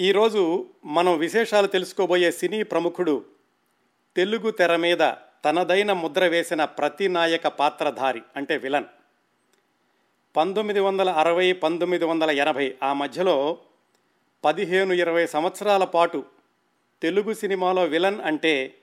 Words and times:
ఈరోజు 0.00 0.66
మనం 0.84 1.18
విశేషాలు 1.18 1.66
తెలుసుకోబోయే 1.66 2.32
సినీ 2.32 2.62
ప్రముఖుడు 2.62 3.24
తెలుగు 4.16 4.50
తెర 4.50 4.76
మీద 4.76 5.12
తనదైన 5.44 5.92
ముద్ర 5.92 6.26
వేసిన 6.26 6.64
ప్రతి 6.64 7.08
నాయక 7.08 7.46
పాత్రధారి 7.46 8.22
అంటే 8.36 8.56
విలన్. 8.56 8.84
పంతొమ్మిది 10.36 10.80
వందల 10.80 11.10
అరవై 11.10 11.52
పంతొమ్మిది 11.52 12.04
వందల 12.04 12.30
ఎనభై 12.30 12.74
ఆ 12.82 12.92
మధ్యలో 12.92 13.58
పదిహేను 14.44 14.92
ఇరవై 14.92 15.26
సంవత్సరాల 15.26 15.84
పాటు 15.84 16.24
తెలుగు 17.02 17.34
సినిమాలో 17.34 17.84
విలన్ 17.84 18.20
అంటే 18.20 18.74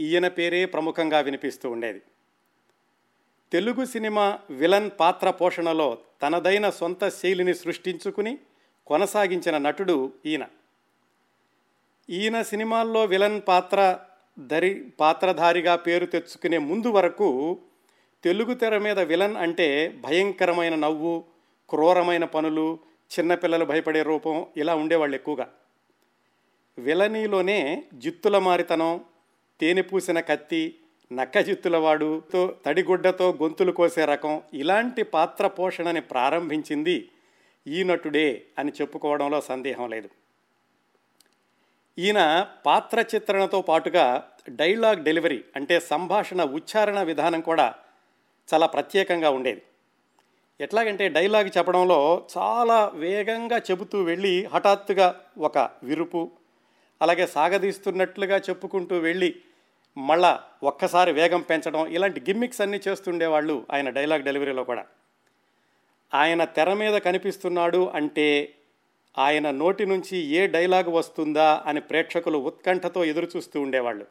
ఈయన 0.00 0.28
పేరే 0.28 0.64
ప్రముఖంగా 0.64 1.20
వినిపిస్తూ 1.20 1.70
ఉండేది. 1.70 2.02
తెలుగు 3.52 3.84
సినిమా 3.84 4.38
విలన్ 4.50 4.90
పాత్ర 5.00 5.30
పోషణలో 5.30 5.98
తనదైన 6.22 6.70
సొంత 6.70 7.08
శైలిని 7.08 7.54
సృష్టించుకుని 7.54 8.38
కొనసాగించిన 8.86 9.58
నటుడు 9.58 10.12
ఈయన. 10.26 10.46
ఈయన 12.10 12.42
సినిమాల్లో 12.42 13.04
విలన్ 13.04 13.40
పాత్ర 13.48 13.98
దరి 14.38 14.84
పాత్రధారిగా 15.00 15.76
పేరు 15.76 16.06
తెచ్చుకునే 16.06 16.58
ముందు 16.58 16.88
వరకు 16.88 17.58
తెలుగు 18.24 18.54
తెర 18.54 18.78
మీద 18.78 18.98
విలన్ 18.98 19.36
అంటే 19.36 19.88
భయంకరమైన 19.88 20.74
నవ్వు 20.74 21.24
క్రూరమైన 21.68 22.24
పనులు 22.24 22.78
చిన్నపిల్లలు 23.10 23.64
భయపడే 23.64 24.02
రూపం 24.02 24.46
ఇలా 24.56 24.74
ఉండేవాళ్ళు 24.74 25.14
ఎక్కువగా. 25.14 25.48
విలనీలోనే 26.78 27.84
జిత్తుల 27.94 28.38
మారితనం 28.38 29.00
తేనె 29.60 29.82
పూసిన 29.82 30.20
కత్తి 30.20 30.74
నక్క 31.12 31.38
జిత్తులవాడుతో 31.38 32.56
తడిగుడ్డతో 32.66 33.38
గొంతులు 33.42 33.72
కోసే 33.72 34.04
రకం 34.04 34.42
ఇలాంటి 34.54 35.02
పాత్ర 35.02 35.46
పోషణని 35.46 36.00
ప్రారంభించింది 36.00 37.08
ఈ 37.66 37.82
నటుడే 37.82 38.42
అని 38.58 38.72
చెప్పుకోవడంలో 38.80 39.40
సందేహం 39.40 39.90
లేదు. 39.90 40.08
ఈయన 41.98 42.46
పాత్ర 42.66 43.00
చిత్రణతో 43.00 43.62
పాటుగా 43.62 44.28
డైలాగ్ 44.48 45.04
డెలివరీ 45.04 45.44
అంటే 45.56 45.80
సంభాషణ 45.80 46.44
ఉచ్చారణ 46.44 47.02
విధానం 47.02 47.40
కూడా 47.40 47.74
చాలా 48.54 48.66
ప్రత్యేకంగా 48.66 49.30
ఉండేది. 49.30 49.62
ఎట్లాగంటే 50.60 51.08
డైలాగ్ 51.08 51.50
చెప్పడంలో 51.58 52.24
చాలా 52.38 52.90
వేగంగా 52.94 53.58
చెబుతూ 53.58 54.02
వెళ్ళి 54.02 54.44
హఠాత్తుగా 54.44 55.20
ఒక 55.38 55.58
విరుపు 55.58 56.30
అలాగే 57.02 57.26
సాగదీస్తున్నట్లుగా 57.26 58.36
చెప్పుకుంటూ 58.36 58.98
వెళ్ళి 58.98 59.34
మళ్ళా 59.96 60.40
ఒక్కసారి 60.62 61.12
వేగం 61.12 61.40
పెంచడం 61.40 61.86
ఇలాంటి 61.86 62.20
గిమ్మిక్స్ 62.20 62.60
అన్నీ 62.60 62.80
చేస్తుండేవాళ్ళు 62.88 63.66
ఆయన 63.72 63.90
డైలాగ్ 63.90 64.22
డెలివరీలో 64.22 64.64
కూడా. 64.64 64.84
ఆయన 66.14 66.44
తెర 66.44 66.72
మీద 66.72 66.94
కనిపిస్తున్నాడు 66.94 67.90
అంటే 67.90 68.54
ఆయన 69.18 69.50
నోటి 69.50 69.86
నుంచి 69.86 70.18
ఏ 70.18 70.46
డైలాగ్ 70.46 70.88
వస్తుందా 70.88 71.62
అని 71.66 71.80
ప్రేక్షకులు 71.80 72.38
ఉత్కంఠతో 72.38 73.04
ఎదురుచూస్తూ 73.04 73.60
ఉండేవాళ్ళు. 73.60 74.06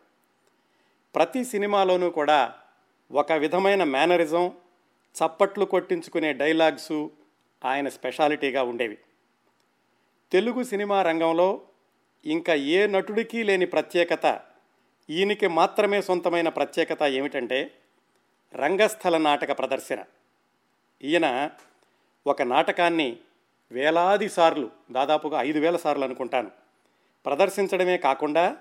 ప్రతి 1.16 1.46
సినిమాలోనూ 1.46 2.10
కూడా 2.10 2.54
ఒక 3.12 3.32
విధమైన 3.32 3.84
మేనరిజం 3.84 4.48
చప్పట్లు 5.18 5.66
కొట్టించుకునే 5.66 6.34
డైలాగ్సు 6.34 7.12
ఆయన 7.66 7.90
స్పెషాలిటీగా 7.90 8.64
ఉండేవి. 8.64 8.98
తెలుగు 10.32 10.64
సినిమా 10.64 11.02
రంగంలో 11.02 11.62
ఇంకా 12.26 12.54
ఏ 12.54 12.88
నటుడికి 12.88 13.44
లేని 13.44 13.66
ప్రత్యేకత 13.66 14.42
ఈయనకి 15.10 15.48
మాత్రమే 15.48 16.02
సొంతమైన 16.02 16.50
ప్రత్యేకత 16.50 17.04
ఏమిటంటే 17.04 17.72
రంగస్థల 18.56 19.18
నాటక 19.18 19.60
ప్రదర్శన. 19.60 20.04
ఈయన 21.04 21.50
ఒక 22.28 22.42
నాటకాన్ని 22.42 23.18
వేలాది 23.72 24.30
సార్లు 24.30 24.70
దాదాపుగా 24.92 25.42
ఐదు 25.42 25.60
వేల 25.60 25.78
సార్లు 25.78 26.04
అనుకుంటాను. 26.04 26.52
ప్రదర్శించడమే 27.26 27.98
కాకుండా 27.98 28.58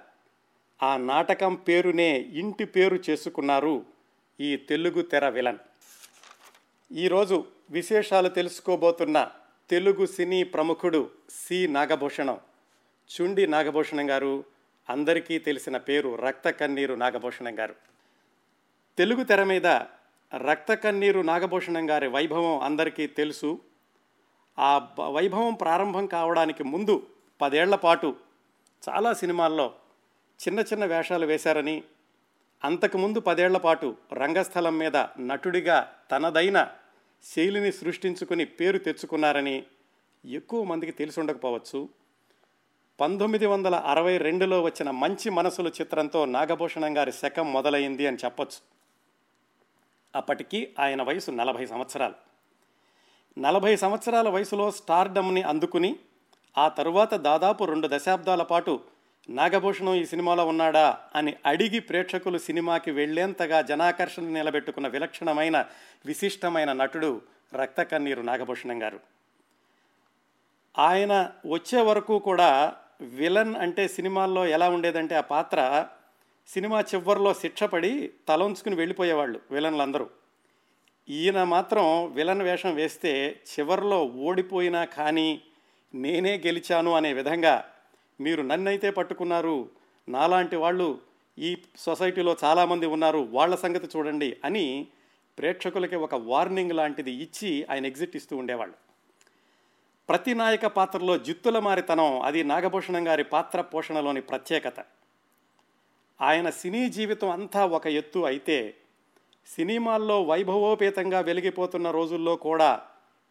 ఆ 0.83 0.97
నాటకం 0.97 1.55
పేరునే 1.55 2.19
ఇంటి 2.19 2.65
పేరు 2.65 2.99
చేసుకున్నారు 3.11 3.87
ఈ 4.41 4.57
తెలుగు 4.57 5.03
తెర 5.03 5.29
విలన్. 5.29 5.59
ఈరోజు 6.93 7.45
విశేషాలు 7.71 8.29
తెలుసుకోబోతున్న 8.29 9.31
తెలుగు 9.71 10.07
సినీ 10.07 10.43
ప్రముఖుడు 10.43 11.11
సి. 11.31 11.69
నాగభూషణం. 11.69 12.41
చుండి 13.21 13.47
నాగభూషణం 13.47 14.11
గారు 14.11 14.45
అందరికీ 14.91 15.39
తెలిసిన 15.39 15.77
పేరు 15.77 16.15
రక్త 16.15 16.51
కన్నీరు 16.51 16.95
నాగభూషణం 16.95 17.59
గారు. 17.59 17.75
తెలుగు 18.99 19.25
తెర 19.25 19.45
మీద 19.45 19.67
రక్త 20.37 20.75
కన్నీరు 20.75 21.21
నాగభూషణం 21.21 21.91
గారి 21.91 22.09
వైభవం 22.09 22.59
అందరికీ 22.59 23.07
తెలుసు. 23.07 23.61
ఆ 24.59 24.89
వైభవం 25.09 25.55
ప్రారంభం 25.55 26.07
కావడానికి 26.07 26.65
ముందు 26.65 27.07
పదేళ్ళ 27.41 27.75
పాటు 27.75 28.17
చాలా 28.89 29.13
సినిమాల్లో 29.13 29.75
చిన్న 30.49 30.61
చిన్న 30.61 30.85
వేషాలు 30.85 31.27
వేశారని 31.27 31.83
అంతకుముందు 32.65 33.21
పదేళ్ళ 33.21 33.57
పాటు 33.57 33.97
రంగస్థలం 34.13 34.79
మీద 34.79 34.97
నటుడిగా 35.19 35.93
తనదైన 36.11 36.73
శైలిని 37.25 37.73
సృష్టించుకుని 37.73 38.45
పేరు 38.45 38.79
తెచ్చుకున్నారని 38.79 39.65
ఎక్కువ 40.25 40.65
మందికి 40.65 40.93
తెలిసి 40.93 41.21
ఉండకపోవచ్చు. 41.21 41.89
పంతొమ్మిది 43.01 43.47
వందల 43.47 43.75
అరవై 43.75 44.19
రెండులో 44.19 44.63
వచ్చిన 44.63 44.91
మంచి 44.91 45.31
మనసులు 45.31 45.69
చిత్రంతో 45.69 46.25
నాగభూషణం 46.25 46.99
గారి 46.99 47.13
శకం 47.13 47.53
మొదలైంది 47.53 48.07
అని 48.07 48.17
చెప్పొచ్చు. 48.17 48.59
అప్పటికి 50.17 50.75
ఆయన 50.79 51.03
వయసు 51.03 51.31
నలభై 51.31 51.67
సంవత్సరాలు. 51.67 52.30
నలభై 53.41 53.77
సంవత్సరాల 53.77 54.29
వయసులో 54.29 54.71
స్టార్డమ్ని 54.71 55.43
అందుకుని 55.43 55.97
ఆ 56.59 56.69
తరువాత 56.69 57.15
దాదాపు 57.15 57.65
రెండు 57.65 57.89
దశాబ్దాల 57.93 58.43
పాటు 58.43 58.81
నాగభూషణం 59.29 59.95
ఈ 59.95 60.05
సినిమాలో 60.05 60.47
ఉన్నాడా 60.47 60.99
అని 61.15 61.37
అడిగి 61.47 61.81
ప్రేక్షకులు 61.81 62.39
సినిమాకి 62.39 62.91
వెళ్ళేంతగా 62.91 63.63
జనాకర్షణ 63.63 64.23
నిలబెట్టుకున్న 64.23 64.89
విలక్షణమైన 64.89 65.67
విశిష్టమైన 66.07 66.73
నటుడు 66.73 67.23
రక్త 67.55 67.83
కన్నీరు 67.83 68.23
నాగభూషణం 68.23 68.83
గారు. 68.83 69.01
ఆయన 70.79 71.31
వచ్చే 71.51 71.83
వరకు 71.83 72.19
కూడా 72.19 72.75
విలన్ 73.01 73.57
అంటే 73.57 73.89
సినిమాల్లో 73.89 74.47
ఎలా 74.47 74.69
ఉండేదంటే 74.69 75.15
ఆ 75.15 75.21
పాత్ర 75.21 75.87
సినిమా 76.49 76.81
చివరిలో 76.81 77.35
శిక్షపడి 77.35 78.11
తలంచుకుని 78.29 78.75
వెళ్ళిపోయేవాళ్ళు 78.75 79.41
విలన్లందరూ. 79.51 80.20
ఈయన 81.11 81.45
మాత్రం 81.45 82.13
విలన్ 82.13 82.43
వేషం 82.43 82.75
వేస్తే 82.75 83.31
చివర్లో 83.31 84.07
ఓడిపోయినా 84.07 84.85
కానీ 84.85 85.43
నేనే 85.95 86.39
గెలిచాను 86.47 86.93
అనే 86.93 87.13
విధంగా 87.13 87.65
మీరు 88.21 88.43
నన్నైతే 88.43 88.91
పట్టుకున్నారు 88.91 89.69
నాలాంటి 90.09 90.57
వాళ్ళు 90.57 91.01
ఈ 91.39 91.59
సొసైటీలో 91.77 92.37
చాలామంది 92.45 92.87
ఉన్నారు 92.87 93.29
వాళ్ళ 93.31 93.55
సంగతి 93.55 93.99
చూడండి 93.99 94.37
అని 94.45 94.89
ప్రేక్షకులకి 95.39 95.97
ఒక 95.97 96.15
వార్నింగ్ 96.15 96.73
లాంటిది 96.73 97.11
ఇచ్చి 97.13 97.67
ఆయన 97.71 97.87
ఎగ్జిట్ 97.87 98.17
ఇస్తూ 98.17 98.37
ఉండేవాళ్ళు. 98.37 98.75
ప్రతి 100.09 100.35
నాయక 100.35 100.67
పాత్రలో 100.67 101.19
జిత్తుల 101.19 101.59
మారితనం 101.59 102.21
అది 102.21 102.45
నాగభూషణం 102.45 103.09
గారి 103.09 103.25
పాత్ర 103.25 103.61
పోషణలోని 103.61 104.21
ప్రత్యేకత. 104.21 104.85
ఆయన 106.21 106.51
సినీ 106.51 106.89
జీవితం 106.89 107.31
అంతా 107.31 107.67
ఒక 107.67 107.87
ఎత్తు 107.87 108.19
అయితే 108.19 108.75
సినిమాల్లో 109.47 110.23
వైభవోపేతంగా 110.23 111.21
వెలిగిపోతున్న 111.21 111.91
రోజుల్లో 111.91 112.37
కూడా 112.37 112.83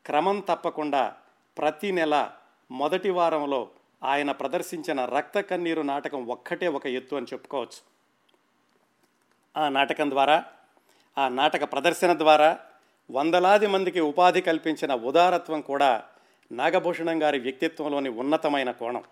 క్రమం 0.06 0.40
తప్పకుండా 0.40 1.16
ప్రతి 1.58 1.92
నెల 1.92 2.32
మొదటి 2.72 3.10
వారంలో 3.10 3.70
ఆయన 4.04 4.32
ప్రదర్శించిన 4.32 5.06
రక్త 5.06 5.40
కన్నీరు 5.40 5.82
నాటకం 5.82 6.28
ఒక్కటే 6.28 6.68
ఒక 6.68 6.88
ఎత్తు 6.88 7.16
అని 7.16 7.26
చెప్పుకోవచ్చు. 7.34 7.82
ఆ 9.58 9.70
నాటకం 9.70 10.10
ద్వారా 10.10 10.46
ఆ 11.18 11.30
నాటక 11.30 11.72
ప్రదర్శన 11.72 12.18
ద్వారా 12.18 12.60
వందలాది 13.12 13.68
మందికి 13.68 14.00
ఉపాధి 14.00 14.42
కల్పించిన 14.42 14.94
ఉదారత్వం 14.94 15.62
కూడా 15.62 16.04
నాగభూషణం 16.52 17.24
గారి 17.24 17.40
వ్యక్తిత్వంలోని 17.40 18.10
ఉన్నతమైన 18.10 18.72
కోణం. 18.72 19.04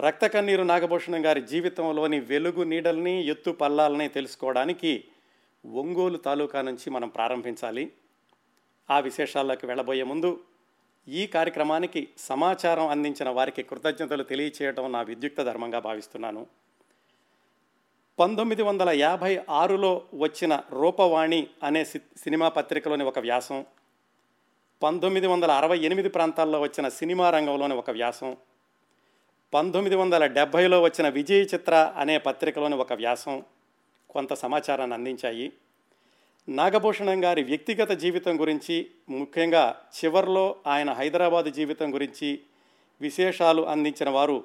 రక్త 0.00 0.26
కన్నీరు 0.26 0.62
నాగభూషణం 0.62 1.26
గారి 1.26 1.40
జీవితంలోని 1.40 2.20
వెలుగు 2.20 2.62
నీడల్ని 2.62 3.26
ఎత్తు 3.26 3.50
పల్లాలని 3.50 4.08
తెలుసుకోవడానికి 4.08 5.04
ఒంగోలు 5.72 6.16
తాలూకా 6.16 6.62
నుంచి 6.62 6.90
మనం 6.90 7.08
ప్రారంభించాలి. 7.08 7.92
ఆ 8.90 8.98
విశేషాల్లోకి 8.98 9.66
వెళ్ళబోయే 9.66 10.02
ముందు 10.02 10.40
ఈ 11.08 11.26
కార్యక్రమానికి 11.26 12.08
సమాచారం 12.18 12.86
అందించిన 12.86 13.28
వారికి 13.28 13.62
కృతజ్ఞతలు 13.62 14.22
తెలియచేయడం 14.22 14.92
నా 14.92 15.02
విద్యుక్త 15.02 15.42
ధర్మంగా 15.42 15.78
భావిస్తున్నాను. 15.78 16.46
పంతొమ్మిది 18.18 18.62
వందల 18.62 18.90
యాభై 18.90 19.40
ఆరులో 19.50 20.02
వచ్చిన 20.14 20.62
రూపవాణి 20.70 21.46
అనే 21.62 21.84
సి- 21.84 22.18
సినిమా 22.18 22.48
పత్రికలోని 22.48 23.04
ఒక 23.04 23.18
వ్యాసం 23.18 23.66
పంతొమ్మిది 24.82 25.26
వందల 25.26 25.50
అరవై 25.50 25.78
ఎనిమిది 25.78 26.08
ప్రాంతాల్లో 26.08 26.60
వచ్చిన 26.60 26.88
సినిమా 26.88 27.30
రంగంలోని 27.30 27.74
ఒక 27.74 27.90
వ్యాసం 27.90 28.36
పంతొమ్మిది 29.54 29.96
వందల 29.96 30.26
డెబ్భైలో 30.26 30.82
వచ్చిన 30.82 31.08
విజయ 31.08 31.42
చిత్ర 31.42 31.92
అనే 31.96 32.18
పత్రికలోని 32.18 32.74
ఒక 32.74 32.92
వ్యాసం 32.92 33.44
కొంత 34.16 34.32
సమాచారాన్ని 34.34 34.96
అందించాయి. 34.96 35.52
నాగభూషణం 36.48 37.24
గారి 37.24 37.42
వ్యక్తిగత 37.42 37.90
జీవితం 37.90 38.40
గురించి 38.40 38.76
ముఖ్యంగా 39.08 39.62
చివర్లో 39.96 40.44
ఆయన 40.66 40.90
హైదరాబాదు 40.92 41.50
జీవితం 41.50 41.94
గురించి 41.94 42.28
విశేషాలు 43.00 43.62
అందించిన 43.62 44.10
వారు 44.10 44.44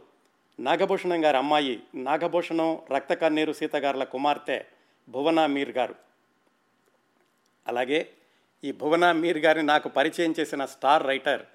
నాగభూషణం 0.60 1.26
గారి 1.26 1.38
అమ్మాయి 1.38 1.76
నాగభూషణం 1.96 2.80
రక్త 2.96 3.14
కన్నీరు 3.14 3.54
సీతగారుల 3.54 4.04
కుమార్తె 4.04 4.64
భువనా 5.10 5.48
మీర్ 5.48 5.70
గారు. 5.70 5.96
అలాగే 7.68 8.10
ఈ 8.64 8.72
భువనా 8.72 9.12
మీర్ 9.12 9.38
గారిని 9.38 9.68
నాకు 9.68 9.90
పరిచయం 9.90 10.34
చేసిన 10.40 10.66
స్టార్ 10.66 11.08
రైటర్ 11.08 11.46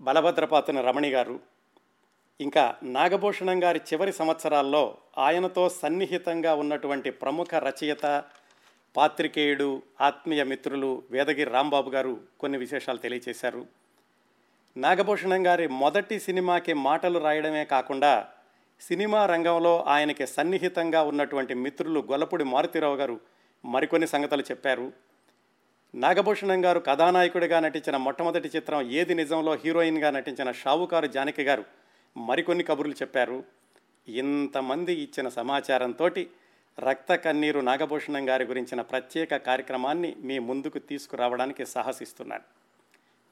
బలభద్రపాతన 0.00 0.80
రమణి 0.80 1.10
గారు. 1.10 1.55
ఇంకా 2.40 2.74
నాగభూషణం 2.82 3.64
గారి 3.64 3.80
చివరి 3.92 4.12
సంవత్సరాల్లో 4.12 4.98
ఆయనతో 5.18 5.68
సన్నిహితంగా 5.68 6.54
ఉన్నటువంటి 6.54 7.10
ప్రముఖ 7.10 7.54
రచయిత 7.54 8.24
పాత్రికేయుడు 8.96 9.82
ఆత్మీయ 10.00 10.44
మిత్రులు 10.44 11.02
వేదగిరి 11.10 11.50
రాంబాబు 11.50 11.90
గారు 11.90 12.20
కొన్ని 12.40 12.58
విశేషాలు 12.58 12.98
తెలియచేశారు. 12.98 13.66
నాగభూషణం 14.76 15.46
గారి 15.46 15.68
మొదటి 15.68 16.18
సినిమాకి 16.18 16.72
మాటలు 16.74 17.18
రాయడమే 17.18 17.64
కాకుండా 17.64 18.26
సినిమా 18.80 19.26
రంగంలో 19.26 19.84
ఆయనకి 19.88 20.26
సన్నిహితంగా 20.26 21.02
ఉన్నటువంటి 21.02 21.54
మిత్రులు 21.54 22.00
గొల్లపూడి 22.00 22.44
మారుతిరావు 22.44 22.96
గారు 22.96 23.20
మరికొన్ని 23.64 24.06
సంగతులు 24.06 24.42
చెప్పారు. 24.42 24.92
నాగభూషణం 25.94 26.64
గారు 26.64 26.80
కథానాయకుడిగా 26.80 27.60
నటించిన 27.60 27.96
మొట్టమొదటి 27.96 28.48
చిత్రం 28.56 28.90
ఏది 28.90 29.14
నిజంలో 29.14 29.54
హీరోయిన్గా 29.54 30.10
నటించిన 30.10 30.52
షావుకారు 30.52 31.06
జానకి 31.06 31.42
గారు 31.42 31.64
మరికొన్ని 32.16 32.64
కబుర్లు 32.64 32.92
చెప్పారు. 32.92 33.44
ఇంతమంది 34.08 34.94
ఇచ్చిన 34.94 35.28
సమాచారంతో 35.28 36.08
రక్త 36.78 37.14
కన్నీరు 37.14 37.60
నాగభూషణం 37.60 38.28
గారి 38.28 38.44
గురించిన 38.44 38.80
ప్రత్యేక 38.80 39.36
కార్యక్రమాన్ని 39.36 40.14
మీ 40.18 40.38
ముందుకు 40.38 40.78
తీసుకురావడానికి 40.78 41.66
సాహసిస్తున్నాను. 41.66 42.42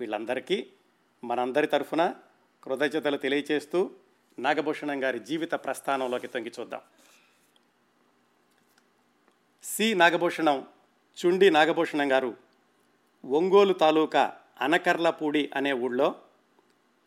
వీళ్ళందరికీ 0.01 0.67
మనందరి 1.25 1.67
తరఫున 1.67 2.15
కృతజ్ఞతలు 2.65 3.17
తెలియచేస్తూ 3.17 3.91
నాగభూషణం 4.39 5.05
గారి 5.05 5.19
జీవిత 5.19 5.53
ప్రస్థానంలోకి 5.53 6.27
తొంగి 6.27 6.53
చూద్దాం. 6.61 6.81
సి. 9.63 9.95
నాగభూషణం 9.95 10.67
చుండి 11.27 11.51
నాగభూషణం 11.51 12.13
గారు 12.13 12.37
ఒంగోలు 13.25 13.73
తాలూకా 13.73 14.37
అనకర్లపూడి 14.61 15.51
అనే 15.55 15.73
ఊళ్ళో 15.73 16.15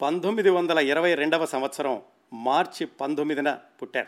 పంతొమ్మిది 0.02 0.50
వందల 0.50 0.80
ఇరవై 0.80 1.16
రెండవ 1.16 1.46
సంవత్సరం 1.46 2.02
మార్చి 2.34 2.86
పంతొమ్మిదిన 2.86 3.60
పుట్టారు. 3.82 4.08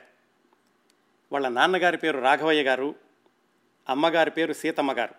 వాళ్ళ 1.31 1.47
నాన్నగారి 1.47 1.97
పేరు 1.97 2.19
రాఘవయ్య 2.19 2.63
గారు 2.63 2.95
అమ్మగారి 3.89 4.31
పేరు 4.31 4.53
సీతమ్మ 4.53 4.94
గారు. 4.94 5.15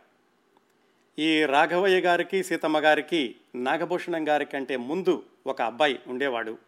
ఈ 1.18 1.44
రాఘవయ్య 1.44 2.00
గారికి 2.00 2.44
సీతమ్మ 2.44 2.78
గారికి 2.78 3.36
నాగభూషణం 3.54 4.28
గారి 4.28 4.44
కంటే 4.44 4.76
ముందు 4.76 5.22
ఒక 5.46 5.62
అబ్బాయి 5.62 6.00
ఉండేవాడు. 6.06 6.58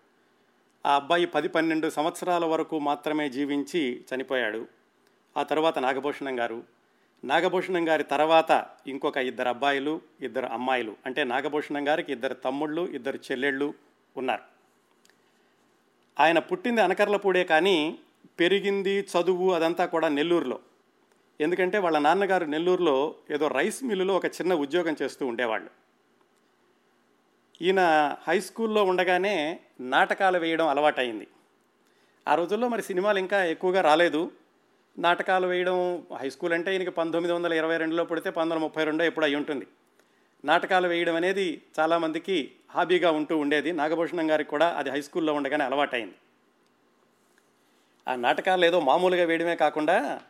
ఆ 0.86 0.96
అబ్బాయి 0.96 1.26
పది 1.26 1.48
పన్నెండు 1.48 1.90
సంవత్సరాల 1.90 2.44
వరకు 2.44 2.78
మాత్రమే 2.78 3.30
జీవించి 3.30 4.04
చనిపోయాడు. 4.14 4.66
ఆ 5.36 5.42
తర్వాత 5.42 5.78
నాగభూషణం 5.78 6.40
గారు. 6.40 6.62
నాగభూషణం 7.24 7.88
గారి 7.88 8.04
తర్వాత 8.04 8.66
ఇంకొక 8.86 9.16
ఇద్దరు 9.16 9.48
అబ్బాయిలు 9.48 10.00
ఇద్దరు 10.20 10.46
అమ్మాయిలు. 10.46 10.96
అంటే 11.06 11.24
నాగభూషణం 11.24 11.88
గారికి 11.88 12.12
ఇద్దరు 12.12 12.34
తమ్ముళ్ళు 12.34 12.82
ఇద్దరు 12.82 13.16
చెల్లెళ్ళు 13.16 13.91
ఉన్నారు. 14.16 14.42
ఆయన 16.20 16.38
పుట్టింది 16.38 16.80
అనకర్లపూడే 16.80 17.44
కానీ 17.44 17.98
పెరిగింది 18.40 19.00
చదువు 19.00 19.52
అదంతా 19.52 19.86
కూడా 19.86 20.08
నెల్లూరులో. 20.08 20.58
ఎందుకంటే 21.40 21.78
వాళ్ళ 21.78 21.98
నాన్నగారు 21.98 22.44
నెల్లూరులో 22.44 23.14
ఏదో 23.30 23.48
రైస్ 23.48 23.84
మిల్లులో 23.84 24.16
ఒక 24.16 24.26
చిన్న 24.26 24.54
ఉద్యోగం 24.54 24.96
చేస్తూ 25.02 25.26
ఉండేవాళ్ళు. 25.26 25.70
ఈయన 27.62 27.80
హై 28.28 28.40
స్కూల్లో 28.40 28.84
ఉండగానే 28.84 29.60
నాటకాలు 29.80 30.38
వేయడం 30.38 30.68
అలవాటైంది 30.68 31.26
ఆ 32.28 32.34
రోజుల్లో 32.34 32.68
మరి 32.68 32.82
సినిమాలు 32.82 33.18
ఇంకా 33.18 33.44
ఎక్కువగా 33.44 33.80
రాలేదు. 33.80 34.32
నాటకాలు 34.98 35.46
వేయడం 35.46 36.06
హై 36.16 36.30
స్కూల్ 36.30 36.52
అంటే 36.52 36.72
ఈయనకి 36.72 36.90
పంతొమ్మిది 36.90 37.34
వందల 37.34 37.52
ఇరవై 37.52 37.76
రెండులో 37.76 38.04
పుడితే 38.04 38.30
పంతొమ్మిది 38.30 38.64
ముప్పై 38.64 38.84
రెండో 38.84 39.04
ఎప్పుడు 39.04 39.24
అయి 39.24 39.34
ఉంటుంది 39.34 39.66
నాటకాలు 40.44 40.88
వేయడం 40.88 41.16
అనేది 41.16 41.62
చాలామందికి 41.80 42.52
హాబీగా 42.70 43.10
ఉంటూ 43.10 43.38
ఉండేది. 43.38 43.72
నాగభూషణం 43.72 44.30
గారికి 44.30 44.50
కూడా 44.50 44.68
అది 44.68 44.90
హై 44.90 45.00
స్కూల్లో 45.00 45.34
ఉండగానే 45.34 45.64
అలవాటైంది. 45.64 46.14
ఆ 48.08 48.14
నాటకాలు 48.14 48.64
ఏదో 48.64 48.80
మామూలుగా 48.80 49.24
వేయడమే 49.24 49.56
కాకుండా 49.56 50.20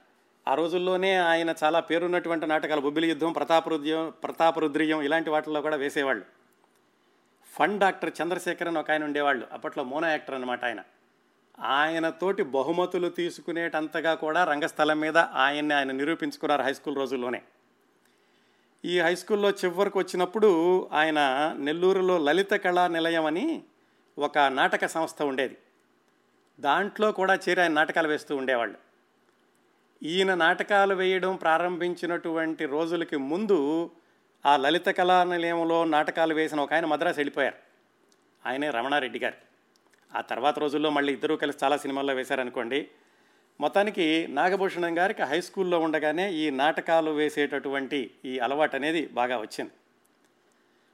ఆ 0.49 0.55
రోజుల్లోనే 0.55 1.17
ఆయన 1.17 1.55
చాలా 1.65 1.81
పేరున్నటువంటి 1.81 2.47
నాటకాలు 2.47 2.81
బొబ్బిలి 2.81 3.09
యుద్ధం 3.09 3.33
ప్రతాపరుద్యం 3.33 4.13
ప్రతాపరుద్రియం 4.23 5.03
ఇలాంటి 5.03 5.31
వాటిల్లో 5.31 5.61
కూడా 5.61 5.77
వేసేవాళ్ళు. 5.77 6.25
ఫండ్ 7.53 7.81
డాక్టర్ 7.81 8.13
చంద్రశేఖర్ 8.23 8.77
ఒక 8.77 8.91
ఆయన 8.91 9.05
ఉండేవాళ్ళు. 9.05 9.47
అప్పట్లో 9.53 9.85
మోనో 9.85 10.09
యాక్టర్ 10.09 10.35
అనమాట 10.35 10.65
ఆయన. 10.65 10.83
ఆయనతోటి 11.61 12.43
బహుమతులు 12.43 13.09
తీసుకునేటంతగా 13.09 14.15
కూడా 14.15 14.45
రంగస్థలం 14.45 15.01
మీద 15.01 15.17
ఆయన్ని 15.17 15.75
ఆయన 15.75 15.93
నిరూపించుకున్నారు 15.93 16.63
హై 16.63 16.73
స్కూల్ 16.73 16.97
రోజుల్లోనే. 16.97 17.43
ఈ 18.85 19.01
హై 19.01 19.15
స్కూల్లో 19.15 19.51
చివరికి 19.51 19.99
వచ్చినప్పుడు 19.99 20.49
ఆయన 20.93 21.55
నెల్లూరులో 21.59 22.19
లలిత 22.19 22.51
కళా 22.51 22.89
నిలయం 22.89 23.27
అని 23.27 23.63
ఒక 24.19 24.39
నాటక 24.39 24.87
సంస్థ 24.87 25.23
ఉండేది. 25.23 25.57
దాంట్లో 26.61 27.13
కూడా 27.13 27.35
చేరి 27.35 27.61
ఆయన 27.61 27.73
నాటకాలు 27.73 28.09
వేస్తూ 28.09 28.37
ఉండేవాళ్ళు. 28.37 28.79
ఈయన 30.03 30.35
నాటకాలు 30.35 30.95
వేయడం 30.95 31.37
ప్రారంభించినటువంటి 31.37 32.67
రోజులకి 32.67 33.17
ముందు 33.17 33.91
ఆ 34.47 34.57
లలిత 34.57 34.87
కళా 34.87 35.25
నిలయంలో 35.25 35.85
నాటకాలు 35.85 36.35
వేసిన 36.35 36.61
ఒక 36.61 36.73
ఆయన 36.73 36.85
మద్రాసు 36.85 37.17
వెళ్ళిపోయారు. 37.17 37.57
ఆయనే 38.47 38.71
రమణారెడ్డి 38.71 39.19
గారు. 39.19 39.35
ఆ 40.17 40.21
తర్వాత 40.21 40.59
రోజుల్లో 40.59 40.91
మళ్ళీ 40.91 41.13
ఇద్దరూ 41.13 41.37
కలిసి 41.37 41.59
చాలా 41.65 41.77
సినిమాల్లో 41.77 42.15
వేశారనుకోండి. 42.15 42.89
మొత్తానికి 43.61 44.27
నాగభూషణం 44.31 44.99
గారికి 44.99 45.23
హై 45.23 45.41
స్కూల్లో 45.41 45.81
ఉండగానే 45.81 46.33
ఈ 46.33 46.51
నాటకాలు 46.51 47.11
వేసేటటువంటి 47.11 48.11
ఈ 48.25 48.39
అలవాటు 48.39 48.77
అనేది 48.77 49.07
బాగా 49.07 49.39
వచ్చింది. 49.39 49.71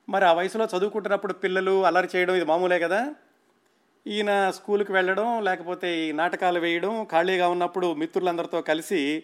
మరి 0.09 0.25
ఆ 0.25 0.33
వయసులో 0.33 0.69
చదువుకుంటున్నప్పుడు 0.77 1.33
పిల్లలు 1.33 1.85
అల్లరి 1.85 2.09
చేయడం 2.17 2.35
ఇది 2.35 2.45
మామూలే 2.45 2.79
కదా? 2.79 3.15
ఈయన 4.07 4.51
స్కూల్కి 4.51 4.93
వెళ్ళడం 4.93 5.45
లేకపోతే 5.45 6.09
ఈ 6.09 6.13
నాటకాలు 6.13 6.59
వేయడం 6.59 7.05
ఖాళీగా 7.05 7.49
ఉన్నప్పుడు 7.49 7.95
మిత్రులందరితో 7.95 8.63
కలిసి 8.63 9.23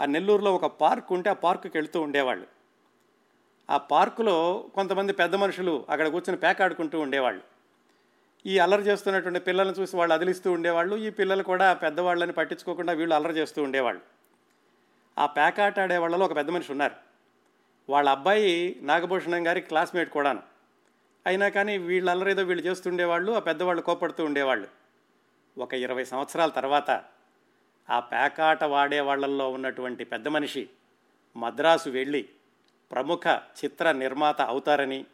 ఆ 0.00 0.04
నెల్లూరులో 0.04 0.54
ఒక 0.54 0.66
పార్క్ 0.66 1.12
ఉంటే 1.12 1.30
ఆ 1.30 1.32
పార్కుకి 1.32 1.78
వెళుతూ 1.78 2.00
ఉండేవాళ్ళు. 2.00 2.46
ఆ 3.70 3.76
పార్కులో 3.76 4.64
కొంతమంది 4.74 5.12
పెద్ద 5.12 5.34
మనుషులు 5.34 5.84
అక్కడ 5.90 6.08
కూర్చొని 6.08 6.40
పేకాడుకుంటూ 6.40 7.00
ఉండేవాళ్ళు. 7.00 7.55
ఈ 8.46 8.58
అల్లరి 8.58 8.82
చేస్తున్నటువంటి 8.82 9.40
పిల్లల్ని 9.40 9.74
చూసి 9.74 9.96
వాళ్ళు 9.96 10.14
అదిలిస్తూ 10.14 10.52
ఉండేవాళ్ళు. 10.52 10.96
ఈ 10.96 11.10
పిల్లలు 11.10 11.42
కూడా 11.42 11.72
పెద్దవాళ్ళని 11.72 12.32
పట్టించుకోకుండా 12.32 12.92
వీళ్ళు 12.92 13.14
అల్లరి 13.14 13.34
చేస్తూ 13.34 13.62
ఉండేవాళ్ళు. 13.62 14.02
ఆ 15.18 15.26
పేకాట 15.26 15.80
ఆడే 15.80 15.96
వాళ్ళలో 15.96 16.24
ఒక 16.24 16.36
పెద్ద 16.36 16.50
మనిషి 16.50 16.72
ఉన్నారు. 16.72 16.94
వాళ్ళ 17.88 18.08
అబ్బాయి 18.08 18.76
నాగభూషణం 18.82 19.46
గారి 19.46 19.60
క్లాస్మేట్ 19.60 20.10
కూడాను. 20.10 20.42
అయినా 21.26 21.48
కానీ 21.48 21.78
వీళ్ళు 21.78 22.10
అల్లరేదో 22.10 22.42
వీళ్ళు 22.42 22.66
చేస్తుండేవాళ్ళు 22.66 23.32
ఆ 23.32 23.38
పెద్దవాళ్ళు 23.38 23.82
కోపడుతూ 23.82 24.24
ఉండేవాళ్ళు. 24.24 24.68
ఒక 25.58 25.74
ఇరవై 25.74 26.04
సంవత్సరాల 26.04 26.48
తర్వాత 26.48 27.04
ఆ 27.90 28.00
పేకాట 28.00 28.64
వాడే 28.64 29.00
వాళ్ళల్లో 29.00 29.50
ఉన్నటువంటి 29.50 30.04
పెద్ద 30.04 30.28
మనిషి 30.28 30.68
మద్రాసు 31.36 31.88
వెళ్ళి 31.88 32.28
ప్రముఖ 32.92 33.26
చిత్ర 33.64 33.92
నిర్మాత 33.92 34.40
అవుతారని 34.40 35.06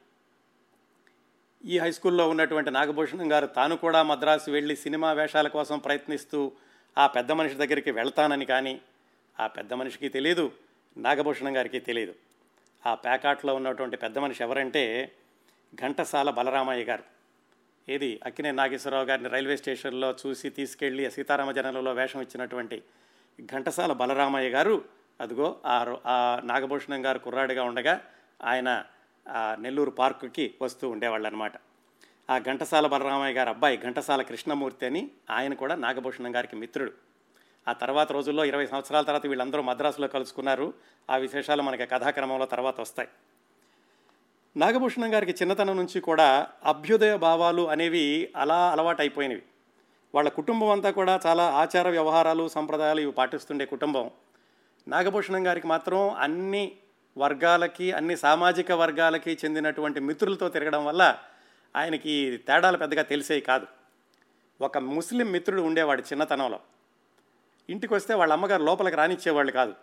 ఈ 1.65 1.79
హై 1.79 1.91
స్కూల్లో 1.93 2.29
ఉన్నటువంటి 2.29 2.71
నాగభూషణం 2.71 3.33
గారు 3.33 3.47
తాను 3.57 3.77
కూడా 3.77 4.03
మద్రాసు 4.03 4.51
వెళ్ళి 4.51 4.77
సినిమా 4.77 5.13
వేషాల 5.13 5.49
కోసం 5.49 5.79
ప్రయత్నిస్తూ 5.79 6.41
ఆ 6.97 7.07
పెద్ద 7.07 7.33
మనిషి 7.33 7.55
దగ్గరికి 7.55 7.91
వెళ్తానని 7.91 8.45
కానీ 8.45 8.75
ఆ 9.37 9.47
పెద్ద 9.49 9.73
మనిషికి 9.73 10.09
తెలియదు 10.09 10.47
నాగభూషణం 10.97 11.57
గారికి 11.57 11.81
తెలియదు 11.81 12.15
ఆ 12.83 12.95
ప్యాకాట్లో 12.95 13.55
ఉన్నటువంటి 13.55 13.97
పెద్ద 13.97 14.19
మనిషి 14.19 14.43
ఎవరంటే 14.43 14.83
ఘంటసాల 15.73 16.31
బలరామయ్య 16.31 16.85
గారు. 16.85 17.05
ఏది? 17.89 18.21
అక్కినే 18.25 18.53
నాగేశ్వరరావు 18.53 19.05
గారిని 19.05 19.29
రైల్వే 19.29 19.57
స్టేషన్లో 19.57 20.15
చూసి 20.21 20.51
తీసుకెళ్ళి 20.51 21.11
సీతారామ 21.11 21.51
జనంలో 21.51 21.93
వేషం 21.93 22.21
ఇచ్చినటువంటి 22.21 22.77
ఘంటసాల 23.39 23.93
బలరామయ్య 23.93 24.49
గారు 24.49 24.75
అదిగో 25.21 25.49
ఆ 25.67 25.85
రో- 25.85 26.01
ఆ 26.07 26.17
నాగభూషణం 26.45 27.07
గారు 27.07 27.19
కుర్రాడిగా 27.19 27.63
ఉండగా 27.63 27.95
ఆయన 28.45 28.69
నెల్లూరు 29.59 29.91
పార్కుకి 29.91 30.55
వస్తూ 30.63 30.91
ఉండేవాళ్ళు 30.91 31.27
అనమాట 31.27 31.53
ఆ 32.31 32.39
ఘంటసాల 32.39 32.87
బలరామయ్య 32.87 33.35
గారు 33.35 33.49
అబ్బాయి 33.49 33.77
ఘంటసాల 33.77 34.23
కృష్ణమూర్తి 34.23 34.87
అని 34.87 35.11
ఆయన 35.31 35.55
కూడా 35.55 35.75
నాగభూషణం 35.75 36.37
గారికి 36.37 36.57
మిత్రుడు. 36.57 36.93
ఆ 37.69 37.73
తర్వాత 37.73 38.13
రోజుల్లో 38.13 38.45
ఇరవై 38.45 38.67
సంవత్సరాల 38.67 39.05
తర్వాత 39.05 39.27
వీళ్ళందరూ 39.27 39.63
మద్రాసులో 39.63 40.09
కలుసుకున్నారు. 40.09 40.75
ఆ 41.11 41.17
విశేషాలు 41.17 41.63
మనకి 41.63 41.87
కథాక్రమంలో 41.87 42.47
తర్వాత 42.47 42.81
వస్తాయి. 42.81 43.09
నాగభూషణం 44.57 45.15
గారికి 45.15 45.33
చిన్నతనం 45.33 45.77
నుంచి 45.77 46.01
కూడా 46.01 46.49
అభ్యుదయ 46.65 47.17
భావాలు 47.17 47.69
అనేవి 47.71 48.33
అలా 48.37 48.73
అలవాటైపోయినవి. 48.73 49.43
వాళ్ళ 50.15 50.29
కుటుంబం 50.29 50.71
అంతా 50.71 50.91
కూడా 50.91 51.21
చాలా 51.27 51.51
ఆచార 51.51 51.89
వ్యవహారాలు 51.89 52.49
సంప్రదాయాలు 52.49 53.01
ఇవి 53.01 53.13
పాటిస్తుండే 53.13 53.67
కుటుంబం. 53.67 54.11
నాగభూషణం 54.89 55.47
గారికి 55.47 55.67
మాత్రం 55.67 56.11
అన్ని 56.11 56.73
వర్గాలకి 57.19 57.93
అన్ని 57.93 58.17
సామాజిక 58.17 58.73
వర్గాలకి 58.73 59.39
చెందినటువంటి 59.45 60.01
మిత్రులతో 60.01 60.49
తిరగడం 60.49 60.85
వల్ల 60.85 61.19
ఆయనకి 61.77 62.37
తేడాలు 62.37 62.77
పెద్దగా 62.77 63.03
తెలిసేవి 63.03 63.41
కాదు. 63.41 63.67
ఒక 64.61 64.79
ముస్లిం 64.79 65.33
మిత్రుడు 65.33 65.63
ఉండేవాడు 65.63 66.03
చిన్నతనంలో. 66.03 66.61
ఇంటికి 67.71 67.95
వస్తే 67.95 68.15
వాళ్ళ 68.15 68.33
అమ్మగారు 68.33 68.63
లోపలికి 68.63 68.97
రానిచ్చేవాళ్ళు 68.97 69.53
కాదు. 69.53 69.75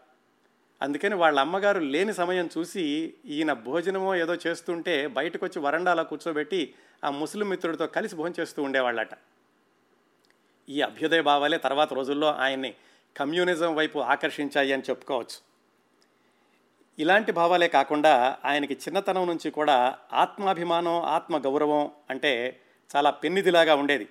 అందుకని 0.81 1.15
వాళ్ళ 1.15 1.39
అమ్మగారు 1.39 1.79
లేని 1.79 2.13
సమయం 2.13 2.49
చూసి 2.57 3.13
ఈయన 3.25 3.53
భోజనమో 3.53 4.15
ఏదో 4.15 4.37
చేస్తుంటే 4.47 5.07
బయటకు 5.07 5.45
వచ్చి 5.45 5.61
వరండాలో 5.61 6.03
కూర్చోబెట్టి 6.03 6.73
ఆ 7.05 7.09
ముస్లిం 7.09 7.49
మిత్రుడితో 7.49 7.87
కలిసి 7.87 8.15
భోజనం 8.15 8.35
చేస్తూ 8.39 8.63
ఉండేవాళ్ళట. 8.63 9.09
ఈ 10.69 10.81
అభ్యుదయ 10.81 11.21
భావాలే 11.21 11.57
తర్వాత 11.57 11.93
రోజుల్లో 11.93 12.33
ఆయన్ని 12.33 12.73
కమ్యూనిజం 13.17 13.75
వైపు 13.75 13.99
ఆకర్షించాయి 13.99 14.73
అని 14.73 14.83
చెప్పుకోవచ్చు. 14.89 15.48
ఇలాంటి 16.99 17.31
భావాలే 17.31 17.67
కాకుండా 17.67 18.37
ఆయనకి 18.45 18.73
చిన్నతనం 18.73 19.27
నుంచి 19.27 19.51
కూడా 19.51 19.97
ఆత్మాభిమానం 20.13 21.01
ఆత్మ 21.01 21.37
గౌరవం 21.37 21.91
అంటే 22.09 22.59
చాలా 22.95 23.09
పెన్నిదిలాగా 23.09 23.75
ఉండేది. 23.75 24.09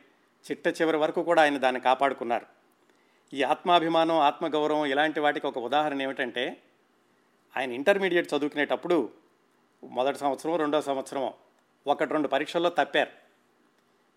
చిట్ట 0.50 0.80
చివరి 0.80 0.96
వరకు 0.96 1.22
కూడా 1.22 1.42
ఆయన 1.42 1.58
దాన్ని 1.58 1.80
కాపాడుకున్నారు. 1.80 2.46
ఈ 3.32 3.42
ఆత్మాభిమానం 3.42 4.14
ఆత్మగౌరవం 4.14 4.86
ఇలాంటి 4.86 5.20
వాటికి 5.20 5.46
ఒక 5.46 5.58
ఉదాహరణ 5.58 6.02
ఏమిటంటే 6.02 6.62
ఆయన 7.56 7.72
ఇంటర్మీడియట్ 7.72 8.34
చదువుకునేటప్పుడు 8.34 9.12
మొదటి 9.84 10.18
సంవత్సరం 10.18 10.56
రెండో 10.56 10.82
సంవత్సరం 10.82 11.32
ఒకటి 11.86 12.12
రెండు 12.12 12.28
పరీక్షల్లో 12.28 12.70
తప్పారు. 12.70 13.10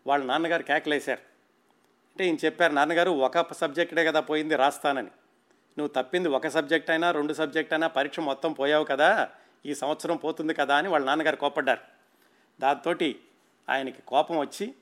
వాళ్ళ 0.08 0.26
నాన్నగారు 0.26 0.64
కేకలేశారు. 0.64 1.20
అంటే 2.12 2.26
ఈయన 2.26 2.36
చెప్పారు 2.46 2.74
నాన్నగారు 2.74 3.12
ఒక 3.12 3.54
సబ్జెక్టే 3.54 4.06
కదా 4.06 4.20
పోయింది 4.20 4.56
రాస్తానని. 4.56 5.10
నువ్వు 5.78 6.02
తప్పింది 6.02 6.30
ఒక 6.30 6.48
సబ్జెక్ట్ 6.48 6.90
అయినా 6.90 7.12
రెండు 7.12 7.34
సబ్జెక్ట్ 7.34 7.74
అయినా 7.74 7.88
పరీక్ష 7.88 8.20
మొత్తం 8.20 8.54
పోయావు 8.54 8.84
కదా 8.84 9.30
ఈ 9.66 9.76
సంవత్సరం 9.76 10.16
పోతుంది 10.16 10.54
కదా 10.54 10.76
అని 10.76 10.88
వాళ్ళ 10.88 11.06
నాన్నగారు 11.06 11.36
కోపడ్డారు 11.36 11.82
దాంతో 12.62 12.96
ఆయనకి 13.70 14.02
కోపం 14.02 14.40
వచ్చి 14.40 14.74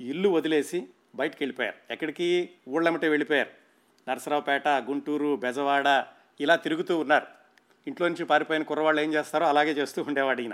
ఇల్లు 0.00 0.28
వదిలేసి 0.28 0.88
బయటికి 1.14 1.44
వెళ్ళిపోయారు 1.44 1.76
ఎక్కడికి? 1.90 2.50
ఊళ్ళమ్మటే 2.68 3.08
వెళ్ళిపోయారు. 3.08 3.50
నరసరావుపేట 4.08 4.68
గుంటూరు 4.68 5.36
బెజవాడ 5.36 6.04
ఇలా 6.40 6.56
తిరుగుతూ 6.56 6.98
ఉన్నారు. 6.98 7.26
ఇంట్లో 7.86 8.08
నుంచి 8.08 8.24
పారిపోయిన 8.24 8.62
కుర్రవాళ్ళు 8.62 9.02
ఏం 9.02 9.14
చేస్తారో 9.14 9.46
అలాగే 9.46 9.70
చేస్తూ 9.70 10.02
ఉండేవాడు 10.02 10.40
ఈయన. 10.40 10.52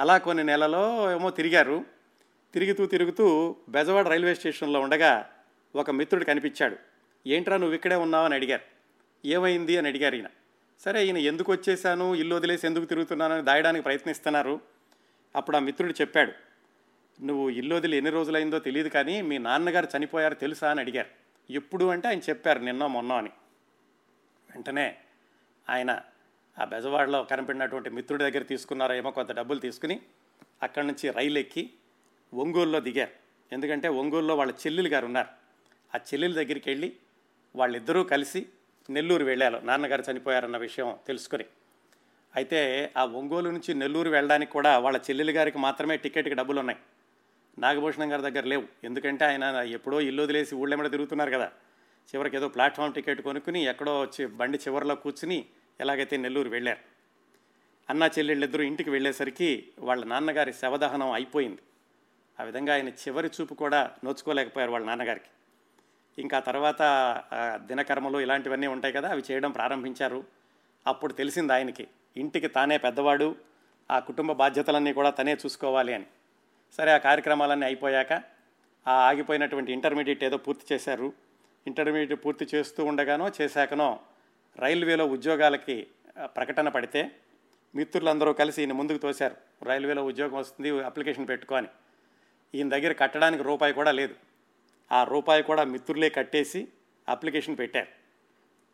అలా 0.00 0.18
కొన్ని 0.18 0.44
నెలలో 0.44 1.12
ఏమో 1.12 1.30
తిరిగారు. 1.30 1.84
తిరుగుతూ 2.54 2.86
తిరుగుతూ 2.86 3.56
బెజవాడ 3.68 4.08
రైల్వే 4.08 4.34
స్టేషన్లో 4.34 4.80
ఉండగా 4.80 5.30
ఒక 5.76 5.90
మిత్రుడు 5.90 6.24
కనిపించాడు. 6.24 6.76
ఏంట్రా 7.26 7.56
నువ్వు 7.56 7.74
ఇక్కడే 7.74 7.94
ఉన్నావు 7.94 8.24
అని 8.24 8.34
అడిగారు. 8.34 8.75
ఏమైంది 9.26 9.76
అని 9.76 9.88
అడిగారు 9.88 10.14
ఈయన. 10.14 10.26
సరే 10.80 11.06
ఈయన 11.06 11.16
ఎందుకు 11.16 11.52
వచ్చేసాను 11.52 12.14
ఇల్లు 12.14 12.34
వదిలేసి 12.34 12.66
ఎందుకు 12.66 12.84
తిరుగుతున్నానని 12.84 13.42
దాయడానికి 13.42 13.82
ప్రయత్నిస్తున్నారు. 13.82 14.60
అప్పుడు 15.36 15.56
ఆ 15.56 15.60
మిత్రుడు 15.60 15.92
చెప్పాడు 15.92 16.32
నువ్వు 17.22 17.50
ఇల్లు 17.50 17.74
వదిలి 17.74 17.96
ఎన్ని 17.96 18.10
రోజులైందో 18.10 18.58
తెలియదు 18.58 18.88
కానీ 18.88 19.22
మీ 19.22 19.38
నాన్నగారు 19.38 19.88
చనిపోయారు 19.96 20.34
తెలుసా? 20.34 20.70
అని 20.70 20.80
అడిగారు. 20.80 21.08
ఎప్పుడు? 21.52 21.84
అంటే 21.84 22.08
ఆయన 22.08 22.18
చెప్పారు 22.18 22.58
నిన్న 22.58 22.86
మొన్న 22.86 23.12
అని. 23.12 23.28
వెంటనే 24.50 24.96
ఆయన 25.70 26.02
ఆ 26.58 26.64
బెజవాడలో 26.64 27.24
కనిపడినటువంటి 27.24 27.90
మిత్రుడి 27.90 28.24
దగ్గర 28.24 28.42
తీసుకున్నారో 28.42 28.94
ఏమో 28.94 29.10
కొంత 29.10 29.32
డబ్బులు 29.32 29.58
తీసుకుని 29.58 30.00
అక్కడి 30.62 30.86
నుంచి 30.86 31.10
రైలు 31.10 31.38
ఎక్కి 31.38 31.70
ఒంగోలులో 32.34 32.80
దిగారు. 32.80 33.10
ఎందుకంటే 33.52 33.88
ఒంగోలులో 33.88 34.36
వాళ్ళ 34.36 34.52
చెల్లెలు 34.52 34.88
గారు 34.88 35.06
ఉన్నారు. 35.06 35.28
ఆ 35.96 35.98
చెల్లెల 35.98 36.32
దగ్గరికి 36.32 36.70
వెళ్ళి 36.70 36.96
వాళ్ళిద్దరూ 37.56 38.04
కలిసి 38.04 38.46
నెల్లూరు 38.90 39.24
వెళ్ళారు 39.24 39.60
నాన్నగారు 39.64 40.02
చనిపోయారన్న 40.10 40.56
విషయం 40.56 40.96
తెలుసుకొని. 41.06 41.44
అయితే 42.36 42.92
ఆ 42.96 43.04
ఒంగోలు 43.04 43.50
నుంచి 43.50 43.74
నెల్లూరు 43.74 44.10
వెళ్ళడానికి 44.10 44.52
కూడా 44.52 44.78
వాళ్ళ 44.78 44.98
చెల్లెలు 44.98 45.30
గారికి 45.30 45.58
మాత్రమే 45.58 45.96
టికెట్కి 45.96 46.34
డబ్బులు 46.34 46.60
ఉన్నాయి 46.60 46.78
నాగభూషణం 47.58 48.12
గారి 48.12 48.22
దగ్గర 48.22 48.44
లేవు. 48.44 48.64
ఎందుకంటే 48.84 49.24
ఆయన 49.24 49.44
ఎప్పుడో 49.44 50.00
ఇల్లు 50.00 50.22
వదిలేసి 50.22 50.54
ఊళ్ళెమ్మడ 50.54 50.90
తిరుగుతున్నారు 50.90 51.30
కదా. 51.30 51.52
చివరికి 52.08 52.36
ఏదో 52.36 52.48
ప్లాట్ఫామ్ 52.48 52.94
టికెట్ 52.94 53.20
కొనుక్కుని 53.20 53.64
ఎక్కడో 53.64 54.00
వచ్చి 54.00 54.26
బండి 54.26 54.58
చివరిలో 54.58 54.94
కూర్చుని 54.94 55.46
ఎలాగైతే 55.80 56.16
నెల్లూరు 56.16 56.48
వెళ్ళారు. 56.48 56.78
అన్న 57.90 58.10
చెల్లెళ్ళిద్దరూ 58.18 58.64
ఇంటికి 58.64 58.90
వెళ్ళేసరికి 58.90 59.68
వాళ్ళ 59.78 60.04
నాన్నగారి 60.04 60.52
శవదహనం 60.52 61.10
అయిపోయింది. 61.10 61.62
ఆ 62.40 62.44
విధంగా 62.44 62.72
ఆయన 62.74 62.88
చివరి 62.88 63.30
చూపు 63.40 63.54
కూడా 63.54 63.90
నోచుకోలేకపోయారు 64.04 64.70
వాళ్ళ 64.70 64.86
నాన్నగారికి. 64.86 65.30
ఇంకా 66.18 66.38
తర్వాత 66.40 66.82
దినకర్మలు 67.56 68.18
ఇలాంటివన్నీ 68.20 68.66
ఉంటాయి 68.66 68.92
కదా 68.92 69.08
అవి 69.08 69.22
చేయడం 69.30 69.50
ప్రారంభించారు. 69.50 70.24
అప్పుడు 70.86 71.12
తెలిసింది 71.12 71.52
ఆయనకి 71.52 71.88
ఇంటికి 72.16 72.48
తానే 72.48 72.78
పెద్దవాడు 72.78 73.36
ఆ 73.90 73.98
కుటుంబ 73.98 74.32
బాధ్యతలన్నీ 74.32 74.92
కూడా 74.92 75.10
తనే 75.10 75.34
చూసుకోవాలి 75.34 75.94
అని. 75.94 76.06
సరే 76.76 76.90
ఆ 76.92 76.96
కార్యక్రమాలన్నీ 76.96 77.66
అయిపోయాక 77.66 78.12
ఆ 78.86 78.94
ఆగిపోయినటువంటి 79.08 79.72
ఇంటర్మీడియట్ 79.72 80.24
ఏదో 80.24 80.36
పూర్తి 80.36 80.74
చేశారు. 80.74 81.12
ఇంటర్మీడియట్ 81.66 82.24
పూర్తి 82.24 82.44
చేస్తూ 82.54 82.84
ఉండగానో 82.84 83.30
చేశాకనో 83.40 84.00
రైల్వేలో 84.58 85.06
ఉద్యోగాలకి 85.06 85.86
ప్రకటన 86.24 86.68
పడితే 86.68 87.10
మిత్రులందరూ 87.74 88.32
కలిసి 88.32 88.62
ఈయన 88.62 88.72
ముందుకు 88.72 88.98
తోశారు. 88.98 89.36
రైల్వేలో 89.62 90.04
ఉద్యోగం 90.04 90.38
వస్తుంది 90.38 90.70
అప్లికేషన్ 90.84 91.28
పెట్టుకొని 91.28 91.68
ఈయన 92.54 92.68
దగ్గర 92.68 92.92
కట్టడానికి 92.92 93.42
రూపాయి 93.42 93.72
కూడా 93.72 93.92
లేదు. 93.92 94.14
ఆ 94.92 95.04
రూపాయి 95.04 95.42
కూడా 95.42 95.64
మిత్రులే 95.64 96.10
కట్టేసి 96.10 96.68
అప్లికేషన్ 97.08 97.58
పెట్టారు. 97.58 97.86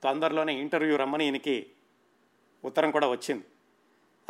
తొందరలోనే 0.02 0.60
ఇంటర్వ్యూ 0.60 0.96
రమ్మని 0.96 1.24
ఈయనకి 1.24 1.66
ఉత్తరం 2.64 2.90
కూడా 2.90 3.08
వచ్చింది. 3.08 3.44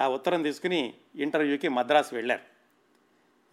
ఆ 0.01 0.09
ఉత్తరం 0.09 0.43
తీసుకుని 0.43 0.95
ఇంటర్వ్యూకి 1.15 1.69
మద్రాసు 1.69 2.15
వెళ్ళారు. 2.15 2.41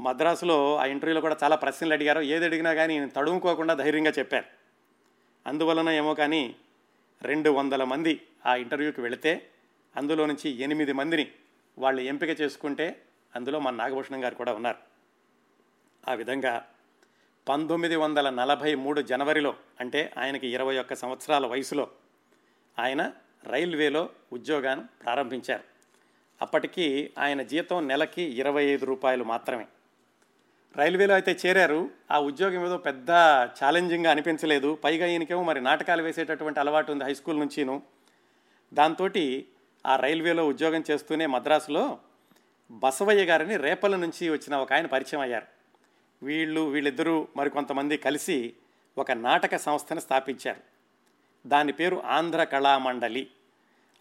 మద్రాసులో 0.01 0.77
ఆ 0.77 0.86
ఇంటర్వ్యూలో 0.86 1.21
కూడా 1.21 1.38
చాలా 1.43 1.55
ప్రశ్నలు 1.55 1.93
అడిగారు. 1.93 2.21
ఏది 2.21 2.45
అడిగినా 2.45 2.74
కానీ 2.74 2.93
ఈయన 2.93 3.07
తడుముకోకుండా 3.07 3.74
ధైర్యంగా 3.74 4.13
చెప్పారు. 4.19 4.45
అందువలన 5.48 5.89
ఏమో 5.89 6.13
కానీ 6.13 6.55
రెండు 7.21 7.50
వందల 7.50 7.83
మంది 7.83 8.21
ఆ 8.45 8.55
ఇంటర్వ్యూకి 8.55 9.01
వెళితే 9.01 9.50
అందులో 9.95 10.25
నుంచి 10.25 10.50
ఎనిమిది 10.50 10.93
మందిని 10.93 11.31
వాళ్ళు 11.77 12.01
ఎంపిక 12.01 12.41
చేసుకుంటే 12.41 13.01
అందులో 13.36 13.59
మన 13.59 13.75
నాగభూషణం 13.75 14.24
గారు 14.24 14.36
కూడా 14.36 14.53
ఉన్నారు. 14.53 14.77
ఆ 16.07 16.13
విధంగా 16.13 16.69
పంతొమ్మిది 17.48 17.96
వందల 17.96 18.29
నలభై 18.29 18.75
మూడు 18.75 19.01
జనవరిలో 19.01 19.53
అంటే 19.79 20.13
ఆయనకి 20.17 20.48
ఇరవై 20.48 20.77
ఒక్క 20.77 20.93
సంవత్సరాల 20.93 21.46
వయసులో 21.46 21.88
ఆయన 22.79 23.12
రైల్వేలో 23.46 24.10
ఉద్యోగాన్ని 24.34 24.86
ప్రారంభించారు. 25.03 25.63
అప్పటికి 26.41 27.13
ఆయన 27.17 27.41
జీతం 27.41 27.88
నెలకి 27.88 28.22
ఇరవై 28.22 28.63
ఐదు 28.63 28.86
రూపాయలు 28.86 29.24
మాత్రమే. 29.24 29.67
రైల్వేలో 30.75 31.13
అయితే 31.13 31.38
చేరారు 31.46 31.89
ఆ 32.12 32.19
ఉద్యోగం 32.19 32.65
ఏదో 32.65 32.77
పెద్ద 32.77 33.12
ఛాలెంజింగ్గా 33.63 34.12
అనిపించలేదు. 34.12 34.75
పైగా 34.75 35.05
ఈయనకేమో 35.05 35.43
మరి 35.43 35.62
నాటకాలు 35.62 36.03
వేసేటటువంటి 36.03 36.60
అలవాటు 36.60 36.91
ఉంది 36.91 37.03
హై 37.03 37.13
స్కూల్ 37.13 37.39
నుంచిను. 37.39 37.81
దాంతో 38.74 39.10
ఆ 39.86 39.96
రైల్వేలో 39.96 40.48
ఉద్యోగం 40.48 40.84
చేస్తూనే 40.91 41.25
మద్రాసులో 41.25 42.00
బసవయ్య 42.72 43.25
గారిని 43.25 43.58
రేపల 43.58 43.96
నుంచి 43.96 44.29
వచ్చిన 44.29 44.55
ఒక 44.55 44.74
ఆయన 44.74 44.86
పరిచయం 44.86 45.22
అయ్యారు. 45.22 45.58
వీళ్ళు 46.23 46.61
వీళ్ళిద్దరూ 46.61 47.27
మరికొంతమంది 47.38 47.97
కలిసి 47.97 48.53
ఒక 48.97 49.11
నాటక 49.11 49.55
సంస్థను 49.55 49.99
స్థాపించారు. 49.99 50.61
దాని 51.47 51.71
పేరు 51.71 52.01
ఆంధ్ర 52.05 52.43
కళామండలి. 52.43 53.27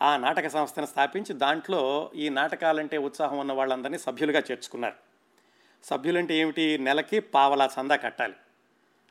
ఆ 0.03 0.17
నాటక 0.17 0.49
సంస్థను 0.49 0.87
స్థాపించి 0.87 1.33
దాంట్లో 1.33 2.11
ఈ 2.15 2.29
నాటకాలంటే 2.29 2.99
ఉత్సాహం 2.99 3.39
ఉన్న 3.39 3.53
వాళ్ళందరినీ 3.53 3.99
సభ్యులుగా 3.99 4.39
చేర్చుకున్నారు. 4.39 4.95
సభ్యులంటే 5.85 6.35
ఏమిటి? 6.35 6.79
నెలకి 6.79 7.21
పావలా 7.21 7.71
చందా 7.81 7.97
కట్టాలి. 7.97 8.35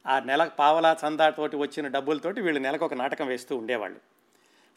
ఆ 0.08 0.20
నెల 0.20 0.44
పావలా 0.44 0.98
చందాతోటి 1.08 1.56
వచ్చిన 1.56 1.88
డబ్బులతోటి 1.88 2.42
వీళ్ళు 2.42 2.60
నెలకు 2.60 2.86
ఒక 2.86 2.94
నాటకం 2.94 3.28
వేస్తూ 3.28 3.58
ఉండేవాళ్ళు. 3.58 4.00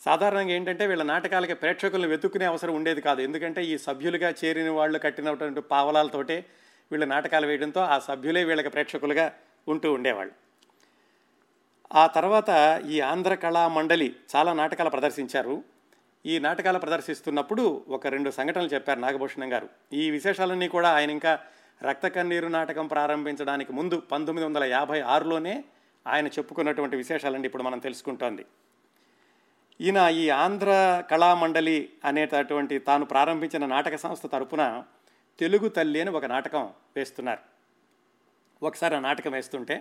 సాధారణంగా 0.01 0.53
ఏంటంటే 0.53 0.87
వీళ్ళ 0.87 1.03
నాటకాలకి 1.03 1.55
ప్రేక్షకులను 1.55 2.09
వెతుక్కునే 2.09 2.45
అవసరం 2.45 2.75
ఉండేది 2.75 3.01
కాదు. 3.01 3.21
ఎందుకంటే 3.21 3.65
ఈ 3.65 3.79
సభ్యులుగా 3.79 4.35
చేరిన 4.45 4.71
వాళ్ళు 4.71 4.99
కట్టినటువంటి 4.99 5.61
పావలాలతోటే 5.61 6.47
వీళ్ళు 6.91 7.07
నాటకాలు 7.07 7.47
వేయడంతో 7.47 7.81
ఆ 7.81 7.99
సభ్యులే 7.99 8.45
వీళ్ళకి 8.45 8.69
ప్రేక్షకులుగా 8.69 9.33
ఉంటూ 9.69 9.93
ఉండేవాళ్ళు. 9.93 10.33
ఆ 11.95 12.07
తర్వాత 12.07 12.83
ఈ 12.91 13.01
ఆంధ్ర 13.01 13.35
కళా 13.35 13.69
మండలి 13.69 14.15
చాలా 14.37 14.53
నాటకాలు 14.53 14.91
ప్రదర్శించారు. 14.91 15.65
ఈ 16.27 16.39
నాటకాలు 16.39 16.79
ప్రదర్శిస్తున్నప్పుడు 16.79 17.85
ఒక 17.89 18.07
రెండు 18.07 18.31
సంఘటనలు 18.31 18.69
చెప్పారు 18.69 19.01
నాగభూషణం 19.01 19.53
గారు. 19.53 19.69
ఈ 19.93 20.11
విశేషాలన్నీ 20.11 20.69
కూడా 20.69 20.89
ఆయన 20.91 21.11
ఇంకా 21.11 21.39
రక్త 21.83 22.07
కన్నీరు 22.07 22.47
నాటకం 22.47 22.87
ప్రారంభించడానికి 22.87 23.73
ముందు 23.73 24.03
పంతొమ్మిది 24.13 24.47
వందల 24.47 24.65
యాభై 24.65 25.01
ఆరులోనే 25.01 25.65
ఆయన 26.07 26.27
చెప్పుకున్నటువంటి 26.27 26.97
విశేషాలండి 26.97 27.47
ఇప్పుడు 27.47 27.63
మనం 27.63 27.79
తెలుసుకుంటోంది. 27.79 28.45
ఈయన 29.81 29.97
ఈ 29.97 30.31
ఆంధ్ర 30.31 31.03
కళామండలి 31.11 31.89
అనేటటువంటి 32.05 32.79
తాను 32.79 33.05
ప్రారంభించిన 33.05 33.67
నాటక 33.67 33.97
సంస్థ 33.97 34.27
తరపున 34.27 34.85
తెలుగు 35.41 35.69
తల్లి 35.69 35.99
అని 36.01 36.11
ఒక 36.11 36.25
నాటకం 36.25 36.65
వేస్తున్నారు. 36.97 37.43
ఒకసారి 38.63 38.95
ఆ 38.95 39.01
నాటకం 39.01 39.33
వేస్తుంటే 39.33 39.77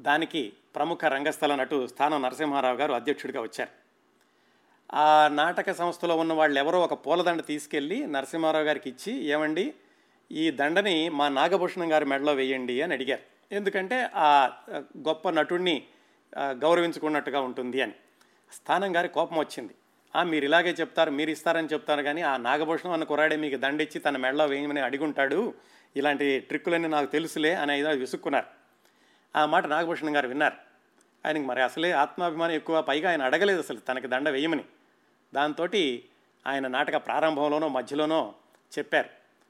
దానికి 0.00 0.52
ప్రముఖ 0.76 1.04
రంగస్థల 1.04 1.54
నటు 1.54 1.86
స్థానం 1.86 2.22
నరసింహారావు 2.22 2.76
గారు 2.76 2.92
అధ్యక్షుడిగా 2.92 3.40
వచ్చారు. 3.40 3.72
ఆ 4.94 5.28
నాటక 5.32 5.72
సంస్థలో 5.72 6.16
ఉన్న 6.16 6.32
వాళ్ళు 6.32 6.58
ఎవరో 6.58 6.78
ఒక 6.80 6.94
పూలదండ 7.06 7.40
తీసుకెళ్ళి 7.46 8.06
నరసింహారావు 8.06 8.64
గారికి 8.64 8.88
ఇచ్చి 8.90 9.12
ఏమండి 9.24 9.74
ఈ 10.30 10.50
దండని 10.50 11.08
మా 11.08 11.26
నాగభూషణం 11.28 11.92
గారి 11.92 12.04
మెడలో 12.04 12.32
వేయండి 12.32 12.76
అని 12.82 12.94
అడిగారు. 12.94 13.24
ఎందుకంటే 13.52 13.98
ఆ 14.14 14.30
గొప్ప 15.08 15.30
నటుడిని 15.30 15.76
గౌరవించుకున్నట్టుగా 16.34 17.40
ఉంటుంది 17.40 17.78
అని. 17.82 17.94
స్థానం 18.52 18.96
గారి 18.96 19.08
కోపం 19.08 19.38
వచ్చింది. 19.38 19.74
మీరు 20.22 20.44
ఇలాగే 20.44 20.70
చెప్తారు 20.70 21.10
మీరు 21.10 21.30
ఇస్తారని 21.30 21.68
చెప్తారు 21.72 22.02
కానీ 22.02 22.22
ఆ 22.22 22.36
నాగభూషణం 22.36 22.92
అన్న 22.92 23.04
కురాడే 23.04 23.36
మీకు 23.36 23.56
దండిచ్చి 23.56 24.00
తన 24.00 24.16
మెడలో 24.16 24.46
వేయమని 24.46 24.80
అడిగుంటాడు. 24.80 25.54
ఇలాంటి 25.96 26.40
ట్రిక్కులన్నీ 26.40 26.88
నాకు 26.88 27.06
తెలుసులే 27.06 27.54
అని 27.54 27.80
ఏదో 27.80 27.90
విసుక్కున్నారు. 27.90 28.46
ఆ 29.36 29.46
మాట 29.46 29.66
నాగభూషణం 29.66 30.16
గారు 30.16 30.28
విన్నారు. 30.28 30.54
ఆయనకి 31.26 31.44
మరి 31.44 31.62
అసలే 31.62 31.92
ఆత్మాభిమానం 31.92 32.52
ఎక్కువ 32.52 32.82
పైగా 32.82 33.10
ఆయన 33.10 33.22
అడగలేదు 33.22 33.58
అసలు 33.58 33.76
తనకి 33.76 34.06
దండ 34.06 34.28
వేయమని. 34.28 34.64
దాంతో 35.34 35.68
ఆయన 36.46 36.66
నాటక 36.66 36.96
ప్రారంభంలోనో 36.96 37.68
మధ్యలోనో 37.68 38.34
చెప్పారు. 38.78 39.08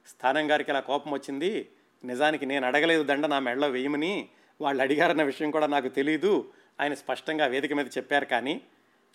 స్థానం 0.09 0.51
గారికి 0.51 0.71
ఇలా 0.71 0.81
కోపం 0.81 1.11
వచ్చింది 1.11 1.69
నిజానికి 2.05 2.47
నేను 2.47 2.67
అడగలేదు 2.67 3.03
దండ 3.03 3.27
నా 3.27 3.39
మెడలో 3.39 3.69
వేయమని. 3.69 4.29
వాళ్ళు 4.61 4.83
అడిగారన్న 4.83 5.23
విషయం 5.23 5.51
కూడా 5.51 5.67
నాకు 5.67 5.89
తెలియదు 5.89 6.53
ఆయన 6.81 6.95
స్పష్టంగా 6.95 7.47
వేదిక 7.47 7.73
మీద 7.73 7.87
చెప్పారు. 7.87 8.25
కానీ 8.25 8.61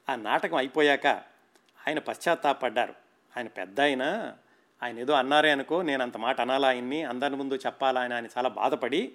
ఆ 0.10 0.16
నాటకం 0.16 0.58
అయిపోయాక 0.58 1.33
ఆయన 1.88 2.00
పశ్చాత్తాపడ్డారు. 2.00 2.94
ఆయన 3.38 3.48
పెద్ద 3.48 3.82
ఆయన 3.82 4.04
ఆయన 4.82 5.00
ఏదో 5.00 5.14
అన్నారే 5.14 5.52
అనుకో 5.52 5.82
నేను 5.82 6.04
అంత 6.04 6.18
మాట 6.18 6.42
అనాలా 6.42 6.68
ఆయన్ని 6.68 7.04
అందరి 7.04 7.36
ముందు 7.36 7.56
చెప్పాలా 7.56 8.02
అని 8.02 8.14
ఆయన 8.14 8.26
చాలా 8.38 8.50
బాధపడి 8.50 9.14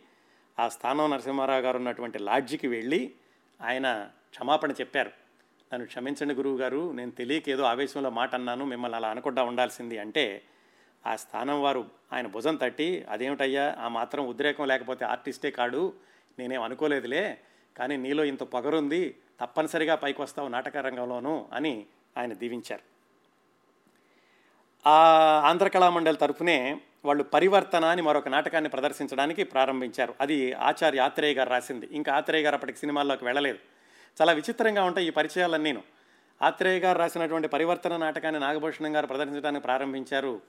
ఆ 0.58 0.68
స్థానం 0.68 1.10
నరసింహారావు 1.10 1.62
గారు 1.62 1.76
ఉన్నటువంటి 1.76 2.18
లాడ్జికి 2.18 2.68
వెళ్ళి 2.68 3.14
ఆయన 3.60 4.08
క్షమాపణ 4.30 4.70
చెప్పారు. 4.70 5.10
నన్ను 5.72 5.86
క్షమించండి 5.86 6.34
గురువు 6.34 6.58
గారు 6.58 6.92
నేను 6.92 7.10
తెలియక 7.10 7.48
ఏదో 7.48 7.62
ఆవేశంలో 7.62 8.10
మాట 8.10 8.34
అన్నాను 8.34 8.64
మిమ్మల్ని 8.64 8.96
అలా 8.96 9.10
అనకుండా 9.10 9.42
ఉండాల్సింది. 9.42 9.98
అంటే 9.98 10.42
ఆ 11.06 11.16
స్థానం 11.16 11.62
వారు 11.62 11.90
ఆయన 12.12 12.26
భుజం 12.26 12.56
తట్టి 12.56 13.04
అదేమిటయ్యా 13.08 13.76
ఆ 13.78 13.88
మాత్రం 13.88 14.26
ఉద్రేకం 14.26 14.66
లేకపోతే 14.66 15.04
ఆర్టిస్టే 15.04 15.50
కాడు 15.50 15.92
నేనేం 16.38 16.62
అనుకోలేదులే 16.62 17.38
కానీ 17.76 17.96
నీలో 17.96 18.24
ఇంత 18.24 18.42
పొగరుంది 18.42 19.16
తప్పనిసరిగా 19.40 19.94
పైకి 19.94 20.22
వస్తావు 20.22 20.48
నాటక 20.48 20.76
రంగంలోనూ 20.76 21.48
అని 21.52 21.86
ఆయన 22.18 22.32
దీవించారు. 22.32 22.98
ఆ 24.88 24.92
ఆంధ్ర 25.46 25.68
కళామండలి 25.68 26.16
తరఫునే 26.16 26.80
వాళ్ళు 27.04 27.24
పరివర్తన 27.24 27.84
అని 27.84 28.02
మరొక 28.02 28.28
నాటకాన్ని 28.28 28.70
ప్రదర్శించడానికి 28.70 29.44
ప్రారంభించారు. 29.44 30.14
అది 30.20 30.52
ఆచార్య 30.52 31.00
ఆత్రేయ 31.00 31.34
గారు 31.34 31.50
రాసింది. 31.50 31.88
ఇంకా 31.92 32.14
ఆత్రేయ 32.14 32.42
గారు 32.42 32.54
అప్పటికి 32.54 32.78
సినిమాల్లోకి 32.78 33.24
వెళ్ళలేదు. 33.24 33.58
చాలా 34.22 34.32
విచిత్రంగా 34.32 34.84
ఉంటాయి 34.84 35.06
ఈ 35.06 35.10
పరిచయాలన్నీ 35.10 35.72
నేను 35.72 35.82
ఆత్రేయ 36.42 36.78
గారు 36.78 36.98
రాసినటువంటి 36.98 37.48
పరివర్తన 37.48 37.96
నాటకాన్ని 37.96 38.40
నాగభూషణం 38.40 38.96
గారు 38.96 39.06
ప్రదర్శించడానికి 39.06 39.64
ప్రారంభించారు. 39.64 40.40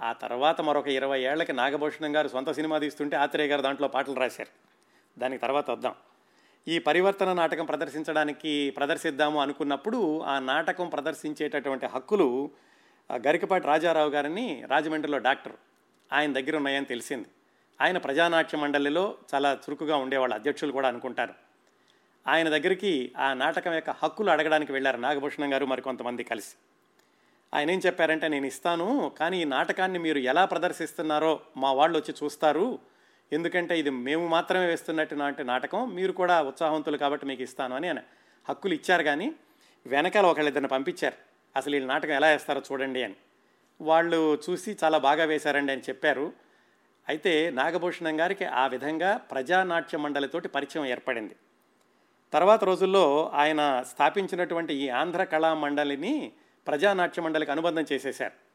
ఆ 0.00 0.12
తర్వాత 0.12 0.60
మరొక 0.60 0.88
ఇరవై 0.88 1.20
ఏళ్ళకి 1.20 1.52
నాగభూషణం 1.52 2.16
గారు 2.16 2.28
సొంత 2.28 2.50
సినిమా 2.50 2.78
తీస్తుంటే 2.78 3.16
ఆత్రేయ 3.16 3.48
గారు 3.48 3.62
దాంట్లో 3.62 3.88
పాటలు 3.88 4.14
రాశారు. 4.14 4.48
దానికి 5.20 5.42
తర్వాత 5.42 5.70
వద్దాం. 5.70 5.94
ఈ 6.66 6.78
పరివర్తన 6.78 7.32
నాటకం 7.32 7.64
ప్రదర్శించడానికి 7.64 8.70
ప్రదర్శిద్దాము 8.70 9.40
అనుకున్నప్పుడు 9.40 9.98
ఆ 10.22 10.38
నాటకం 10.38 10.88
ప్రదర్శించేటటువంటి 10.88 11.86
హక్కులు 11.86 12.50
గరికపాటి 13.10 13.66
రాజారావు 13.66 14.10
గారిని 14.10 14.64
రాజమండ్రిలో 14.70 15.18
డాక్టర్ 15.18 15.52
ఆయన 16.12 16.32
దగ్గర 16.32 16.56
ఉన్నాయని 16.56 16.86
తెలిసింది. 16.86 17.28
ఆయన 17.80 17.98
ప్రజానాట్య 17.98 18.58
మండలిలో 18.58 19.04
చాలా 19.34 19.52
చురుకుగా 19.54 19.96
ఉండేవాళ్ళు 19.96 20.34
అధ్యక్షులు 20.34 20.72
కూడా 20.72 20.88
అనుకుంటారు. 20.88 21.34
ఆయన 22.26 22.48
దగ్గరికి 22.48 23.12
ఆ 23.16 23.34
నాటకం 23.34 23.72
యొక్క 23.72 23.90
హక్కులు 23.90 24.30
అడగడానికి 24.30 24.72
వెళ్ళారు 24.72 24.96
నాగభూషణం 24.96 25.52
గారు 25.52 25.66
మరికొంతమంది 25.66 26.24
కలిసి. 26.24 26.54
ఆయన 27.54 27.70
ఏం 27.70 27.80
చెప్పారంటే 27.86 28.28
నేను 28.28 28.46
ఇస్తాను 28.46 29.12
కానీ 29.18 29.40
ఈ 29.40 29.44
నాటకాన్ని 29.44 29.98
మీరు 29.98 30.18
ఎలా 30.18 30.44
ప్రదర్శిస్తున్నారో 30.44 31.40
మా 31.56 31.72
వాళ్ళు 31.72 31.98
వచ్చి 31.98 32.14
చూస్తారు 32.24 32.78
ఎందుకంటే 33.32 33.78
ఇది 33.78 33.90
మేము 33.90 34.28
మాత్రమే 34.28 34.66
వేస్తున్నట్టు 34.66 35.14
నాటి 35.14 35.44
నాటకం 35.44 35.94
మీరు 35.94 36.12
కూడా 36.12 36.42
ఉత్సాహవంతులు 36.42 36.96
కాబట్టి 36.96 37.26
మీకు 37.26 37.42
ఇస్తాను 37.42 37.76
అని 37.76 37.88
ఆయన 37.88 38.00
హక్కులు 38.48 38.74
ఇచ్చారు 38.74 39.02
కానీ 39.02 39.34
వెనకాల 39.86 40.26
ఒకళ్ళిద్దరిని 40.26 40.68
పంపించారు. 40.68 41.16
అసలు 41.56 41.76
ఈ 41.76 41.80
నాటకం 41.80 42.12
ఎలా 42.12 42.28
వేస్తారో 42.28 42.62
చూడండి 42.72 43.02
అని. 43.02 43.14
వాళ్ళు 43.80 44.38
చూసి 44.50 44.76
చాలా 44.84 44.98
బాగా 44.98 45.24
వేశారండి 45.24 45.72
అని 45.72 45.80
చెప్పారు. 45.80 46.32
అయితే 47.08 47.50
నాగభూషణం 47.50 48.20
గారికి 48.20 48.44
ఆ 48.44 48.66
విధంగా 48.66 49.16
ప్రజానాట్య 49.16 49.98
మండలితోటి 49.98 50.48
పరిచయం 50.48 50.86
ఏర్పడింది. 50.86 51.36
తర్వాత 52.32 52.64
రోజుల్లో 52.64 53.30
ఆయన 53.34 53.82
స్థాపించినటువంటి 53.88 54.74
ఈ 54.74 54.88
ఆంధ్ర 54.88 55.24
కళా 55.24 55.54
మండలిని 55.54 56.32
ప్రజానాట్య 56.66 57.22
మండలికి 57.22 57.50
అనుబంధం 57.50 57.84
చేసేశారు. 57.92 58.45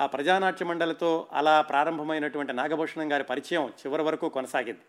ఆ 0.00 0.06
ప్రజానాట్య 0.06 0.64
మండలితో 0.64 1.26
అలా 1.32 1.60
ప్రారంభమైనటువంటి 1.60 2.52
నాగభూషణం 2.52 3.12
గారి 3.12 3.24
పరిచయం 3.24 3.66
చివరి 3.66 4.02
వరకు 4.02 4.28
కొనసాగింది. 4.28 4.80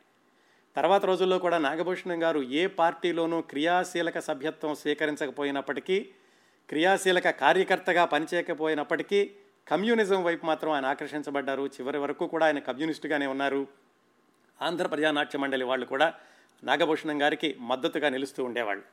తర్వాత 0.75 1.05
రోజుల్లో 1.05 1.39
కూడా 1.39 1.57
నాగభూషణం 1.57 2.23
గారు 2.23 2.39
ఏ 2.39 2.67
పార్టీలోనూ 2.67 3.41
క్రియాశీలక 3.41 4.19
సభ్యత్వం 4.19 4.75
స్వీకరించకపోయినప్పటికీ 4.75 6.09
క్రియాశీలక 6.69 7.29
కార్యకర్తగా 7.29 8.05
పనిచేయకపోయినప్పటికీ 8.05 9.31
కమ్యూనిజం 9.67 10.23
వైపు 10.23 10.45
మాత్రం 10.45 10.71
ఆయన 10.71 10.85
ఆకర్షించబడ్డారు. 10.85 11.65
చివరి 11.65 11.97
వరకు 11.97 12.27
కూడా 12.27 12.45
ఆయన 12.45 12.59
కమ్యూనిస్టుగానే 12.59 13.27
ఉన్నారు. 13.27 13.67
ఆంధ్ర 14.61 14.87
ప్రజానాట్య 14.87 15.39
మండలి 15.39 15.63
వాళ్ళు 15.63 15.85
కూడా 15.85 16.13
నాగభూషణం 16.63 17.21
గారికి 17.21 17.55
మద్దతుగా 17.59 18.09
నిలుస్తూ 18.09 18.43
ఉండేవాళ్ళు. 18.43 18.83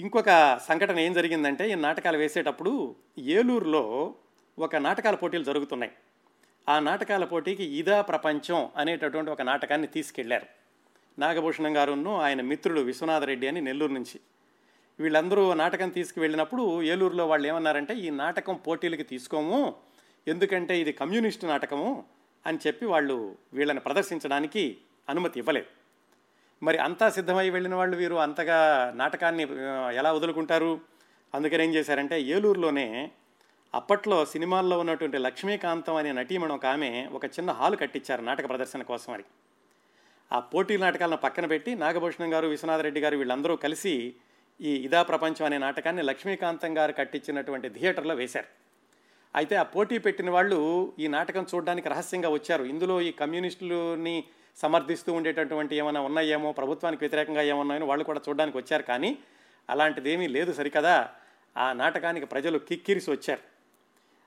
ఇంకొక 0.00 0.58
సంఘటన 0.68 0.98
ఏం 0.98 1.12
జరిగిందంటే 1.12 1.70
ఈ 1.70 1.74
నాటకాలు 1.74 2.16
వేసేటప్పుడు 2.16 2.96
ఏలూరులో 3.18 4.14
ఒక 4.58 4.76
నాటకాల 4.76 5.14
పోటీలు 5.14 5.44
జరుగుతున్నాయి. 5.44 5.92
ఆ 6.68 6.78
నాటకాల 6.78 7.24
పోటీకి 7.24 7.64
ఇదా 7.64 8.00
ప్రపంచం 8.00 8.70
అనేటటువంటి 8.76 9.30
ఒక 9.30 9.42
నాటకాన్ని 9.42 9.86
తీసుకెళ్ళారు. 9.86 10.46
నాగభూషణం 11.18 11.76
గారును 11.76 12.20
ఆయన 12.20 12.40
మిత్రుడు 12.40 12.80
విశ్వనాథరెడ్డి 12.80 13.46
అని 13.46 13.60
నెల్లూరు 13.60 13.92
నుంచి. 13.92 14.20
వీళ్ళందరూ 15.00 15.54
నాటకం 15.54 15.88
తీసుకువెళ్ళినప్పుడు 15.88 16.82
ఏలూరులో 16.82 17.26
వాళ్ళు 17.26 17.48
ఏమన్నారంటే 17.48 17.94
ఈ 17.94 18.10
నాటకం 18.10 18.54
పోటీలకి 18.54 19.02
తీసుకోము 19.02 19.74
ఎందుకంటే 20.28 20.80
ఇది 20.80 20.92
కమ్యూనిస్టు 20.92 21.46
నాటకము 21.46 22.04
అని 22.46 22.58
చెప్పి 22.66 22.86
వాళ్ళు 22.86 23.36
వీళ్ళని 23.52 23.80
ప్రదర్శించడానికి 23.80 24.76
అనుమతి 25.08 25.38
ఇవ్వలేదు. 25.38 25.66
మరి 26.62 26.78
అంతా 26.78 27.08
సిద్ధమై 27.08 27.50
వెళ్ళిన 27.50 27.74
వాళ్ళు 27.74 27.96
వీరు 27.96 28.14
అంతగా 28.14 28.92
నాటకాన్ని 28.96 29.46
ఎలా 29.94 30.12
వదులుకుంటారు? 30.12 30.80
అందుకని 31.34 31.64
ఏం 31.64 31.74
చేశారంటే 31.74 32.22
ఏలూరులోనే 32.22 33.10
అప్పట్లో 33.74 34.26
సినిమాల్లో 34.26 34.78
ఉన్నటువంటి 34.78 35.18
లక్ష్మీకాంతం 35.18 35.94
అనే 35.94 36.12
నటీమణం 36.12 36.54
ఒక 36.54 36.66
ఆమె 36.66 37.08
ఒక 37.12 37.24
చిన్న 37.24 37.50
హాలు 37.50 37.76
కట్టించారు 37.76 38.22
నాటక 38.22 38.48
ప్రదర్శన 38.48 38.82
కోసం 38.82 39.12
అని. 39.12 39.24
ఆ 40.32 40.40
పోటీ 40.40 40.76
నాటకాలను 40.76 41.16
పక్కన 41.16 41.46
పెట్టి 41.46 41.74
నాగభూషణం 41.74 42.34
గారు 42.34 42.48
విశ్వనాథరెడ్డి 42.48 43.00
గారు 43.00 43.16
వీళ్ళందరూ 43.16 43.56
కలిసి 43.56 44.14
ఈ 44.60 44.74
ఇదా 44.74 45.02
ప్రపంచం 45.02 45.44
అనే 45.44 45.58
నాటకాన్ని 45.58 46.02
లక్ష్మీకాంతం 46.02 46.78
గారు 46.78 46.92
కట్టించినటువంటి 46.92 47.68
థియేటర్లో 47.68 48.14
వేశారు. 48.14 48.46
అయితే 49.34 49.56
ఆ 49.56 49.62
పోటీ 49.62 49.98
పెట్టిన 49.98 50.30
వాళ్ళు 50.30 50.92
ఈ 50.98 51.06
నాటకం 51.06 51.46
చూడడానికి 51.54 51.88
రహస్యంగా 51.88 52.28
వచ్చారు. 52.28 52.64
ఇందులో 52.64 53.00
ఈ 53.00 53.12
కమ్యూనిస్టులని 53.12 54.24
సమర్థిస్తూ 54.56 55.12
ఉండేటటువంటి 55.12 55.76
ఏమైనా 55.76 56.00
ఉన్నాయేమో 56.00 56.52
ప్రభుత్వానికి 56.52 57.04
వ్యతిరేకంగా 57.04 57.42
ఏమన్నాయో 57.42 57.86
వాళ్ళు 57.86 58.04
కూడా 58.04 58.20
చూడడానికి 58.28 58.56
వచ్చారు. 58.56 58.82
కానీ 58.82 59.18
అలాంటిదేమీ 59.70 60.28
లేదు 60.28 60.52
సరికదా. 60.52 61.10
ఆ 61.56 61.72
నాటకానికి 61.72 62.26
ప్రజలు 62.26 62.58
కిక్కిరిసి 62.58 63.10
వచ్చారు. 63.10 63.51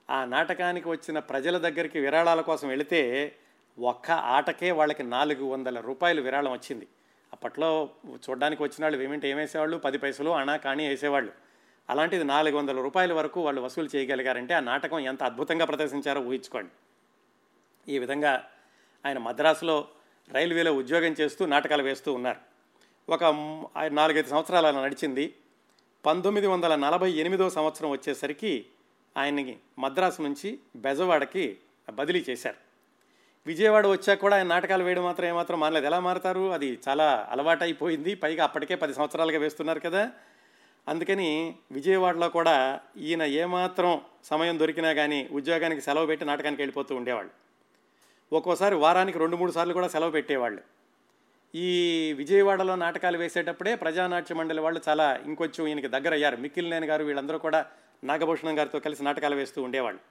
ఆ 0.10 0.26
నాటకానికి 0.26 0.90
వచ్చిన 0.90 1.20
ప్రజల 1.20 1.58
దగ్గరికి 1.58 2.00
విరాళాల 2.00 2.42
కోసం 2.42 2.68
వెళితే 2.68 3.36
ఒక్క 3.80 4.12
ఆటకే 4.12 4.72
వాళ్ళకి 4.72 5.04
నాలుగు 5.04 5.46
వందల 5.46 5.80
రూపాయలు 5.80 6.22
విరాళం 6.22 6.52
వచ్చింది. 6.52 6.88
అప్పట్లో 7.34 7.90
చూడడానికి 8.14 8.64
వచ్చిన 8.64 8.86
వాళ్ళు 8.86 9.02
ఏమిటి 9.02 9.28
ఏమేసేవాళ్ళు? 9.28 9.78
పది 9.78 9.98
పైసలు 9.98 10.30
అనా 10.30 10.58
కానీ 10.58 10.88
వేసేవాళ్ళు. 10.88 11.32
అలాంటిది 11.90 12.24
నాలుగు 12.24 12.58
వందల 12.58 12.82
రూపాయల 12.82 13.14
వరకు 13.14 13.42
వాళ్ళు 13.42 13.62
వసూలు 13.62 13.90
చేయగలిగారంటే 13.96 14.54
ఆ 14.54 14.60
నాటకం 14.60 15.00
ఎంత 15.00 15.24
అద్భుతంగా 15.24 15.66
ప్రదర్శించారో 15.66 16.22
ఊహించుకోండి. 16.22 16.72
ఈ 17.94 18.00
విధంగా 18.00 18.48
ఆయన 19.06 19.18
మద్రాసులో 19.18 19.88
రైల్వేలో 20.32 20.74
ఉద్యోగం 20.74 21.16
చేస్తూ 21.22 21.46
నాటకాలు 21.46 21.84
వేస్తూ 21.84 22.14
ఉన్నారు. 22.14 22.40
ఒక 23.12 23.24
నాలుగైదు 23.88 24.30
సంవత్సరాలు 24.30 24.68
అలా 24.68 24.84
నడిచింది. 24.84 25.36
పంతొమ్మిది 26.06 26.48
వందల 26.48 26.76
నలభై 26.76 27.12
ఎనిమిదో 27.12 27.50
సంవత్సరం 27.50 27.90
వచ్చేసరికి 27.90 28.66
ఆయన్ని 29.18 29.58
మద్రాసు 29.80 30.22
నుంచి 30.22 30.60
బెజవాడకి 30.76 31.58
బదిలీ 31.94 32.26
చేశారు. 32.30 32.56
విజయవాడ 33.48 33.88
వచ్చాక 33.88 34.22
కూడా 34.22 34.36
ఆయన 34.36 34.48
నాటకాలు 34.48 34.84
వేయడం 34.84 35.04
మాత్రం 35.04 35.28
ఏమాత్రం 35.28 35.60
మానలేదు. 35.60 35.86
ఎలా 35.86 36.00
మారతారు? 36.00 36.52
అది 36.52 36.80
చాలా 36.90 37.28
అలవాటైపోయింది. 37.32 38.16
పైగా 38.16 38.44
అప్పటికే 38.44 38.76
పది 38.76 38.94
సంవత్సరాలుగా 38.94 39.40
వేస్తున్నారు 39.40 39.80
కదా. 39.80 40.12
అందుకని 40.88 41.56
విజయవాడలో 41.72 42.30
కూడా 42.30 42.80
ఈయన 42.98 43.24
ఏమాత్రం 43.24 44.02
సమయం 44.24 44.60
దొరికినా 44.60 44.94
కానీ 44.94 45.30
ఉద్యోగానికి 45.32 45.82
సెలవు 45.82 46.06
పెట్టి 46.06 46.26
నాటకానికి 46.26 46.62
వెళ్ళిపోతూ 46.62 46.96
ఉండేవాళ్ళు. 46.96 47.32
ఒక్కోసారి 48.36 48.76
వారానికి 48.76 49.20
రెండు 49.20 49.36
మూడు 49.36 49.52
సార్లు 49.52 49.74
కూడా 49.74 49.88
సెలవు 49.88 50.12
పెట్టేవాళ్ళు. 50.12 50.62
ఈ 51.56 52.14
విజయవాడలో 52.14 52.76
నాటకాలు 52.76 53.18
వేసేటప్పుడే 53.18 53.76
ప్రజానాట్య 53.76 54.36
మండలి 54.36 54.62
వాళ్ళు 54.62 54.82
చాలా 54.90 55.20
ఇంకొంచెం 55.26 55.68
ఈయనకి 55.68 55.88
దగ్గర 55.88 56.14
అయ్యారు 56.14 56.38
మిక్కిలినేని 56.38 56.88
గారు 56.88 57.04
వీళ్ళందరూ 57.04 57.38
కూడా 57.38 57.66
నాగభూషణం 58.04 58.60
గారితో 58.60 58.80
కలిసి 58.80 59.04
నాటకాలు 59.04 59.36
వేస్తూ 59.36 59.64
ఉండేవాళ్ళు. 59.64 60.02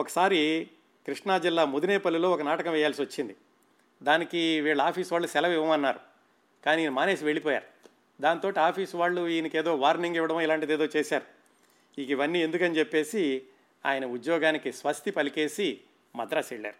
ఒకసారి 0.00 0.70
కృష్ణా 1.06 1.38
జిల్లా 1.38 1.64
ముదినేపల్లిలో 1.64 2.30
ఒక 2.30 2.42
నాటకం 2.42 2.72
వేయాల్సి 2.72 3.02
వచ్చింది. 3.02 3.36
దానికి 4.02 4.60
వీళ్ళ 4.60 4.82
ఆఫీస్ 4.82 5.12
వాళ్ళు 5.12 5.28
సెలవు 5.28 5.52
ఇవ్వమన్నారు. 5.52 6.00
కానీ 6.64 6.82
ఈయన 6.82 6.90
మానేసి 6.90 7.24
వెళ్ళిపోయారు. 7.24 7.64
దాంతో 8.20 8.52
ఆఫీస్ 8.60 8.94
వాళ్ళు 8.94 9.28
ఈయనకి 9.28 9.58
ఏదో 9.58 9.74
వార్నింగ్ 9.74 10.16
ఇవ్వడం 10.16 10.40
ఇలాంటిది 10.40 10.72
ఏదో 10.72 10.88
చేశారు. 10.96 11.24
ఇక 12.00 12.10
ఇవన్నీ 12.10 12.42
ఎందుకని 12.42 12.78
చెప్పేసి 12.78 13.42
ఆయన 13.86 14.06
ఉద్యోగానికి 14.06 14.72
స్వస్తి 14.72 15.10
పలికేసి 15.10 15.80
మద్రాసు 16.16 16.54
వెళ్ళారు. 16.54 16.76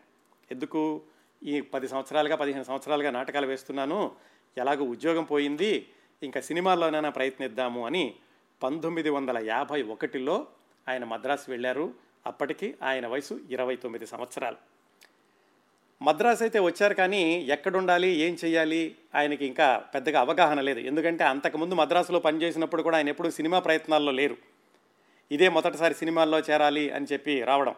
ఎందుకు? 0.50 1.02
ఈ 1.42 1.60
పది 1.60 1.88
సంవత్సరాలుగా 1.88 2.36
పదిహేను 2.36 2.62
సంవత్సరాలుగా 2.62 3.10
నాటకాలు 3.10 3.46
వేస్తున్నాను. 3.46 4.12
ఎలాగో 4.58 4.84
ఉద్యోగం 4.84 5.24
పోయింది. 5.24 5.88
ఇంకా 6.22 6.40
సినిమాల్లోనైనా 6.40 7.10
ప్రయత్నిద్దాము 7.10 7.86
అని 7.86 8.14
పంతొమ్మిది 8.62 9.10
వందల 9.10 9.38
యాభై 9.38 9.82
ఒకటిలో 9.82 10.46
ఆయన 10.88 11.04
మద్రాసు 11.04 11.50
వెళ్ళారు. 11.50 11.94
అప్పటికి 12.26 12.74
ఆయన 12.82 13.06
వయసు 13.06 13.40
ఇరవై 13.50 13.76
తొమ్మిది 13.76 14.06
సంవత్సరాలు. 14.06 14.56
మద్రాసు 16.02 16.42
అయితే 16.42 16.58
వచ్చారు 16.58 16.94
కానీ 16.94 17.34
ఎక్కడుండాలి 17.34 18.08
ఏం 18.08 18.36
చేయాలి 18.44 18.96
ఆయనకి 19.14 19.46
ఇంకా 19.46 19.84
పెద్దగా 19.94 20.20
అవగాహన 20.20 20.60
లేదు. 20.60 20.80
ఎందుకంటే 20.80 21.24
అంతకుముందు 21.24 21.74
మద్రాసులో 21.74 22.18
పనిచేసినప్పుడు 22.18 22.82
కూడా 22.82 22.96
ఆయన 22.96 23.08
ఎప్పుడూ 23.08 23.30
సినిమా 23.30 23.58
ప్రయత్నాల్లో 23.58 24.12
లేరు. 24.12 24.36
ఇదే 25.32 25.48
మొదటిసారి 25.48 25.94
సినిమాల్లో 25.94 26.38
చేరాలి 26.38 26.90
అని 26.90 27.06
చెప్పి 27.12 27.42
రావడం. 27.42 27.74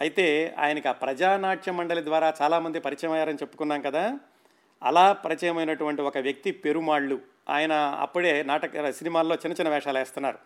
అయితే 0.00 0.54
ఆయనకి 0.58 0.88
ఆ 0.88 0.92
ప్రజానాట్య 0.92 1.72
మండలి 1.72 2.04
ద్వారా 2.04 2.34
చాలామంది 2.42 2.80
పరిచయం 2.80 3.12
అయ్యారని 3.12 3.36
చెప్పుకున్నాం 3.36 3.80
కదా. 3.80 4.20
అలా 4.82 5.12
పరిచయమైనటువంటి 5.12 6.02
ఒక 6.02 6.18
వ్యక్తి 6.18 6.52
పెరుమాళ్ళు. 6.52 7.33
ఆయన 7.50 7.72
అప్పుడే 7.72 8.42
నాటక 8.42 8.90
సినిమాల్లో 8.90 9.34
చిన్న 9.34 9.52
చిన్న 9.52 9.68
వేషాలు 9.68 9.98
వేస్తున్నారు. 9.98 10.38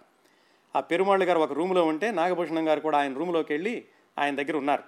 ఆ 0.77 0.81
పెరుమాళ్ళు 0.81 1.25
గారు 1.25 1.39
ఒక 1.39 1.53
రూమ్లో 1.53 1.85
ఉంటే 1.85 2.11
నాగభూషణం 2.11 2.69
గారు 2.69 2.81
కూడా 2.81 2.99
ఆయన 2.99 3.15
రూమ్లోకి 3.15 3.53
వెళ్ళి 3.53 3.85
ఆయన 4.19 4.37
దగ్గర 4.37 4.57
ఉన్నారు. 4.57 4.83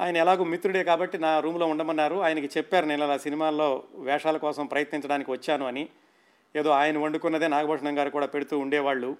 ఆయన 0.00 0.16
ఎలాగో 0.16 0.44
మిత్రుడే 0.44 0.84
కాబట్టి 0.84 1.18
నా 1.18 1.40
రూమ్లో 1.40 1.66
ఉండమన్నారు. 1.66 2.16
ఆయనకి 2.16 2.46
చెప్పారు 2.46 2.86
నేను 2.86 3.04
అలా 3.04 3.18
సినిమాల్లో 3.18 3.82
వేషాల 3.94 4.36
కోసం 4.36 4.66
ప్రయత్నించడానికి 4.66 5.30
వచ్చాను 5.30 5.66
అని. 5.66 5.88
ఏదో 6.56 6.70
ఆయన 6.70 6.98
వండుకున్నదే 6.98 7.48
నాగభూషణం 7.48 7.98
గారు 7.98 8.10
కూడా 8.10 8.26
పెడుతూ 8.26 8.58
ఉండేవాళ్ళు. 8.58 9.16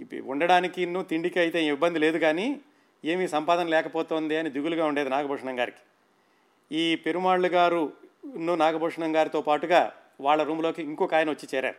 ఇప్పు- 0.00 0.24
ఉండడానికి 0.24 0.82
ఇన్ను 0.82 1.02
తిండికి 1.02 1.38
అయితే 1.38 1.64
ఇబ్బంది 1.64 1.98
లేదు 1.98 2.18
కానీ 2.18 2.60
ఏమీ 3.04 3.28
సంపాదన 3.28 3.66
లేకపోతుంది 3.66 4.36
అని 4.36 4.50
దిగులుగా 4.50 4.86
ఉండేది 4.86 5.10
నాగభూషణం 5.10 5.58
గారికి. 5.58 5.76
ఈ 6.72 6.94
పెరుమాళ్ళు 6.94 7.48
గారు 7.48 7.92
నాగభూషణం 8.54 9.16
గారితో 9.16 9.40
పాటుగా 9.40 9.92
వాళ్ళ 10.20 10.42
రూమ్లోకి 10.42 10.82
ఇంకొక 10.82 11.14
ఆయన 11.14 11.30
వచ్చి 11.30 11.48
చేరారు. 11.54 11.74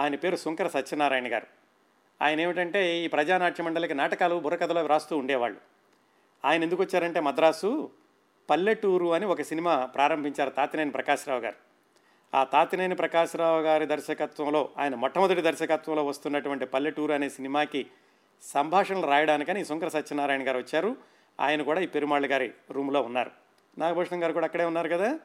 ఆయన 0.00 0.14
పేరు 0.14 0.36
శుంకర 0.36 0.68
సత్యనారాయణ 0.68 1.32
గారు. 1.32 1.46
ఆయన 2.22 2.40
ఏమిటంటే 2.40 2.96
ఈ 2.96 3.08
ప్రజానాట్య 3.08 3.62
మండలికి 3.62 3.94
నాటకాలు 3.94 4.34
బుర్రకథలు 4.34 4.72
వ్రాస్తూ 4.72 4.86
రాస్తూ 4.86 5.16
ఉండేవాళ్ళు. 5.16 5.60
ఆయన 6.44 6.62
ఎందుకు 6.62 6.82
వచ్చారంటే 6.82 7.20
మద్రాసు 7.20 7.90
పల్లెటూరు 8.50 9.12
అని 9.12 9.26
ఒక 9.26 9.42
సినిమా 9.42 9.84
ప్రారంభించారు 9.84 10.50
తాతినేని 10.50 10.90
ప్రకాశ్రావు 10.90 11.40
గారు. 11.40 11.56
ఆ 12.36 12.44
తాతినేని 12.44 12.94
ప్రకాశ్రావు 12.94 13.60
గారి 13.60 13.86
దర్శకత్వంలో 13.86 14.68
ఆయన 14.78 14.94
మొట్టమొదటి 14.94 15.40
దర్శకత్వంలో 15.40 16.06
వస్తున్నటువంటి 16.06 16.66
పల్లెటూరు 16.66 17.12
అనే 17.12 17.28
సినిమాకి 17.28 17.86
సంభాషణలు 18.42 19.06
రాయడానికని 19.06 19.64
శంకర 19.64 19.88
సత్యనారాయణ 19.88 20.48
గారు 20.48 20.58
వచ్చారు. 20.58 20.96
ఆయన 21.40 21.62
కూడా 21.62 21.80
ఈ 21.80 21.86
పెరుమాళ్ళ 21.86 22.30
గారి 22.30 22.52
రూమ్లో 22.70 23.02
ఉన్నారు. 23.02 23.30
నాగభూషణం 23.78 24.22
గారు 24.22 24.32
కూడా 24.32 24.46
అక్కడే 24.46 24.64
ఉన్నారు 24.64 24.88
కదా? 24.88 25.18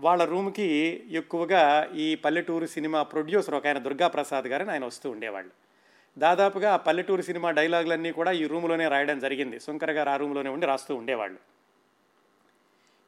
వాళ్ళ 0.00 0.24
రూమ్కి 0.24 1.02
ఎక్కువగా 1.10 1.90
ఈ 1.94 2.14
పల్లెటూరు 2.14 2.66
సినిమా 2.66 3.02
ప్రొడ్యూసర్ 3.02 3.54
ఒక 3.54 3.66
ఆయన 3.66 3.78
దుర్గా 3.78 4.08
ప్రసాద్ 4.08 4.44
గారని 4.44 4.70
ఆయన 4.70 4.84
వస్తూ 4.84 5.10
ఉండేవాళ్ళు. 5.10 5.50
దాదాపుగా 6.18 6.72
ఆ 6.72 6.76
పల్లెటూరు 6.76 7.22
సినిమా 7.22 7.50
డైలాగులన్నీ 7.50 8.12
కూడా 8.12 8.32
ఈ 8.32 8.46
రూమ్లోనే 8.46 8.88
రాయడం 8.88 9.18
జరిగింది. 9.18 9.60
శంకర్ 9.60 9.90
గారు 9.90 10.08
ఆ 10.08 10.16
రూమ్లోనే 10.16 10.50
ఉండి 10.50 10.66
రాస్తూ 10.66 10.94
ఉండేవాళ్ళు. 10.94 11.38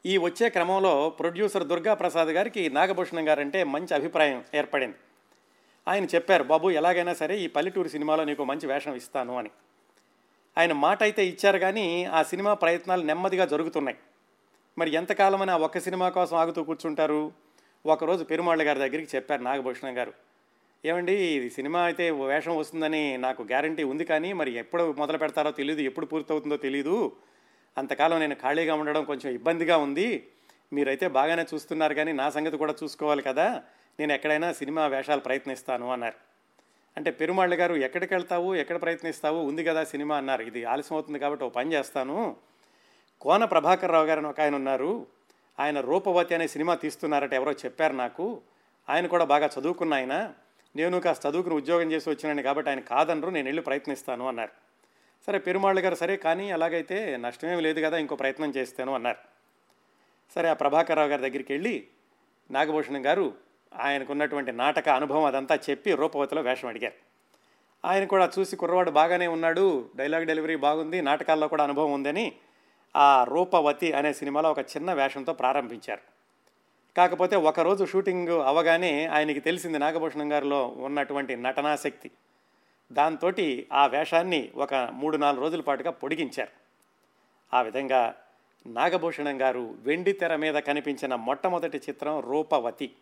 ఈ 0.07 0.17
వచ్చే 0.17 0.49
క్రమంలో 0.49 1.11
ప్రొడ్యూసర్ 1.11 1.65
దుర్గా 1.65 1.95
ప్రసాద్ 1.95 2.29
గారికి 2.29 2.71
నాగభూషణం 2.71 3.29
గారంటే 3.29 3.65
మంచి 3.65 3.95
అభిప్రాయం 3.95 4.45
ఏర్పడింది. 4.55 4.97
ఆయన 5.89 6.05
చెప్పారు 6.05 6.45
బాబు 6.45 6.71
ఎలాగైనా 6.71 7.15
సరే 7.15 7.39
ఈ 7.39 7.47
పల్లెటూరు 7.47 7.89
సినిమాలో 7.89 8.25
నీకు 8.25 8.45
మంచి 8.45 8.67
వేషం 8.67 8.95
ఇస్తాను 8.95 9.39
అని. 9.39 9.51
ఆయన 10.59 10.73
మాట 10.73 11.03
అయితే 11.03 11.27
ఇచ్చారు 11.27 11.59
కానీ 11.59 12.05
ఆ 12.05 12.23
సినిమా 12.23 12.55
ప్రయత్నాలు 12.55 13.03
నెమ్మదిగా 13.03 13.45
జరుగుతున్నాయి. 13.45 13.97
మరి 14.79 14.91
ఎంతకాలమని 14.91 15.51
ఆ 15.51 15.57
ఒక్క 15.57 15.79
సినిమా 15.79 16.09
కోసం 16.09 16.37
ఆగుతూ 16.37 16.65
కూర్చుంటారు? 16.65 17.33
ఒకరోజు 17.87 18.25
పెరుమాళ్ళ 18.25 18.63
గారి 18.67 18.79
దగ్గరికి 18.79 19.17
చెప్పారు 19.17 19.43
నాగభూషణం 19.43 19.99
గారు. 19.99 20.13
ఏమండి 20.85 21.13
ఇది 21.13 21.51
సినిమా 21.51 21.81
అయితే 21.83 22.11
వేషం 22.11 22.57
వస్తుందని 22.57 23.17
నాకు 23.17 23.43
గ్యారంటీ 23.43 23.83
ఉంది 23.83 24.05
కానీ 24.05 24.33
మరి 24.33 24.53
ఎప్పుడు 24.53 24.95
మొదలు 24.99 25.19
పెడతారో 25.19 25.51
తెలియదు 25.51 25.81
ఎప్పుడు 25.81 26.07
పూర్తవుతుందో 26.07 26.57
తెలియదు 26.57 27.17
అంతకాలం 27.79 28.21
నేను 28.21 28.35
ఖాళీగా 28.35 28.75
ఉండడం 28.75 29.05
కొంచెం 29.05 29.33
ఇబ్బందిగా 29.33 29.77
ఉంది. 29.77 30.29
మీరైతే 30.73 31.09
బాగానే 31.09 31.45
చూస్తున్నారు 31.55 31.95
కానీ 31.95 32.13
నా 32.13 32.31
సంగతి 32.31 32.57
కూడా 32.57 32.75
చూసుకోవాలి 32.83 33.23
కదా. 33.23 33.63
నేను 34.01 34.13
ఎక్కడైనా 34.13 34.53
సినిమా 34.53 34.87
వేషాలు 34.87 35.21
ప్రయత్నిస్తాను 35.21 35.93
అన్నారు. 35.93 36.19
అంటే 36.97 37.11
పెరుమాళ్ళ 37.11 37.55
గారు 37.55 37.75
ఎక్కడికి 37.75 38.15
వెళ్తావు? 38.15 38.55
ఎక్కడ 38.55 38.83
ప్రయత్నిస్తావు? 38.83 39.39
ఉంది 39.39 39.65
కదా 39.65 39.85
సినిమా 39.85 40.17
అన్నారు. 40.17 40.43
ఇది 40.43 40.65
ఆలస్యం 40.65 40.97
అవుతుంది 40.97 41.19
కాబట్టి 41.19 41.45
ఓ 41.45 41.49
పని 41.49 41.73
చేస్తాను. 41.73 42.37
కోన 43.23 43.45
ప్రభాకర్ 43.45 43.93
రావు 43.93 44.07
గారు 44.07 44.19
అని 44.19 44.29
ఒక 44.29 44.41
ఆయన 44.41 44.55
ఉన్నారు. 44.55 45.07
ఆయన 45.61 45.81
రూపవతి 45.81 46.35
అనే 46.35 46.49
సినిమా 46.49 46.75
తీస్తున్నారట 46.75 47.33
ఎవరో 47.33 47.53
చెప్పారు 47.53 47.93
నాకు. 47.93 48.41
ఆయన 48.89 49.07
కూడా 49.07 49.25
బాగా 49.25 49.51
చదువుకున్న 49.59 49.95
ఆయన. 49.95 50.33
నేను 50.77 51.01
కాస్త 51.01 51.27
చదువుకుని 51.27 51.55
ఉద్యోగం 51.55 51.93
చేసి 51.93 52.11
వచ్చినాను 52.11 52.43
కాబట్టి 52.43 52.71
ఆయన 52.71 52.81
కాదనరు 52.81 53.31
నేను 53.31 53.47
వెళ్ళి 53.47 53.63
ప్రయత్నిస్తాను 53.63 54.29
అన్నారు. 54.29 54.51
సరే 55.27 55.39
పెరుమాళ్ళ 55.39 55.85
గారు 55.85 55.95
సరే 55.95 56.17
కానీ 56.17 56.51
అలాగైతే 56.51 57.17
నష్టమేం 57.17 57.59
లేదు 57.59 57.81
కదా 57.81 57.97
ఇంకో 57.97 58.17
ప్రయత్నం 58.17 58.51
చేస్తాను 58.51 58.95
అన్నారు. 58.95 59.19
సరే 60.35 60.49
ఆ 60.49 60.53
ప్రభాకర్ 60.53 60.97
రావు 60.97 61.09
గారి 61.09 61.23
దగ్గరికి 61.23 61.53
వెళ్ళి 61.53 61.87
నాగభూషణం 62.51 63.07
గారు 63.07 63.35
ఆయనకున్నటువంటి 63.81 64.53
నాటక 64.53 64.89
అనుభవం 64.89 65.25
అదంతా 65.25 65.59
చెప్పి 65.71 65.95
రూపవతిలో 65.95 66.43
వేషం 66.43 66.69
అడిగారు. 66.69 66.95
ఆయన 67.85 68.05
కూడా 68.05 68.31
చూసి 68.39 68.57
కుర్రవాడు 68.57 68.91
బాగానే 68.91 69.27
ఉన్నాడు 69.27 69.91
డైలాగ్ 69.97 70.27
డెలివరీ 70.27 70.57
బాగుంది 70.57 71.03
నాటకాల్లో 71.03 71.49
కూడా 71.49 71.65
అనుభవం 71.65 71.93
ఉందని 71.93 72.33
ఆ 72.97 73.25
రూపవతి 73.25 73.93
అనే 73.93 74.13
సినిమాలో 74.13 74.51
ఒక 74.51 74.59
చిన్న 74.59 74.93
వేషంతో 74.93 75.33
ప్రారంభించారు. 75.33 76.01
కాకపోతే 76.97 77.37
ఒకరోజు 77.37 77.85
షూటింగ్ 77.85 78.29
అవగానే 78.29 79.07
ఆయనకి 79.07 79.41
తెలిసింది 79.41 79.79
నాగభూషణం 79.79 80.33
గారిలో 80.33 80.69
ఉన్నటువంటి 80.69 81.37
నటనాశక్తి 81.37 82.11
దాంతో 82.93 83.33
ఆ 83.73 83.87
వేషాన్ని 83.87 84.51
ఒక 84.55 84.75
మూడు 84.75 85.17
నాలుగు 85.17 85.41
రోజుల 85.43 85.61
పాటుగా 85.61 85.91
పొడిగించారు. 85.91 86.51
ఆ 87.57 87.63
విధంగా 87.63 88.15
నాగభూషణం 88.67 89.41
గారు 89.41 89.75
వెండి 89.81 90.13
తెర 90.13 90.37
మీద 90.37 90.55
కనిపించిన 90.55 91.15
మొట్టమొదటి 91.15 91.79
చిత్రం 91.79 92.21
రూపవతి. 92.21 92.93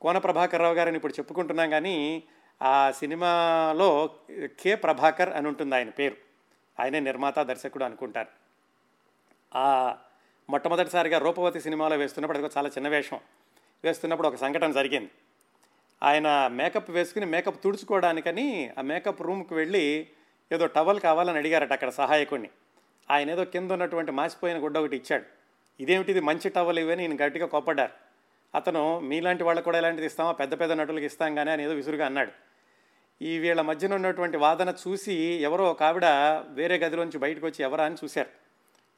కోన 0.00 0.18
ప్రభాకర్ 0.18 0.60
రావు 0.60 0.74
గారిని 0.74 0.96
ఇప్పుడు 0.96 1.12
చెప్పుకుంటున్నాం 1.12 1.70
కానీ 1.70 2.22
ఆ 2.62 2.90
సినిమాలో 2.90 4.10
కె 4.60 4.74
ప్రభాకర్ 4.74 5.28
అని 5.28 5.48
ఉంటుంది 5.48 5.74
ఆయన 5.74 5.88
పేరు. 5.88 6.16
ఆయనే 6.80 7.00
నిర్మాత 7.00 7.38
దర్శకుడు 7.40 7.84
అనుకుంటారు. 7.84 8.45
ఆ 9.56 9.96
మొట్టమొదటిసారిగా 10.50 11.18
రూపవతి 11.18 11.60
సినిమాలో 11.60 11.96
వేస్తున్నప్పుడు 11.96 12.38
అది 12.38 12.46
చాలా 12.56 12.68
చిన్న 12.68 12.88
వేషం. 12.88 13.18
వేస్తున్నప్పుడు 13.84 14.28
ఒక 14.28 14.34
సంఘటన 14.34 14.72
జరిగింది. 14.72 15.10
ఆయన 16.02 16.48
మేకప్ 16.52 16.90
వేసుకుని 16.90 17.26
మేకప్ 17.26 17.62
తుడుచుకోవడానికని 17.62 18.70
ఆ 18.78 18.82
మేకప్ 18.82 19.22
రూమ్కి 19.22 19.54
వెళ్ళి 19.54 20.08
ఏదో 20.52 20.66
టవల్ 20.66 21.00
కావాలని 21.00 21.38
అడిగారట 21.38 21.72
అక్కడ 21.72 21.88
సహాయకుడిని 21.88 22.48
ఆయన 23.10 23.30
ఏదో 23.30 23.44
కింద 23.44 23.70
ఉన్నటువంటి 23.70 24.12
మాసిపోయిన 24.12 24.64
గుడ్డ 24.64 24.78
ఒకటి 24.78 24.96
ఇచ్చాడు. 24.96 25.24
ఇదేమిటిది? 25.80 26.20
మంచి 26.20 26.48
టవల్ 26.48 26.78
ఇవని 26.78 27.02
ఈయన 27.04 27.26
గట్టిగా 27.26 27.46
కోప్పడ్డారు 27.46 27.92
అతను 28.54 29.00
మీలాంటి 29.00 29.44
వాళ్ళకు 29.44 29.64
కూడా 29.64 29.78
ఇలాంటిది 29.78 30.06
ఇస్తామా? 30.06 30.32
పెద్ద 30.32 30.60
పెద్ద 30.60 30.72
నటులకు 30.72 31.04
ఇస్తాం 31.04 31.34
కానీ 31.34 31.50
అని 31.50 31.64
ఏదో 31.64 31.72
విసురుగా 31.72 32.06
అన్నాడు. 32.06 32.32
ఈ 33.22 33.38
వీళ్ళ 33.38 33.60
మధ్యన 33.60 33.94
ఉన్నటువంటి 33.94 34.36
వాదన 34.36 34.74
చూసి 34.88 35.14
ఎవరో 35.14 35.70
ఒక 35.70 35.82
ఆవిడ 35.82 36.04
వేరే 36.48 36.76
గదిలోంచి 36.76 37.18
బయటకు 37.18 37.46
వచ్చి 37.46 37.62
ఎవరా? 37.62 37.84
అని 37.84 37.96
చూశారు. 38.04 38.45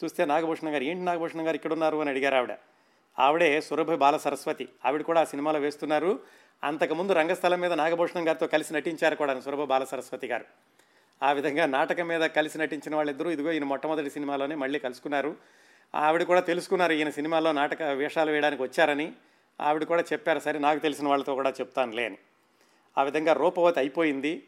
చూస్తే 0.04 0.24
నాగభూషణం 0.24 0.74
గారు 0.74 0.84
ఏంటి 0.84 1.04
నాగభూషణం 1.04 1.46
గారు 1.46 1.56
ఇక్కడ 1.56 1.72
ఉన్నారు 1.72 1.96
అని 1.96 2.10
అడిగారు 2.10 2.34
ఆవిడ. 2.34 2.52
ఆవిడే 3.18 3.60
సురభి 3.60 3.96
బాల 3.96 4.16
సరస్వతి. 4.16 4.68
ఆవిడ 4.84 5.02
కూడా 5.02 5.20
ఆ 5.20 5.24
సినిమాలో 5.24 5.60
వేస్తున్నారు. 5.60 6.20
అంతకుముందు 6.64 7.12
రంగస్థలం 7.12 7.60
మీద 7.60 7.72
నాగభూషణం 7.72 8.28
గారితో 8.28 8.46
కలిసి 8.46 8.74
నటించారు 8.74 9.16
కూడా 9.16 9.40
సురభ 9.40 9.62
బాల 9.62 9.84
సరస్వతి 9.84 10.26
గారు. 10.26 10.44
ఆ 11.22 11.32
విధంగా 11.32 11.66
నాటకం 11.66 12.08
మీద 12.08 12.20
కలిసి 12.20 12.58
నటించిన 12.58 12.96
వాళ్ళిద్దరూ 12.96 13.30
ఇదిగో 13.30 13.52
ఈయన 13.52 13.64
మొట్టమొదటి 13.64 14.10
సినిమాలోనే 14.10 14.54
మళ్ళీ 14.54 14.78
కలుసుకున్నారు. 14.78 15.36
ఆవిడ 15.94 16.22
కూడా 16.22 16.40
తెలుసుకున్నారు 16.40 16.92
ఈయన 16.92 17.10
సినిమాలో 17.10 17.52
నాటక 17.52 17.82
వేషాలు 17.82 18.30
వేయడానికి 18.30 18.62
వచ్చారని. 18.62 19.12
ఆవిడ 19.60 19.84
కూడా 19.84 20.02
చెప్పారు 20.02 20.38
సరే 20.38 20.58
నాకు 20.58 20.78
తెలిసిన 20.78 21.08
వాళ్ళతో 21.08 21.34
కూడా 21.34 21.50
చెప్తానులే 21.50 22.04
అని. 22.04 22.18
ఆ 22.98 23.02
విధంగా 23.02 23.32
రూపవతి 23.32 23.78
అయిపోయింది. 23.78 24.46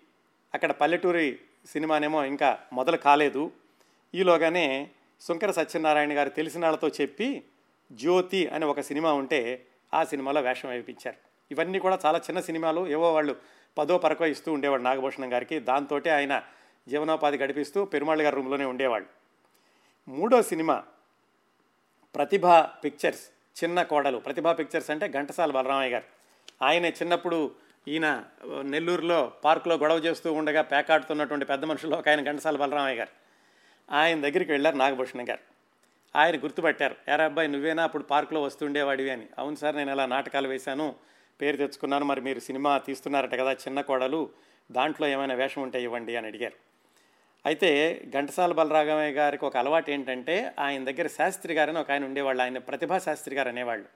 అక్కడ 0.55 0.73
పల్లెటూరి 0.73 1.39
సినిమానేమో 1.67 2.25
ఇంకా 2.25 2.59
మొదలు 2.73 2.97
కాలేదు. 2.97 3.51
ఈలోగానే 4.15 4.91
శంకర 5.21 5.51
సత్యనారాయణ 5.51 6.17
గారు 6.17 6.29
తెలిసిన 6.29 6.65
వాళ్ళతో 6.65 6.89
చెప్పి 6.89 7.45
జ్యోతి 7.93 8.47
అని 8.47 8.65
ఒక 8.65 8.81
సినిమా 8.81 9.13
ఉంటే 9.13 9.67
ఆ 9.95 10.05
సినిమాలో 10.05 10.41
వేషం 10.41 10.69
వేయించారు 10.69 11.17
ఇవన్నీ 11.51 11.79
కూడా 11.79 11.99
చాలా 12.07 12.19
చిన్న 12.19 12.41
సినిమాలు. 12.41 12.89
ఏవో 12.89 13.15
వాళ్ళు 13.15 13.37
పదో 13.79 13.99
పరకో 13.99 14.27
ఇస్తూ 14.27 14.53
ఉండేవాడు 14.53 14.83
నాగభూషణం 14.83 15.33
గారికి. 15.33 15.61
దాంతో 15.61 15.97
ఆయన 15.97 16.43
జీవనోపాధి 16.89 17.39
గడిపిస్తూ 17.39 17.85
పెరుమాళ్ళ 17.85 18.23
గారి 18.23 18.37
రూమ్లోనే 18.37 18.65
ఉండేవాళ్ళు. 18.65 19.09
మూడో 20.09 20.43
సినిమా 20.43 20.85
ప్రతిభ 22.15 22.47
పిక్చర్స్ 22.85 23.31
చిన్న 23.65 23.83
కోడలు. 23.83 24.19
ప్రతిభా 24.19 24.53
పిక్చర్స్ 24.53 24.91
అంటే 24.91 25.09
ఘంటసాల 25.09 25.51
బలరామయ్య 25.51 25.93
గారు. 25.93 26.05
ఆయన 26.63 26.87
చిన్నప్పుడు 26.87 27.51
ఈయన 27.89 28.25
నెల్లూరులో 28.63 29.33
పార్కులో 29.45 29.75
గొడవ 29.75 29.97
చేస్తూ 29.97 30.33
ఉండగా 30.33 30.63
పేకాడుతున్నటువంటి 30.63 31.45
పెద్ద 31.45 31.65
మనుషుల్లో 31.65 31.99
ఒక 31.99 32.09
ఆయన 32.09 32.25
ఘంటసాల 32.31 32.57
బలరామయ్య 32.57 32.97
గారు. 32.97 33.30
ఆయన 33.93 34.21
దగ్గరికి 34.21 34.53
వెళ్ళారు 34.53 34.77
నాగభూషణం 34.77 35.29
గారు. 35.29 35.41
ఆయన 36.17 36.37
గుర్తుపట్టారు 36.37 36.97
ఎరా 37.09 37.25
అబ్బాయి 37.25 37.49
నువ్వేనా 37.49 37.83
అప్పుడు 37.83 38.03
పార్కులో 38.03 38.43
వస్తుండేవాడివి 38.43 39.11
అని. 39.11 39.27
అవును 39.39 39.57
సార్ 39.57 39.77
నేను 39.77 39.93
ఇలా 39.93 40.07
నాటకాలు 40.07 40.49
వేశాను 40.49 40.95
పేరు 41.41 41.57
తెచ్చుకున్నాను 41.57 42.05
మరి 42.05 42.21
మీరు 42.21 42.41
సినిమా 42.41 42.79
తీస్తున్నారట 42.79 43.35
కదా 43.35 43.53
చిన్న 43.53 43.81
కోడలు 43.81 44.31
దాంట్లో 44.73 45.07
ఏమైనా 45.07 45.35
వేషం 45.35 45.63
ఉంటే 45.63 45.83
ఇవ్వండి 45.83 46.17
అని 46.17 46.27
అడిగారు. 46.27 46.53
అయితే 47.47 48.03
ఘంటసాల 48.15 48.53
బలరాఘవయ్య 48.53 49.13
గారికి 49.13 49.45
ఒక 49.45 49.57
అలవాటు 49.57 49.91
ఏంటంటే 49.91 50.53
ఆయన 50.59 50.85
దగ్గర 50.85 51.07
శాస్త్రి 51.07 51.55
గారని 51.55 51.79
ఒక 51.79 51.91
ఆయన 51.91 52.05
ఉండేవాళ్ళు 52.05 52.43
ఆయన 52.43 52.59
ప్రతిభా 52.59 52.99
శాస్త్రి 52.99 53.35
గారు 53.35 53.49
అనేవాళ్ళు. 53.49 53.87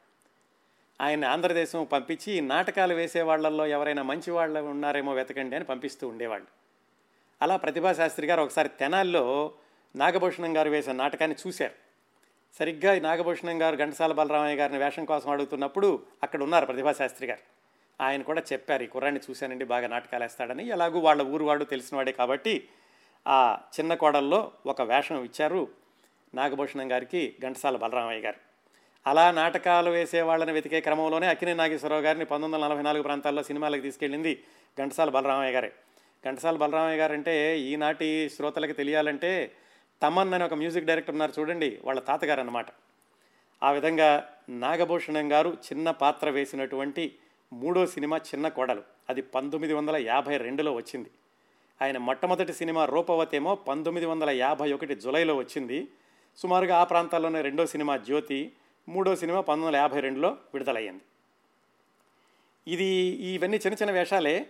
ఆయన 1.00 1.24
ఆంధ్రదేశం 1.24 1.84
పంపించి 1.84 2.40
నాటకాలు 2.40 2.94
వేసే 2.94 3.22
వాళ్ళల్లో 3.22 3.66
ఎవరైనా 3.66 4.02
మంచి 4.02 4.30
వాళ్ళు 4.30 4.60
ఉన్నారేమో 4.60 5.12
వెతకండి 5.12 5.56
అని 5.56 5.64
పంపిస్తూ 5.64 6.08
ఉండేవాళ్ళు. 6.08 6.46
అలా 7.42 7.56
ప్రతిభా 7.56 7.92
శాస్త్రి 7.92 8.26
గారు 8.26 8.42
ఒకసారి 8.42 8.68
తెనాల్లో 8.68 9.52
నాగభూషణం 9.96 10.56
గారు 10.56 10.70
వేసిన 10.70 10.92
నాటకాన్ని 10.92 11.36
చూశారు. 11.46 11.72
సరిగ్గా 12.58 13.00
నాగభూషణం 13.00 13.62
గారు 13.62 13.76
ఘంటసాల 13.76 14.12
బలరామయ్య 14.12 14.56
గారిని 14.56 14.78
వేషం 14.78 15.04
కోసం 15.04 15.30
అడుగుతున్నప్పుడు 15.30 16.02
అక్కడ 16.22 16.42
ఉన్నారు 16.42 16.66
ప్రతిభాశాస్త్రి 16.66 17.26
గారు. 17.28 17.40
ఆయన 18.00 18.22
కూడా 18.22 18.42
చెప్పారు 18.52 18.82
ఈ 18.82 18.86
కుర్రాన్ని 18.86 19.20
చూశానండి 19.30 19.64
బాగా 19.64 19.88
నాటకాలు 19.88 20.24
వేస్తాడని. 20.24 20.68
ఎలాగూ 20.68 21.00
వాళ్ళ 21.00 21.22
ఊరు 21.22 21.44
వాడు 21.44 21.64
తెలిసినవాడే 21.64 22.12
కాబట్టి 22.12 22.68
ఆ 23.26 23.58
చిన్న 23.80 23.94
కోడల్లో 23.94 24.52
ఒక 24.66 24.82
వేషం 24.82 25.24
ఇచ్చారు 25.24 25.68
నాగభూషణం 26.34 26.92
గారికి 26.92 27.34
ఘంటసాల 27.42 27.76
బలరామయ్య 27.76 28.20
గారు. 28.20 28.36
అలా 29.06 29.30
నాటకాలు 29.30 29.90
వేసే 29.90 30.22
వాళ్ళని 30.22 30.52
వెతికే 30.52 30.80
క్రమంలోనే 30.80 31.26
అక్కినే 31.26 31.54
నాగేశ్వరరావు 31.54 32.02
గారిని 32.02 32.24
పంతొమ్మిది 32.24 32.54
వందల 32.54 32.68
నలభై 32.68 32.82
నాలుగు 32.82 33.02
ప్రాంతాల్లో 33.02 33.42
సినిమాలకు 33.42 33.80
తీసుకెళ్ళింది 33.80 34.42
ఘంటసాల 34.78 35.10
బలరామయ్య 35.10 35.52
గారే. 35.52 35.72
ఘంటసాల 36.24 36.56
బలరామయ్య 36.56 36.98
గారు 36.98 37.12
అంటే 37.12 37.58
ఈనాటి 37.58 38.30
శ్రోతలకు 38.36 38.72
తెలియాలంటే 38.72 39.52
తమన్ 40.02 40.34
అనే 40.34 40.44
ఒక 40.44 40.54
మ్యూజిక్ 40.54 40.86
డైరెక్టర్ 40.86 41.14
ఉన్నారు 41.14 41.32
చూడండి 41.38 41.78
వాళ్ళ 41.84 42.00
తాతగారు 42.00 42.40
అన్నమాట 42.40 42.66
ఆ 43.62 43.70
విధంగా 43.70 44.28
నాగభూషణం 44.48 45.32
గారు 45.32 45.50
చిన్న 45.50 45.90
పాత్ర 45.90 46.30
వేసినటువంటి 46.30 47.14
మూడో 47.52 47.86
సినిమా 47.86 48.16
చిన్న 48.16 48.48
కోడలు. 48.48 48.82
అది 49.10 49.22
పంతొమ్మిది 49.22 49.74
వందల 49.74 49.96
యాభై 49.96 50.36
రెండులో 50.36 50.72
వచ్చింది. 50.72 51.10
ఆయన 51.82 51.98
మొట్టమొదటి 51.98 52.52
సినిమా 52.52 52.84
రూపవతేమో 52.84 53.54
పంతొమ్మిది 53.54 54.06
వందల 54.06 54.30
యాభై 54.30 54.72
ఒకటి 54.72 54.94
జులైలో 54.94 55.36
వచ్చింది. 55.36 55.88
సుమారుగా 56.36 56.76
ఆ 56.76 56.84
ప్రాంతాల్లోనే 56.84 57.40
రెండో 57.40 57.66
సినిమా 57.66 57.96
జ్యోతి 57.96 58.52
మూడో 58.88 59.16
సినిమా 59.16 59.40
పంతొమ్మిది 59.40 59.66
వందల 59.66 59.76
యాభై 59.76 60.00
రెండులో 60.00 60.28
విడుదలయ్యింది. 60.28 61.00
ఇది 62.68 62.84
ఇవన్నీ 63.26 63.56
చిన్న 63.56 63.74
చిన్న 63.74 63.90
వేషాలే. 63.90 64.46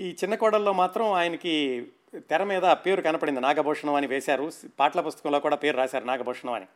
ఈ 0.00 0.10
చిన్న 0.10 0.34
కోడల్లో 0.34 0.72
మాత్రం 0.72 1.12
ఆయనకి 1.12 1.86
తెర 2.18 2.44
మీద 2.44 2.62
పేరు 2.62 3.02
కనపడింది. 3.02 3.40
నాగభూషణం 3.40 3.94
అని 3.94 4.06
వేశారు. 4.06 4.50
పాటల 4.80 5.00
పుస్తకంలో 5.00 5.40
కూడా 5.40 5.56
పేరు 5.56 5.76
రాశారు 5.76 6.04
నాగభూషణం 6.04 6.52
అని. 6.52 6.66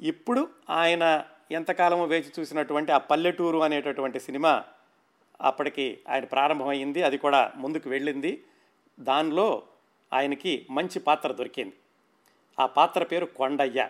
ఇప్పుడు 0.00 0.48
ఆయన 0.70 1.24
ఎంతకాలమో 1.50 2.04
వేచి 2.04 2.32
చూసినటువంటి 2.40 2.92
ఆ 2.92 2.98
పల్లెటూరు 2.98 3.58
అనేటటువంటి 3.58 4.20
సినిమా 4.20 4.64
అప్పటికి 5.40 5.98
ఆయన 6.08 6.24
ప్రారంభమైంది. 6.24 7.02
అది 7.02 7.18
కూడా 7.18 7.52
ముందుకు 7.56 7.90
వెళ్ళింది. 7.90 8.44
దానిలో 9.00 9.62
ఆయనకి 10.12 10.66
మంచి 10.70 10.98
పాత్ర 10.98 11.32
దొరికింది. 11.32 11.72
ఆ 12.60 12.66
పాత్ర 12.66 13.04
పేరు 13.04 13.26
కొండయ్య. 13.26 13.88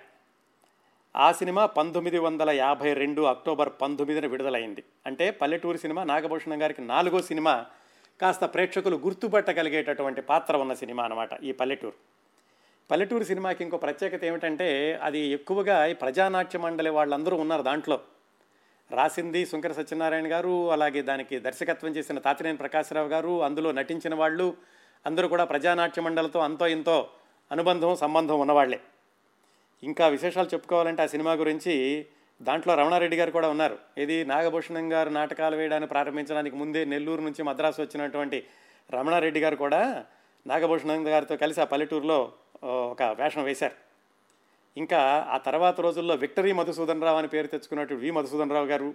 ఆ 1.16 1.32
సినిమా 1.32 1.66
పంతొమ్మిది 1.66 2.18
వందల 2.18 2.50
యాభై 2.50 2.92
రెండు 2.92 3.22
అక్టోబర్ 3.22 3.70
పంతొమ్మిదిన 3.82 4.26
విడుదలైంది. 4.26 4.84
అంటే 5.06 5.30
పల్లెటూరు 5.30 5.76
సినిమా 5.76 6.04
నాగభూషణం 6.04 6.62
గారికి 6.62 6.82
నాలుగో 6.82 7.22
సినిమా 7.22 7.66
కాస్త 8.20 8.44
ప్రేక్షకులు 8.44 8.96
గుర్తుపట్టగలిగేటటువంటి 8.96 10.20
పాత్ర 10.20 10.56
ఉన్న 10.56 10.74
సినిమా 10.74 11.04
అనమాట 11.04 11.28
ఈ 11.42 11.52
పల్లెటూరు. 11.52 11.94
పల్లెటూరు 12.90 13.24
సినిమాకి 13.24 13.64
ఇంకో 13.64 13.76
ప్రత్యేకత 13.76 14.24
ఏమిటంటే 14.24 14.98
అది 15.02 15.18
ఎక్కువగా 15.18 15.86
ఈ 15.86 15.94
ప్రజానాట్య 15.94 16.58
మండలి 16.58 16.90
వాళ్ళందరూ 16.90 17.36
ఉన్నారు 17.36 17.62
దాంట్లో. 17.62 18.00
రాసింది 18.90 19.46
శంకర 19.46 19.72
సత్యనారాయణ 19.72 20.32
గారు 20.32 20.70
అలాగే 20.70 21.02
దానికి 21.02 21.40
దర్శకత్వం 21.40 21.90
చేసిన 21.90 22.18
తాతినేని 22.18 22.56
ప్రకాశరావు 22.56 23.08
గారు 23.08 23.42
అందులో 23.42 23.72
నటించిన 23.72 24.14
వాళ్ళు 24.14 24.56
అందరూ 25.06 25.28
కూడా 25.28 25.44
ప్రజానాట్య 25.44 26.02
మండలితో 26.02 26.40
అంతో 26.40 26.66
ఇంతో 26.66 27.08
అనుబంధం 27.52 27.96
సంబంధం 27.96 28.40
ఉన్నవాళ్ళే. 28.40 28.80
ఇంకా 29.82 30.08
విశేషాలు 30.08 30.46
చెప్పుకోవాలంటే 30.46 31.02
ఆ 31.02 31.06
సినిమా 31.06 31.32
గురించి 31.32 32.06
దాంట్లో 32.40 32.74
రమణారెడ్డి 32.74 33.16
గారు 33.16 33.30
కూడా 33.30 33.48
ఉన్నారు. 33.48 33.78
ఇది 33.98 34.24
నాగభూషణం 34.24 34.92
గారు 34.92 35.10
నాటకాలు 35.10 35.56
వేయడానికి 35.56 35.90
ప్రారంభించడానికి 35.90 36.56
ముందే 36.56 36.84
నెల్లూరు 36.84 37.22
నుంచి 37.22 37.42
మద్రాసు 37.42 37.82
వచ్చినటువంటి 37.82 38.38
రమణారెడ్డి 38.94 39.40
గారు 39.40 39.56
కూడా 39.56 40.06
నాగభూషణం 40.46 41.06
గారితో 41.08 41.36
కలిసి 41.36 41.60
ఆ 41.60 41.64
పల్లెటూరులో 41.64 42.32
ఒక 42.92 43.02
వేషం 43.02 43.44
వేశారు. 43.44 43.76
ఇంకా 44.76 45.00
ఆ 45.34 45.38
తర్వాత 45.38 45.80
రోజుల్లో 45.80 46.14
విక్టరీ 46.14 46.52
మధుసూదన్ 46.52 47.02
రావు 47.02 47.18
అని 47.18 47.28
పేరు 47.28 47.46
తెచ్చుకున్నటువంటి 47.46 48.04
వి 48.04 48.10
మధుసూదన్ 48.10 48.50
రావు 48.50 48.66
గారు 48.66 48.94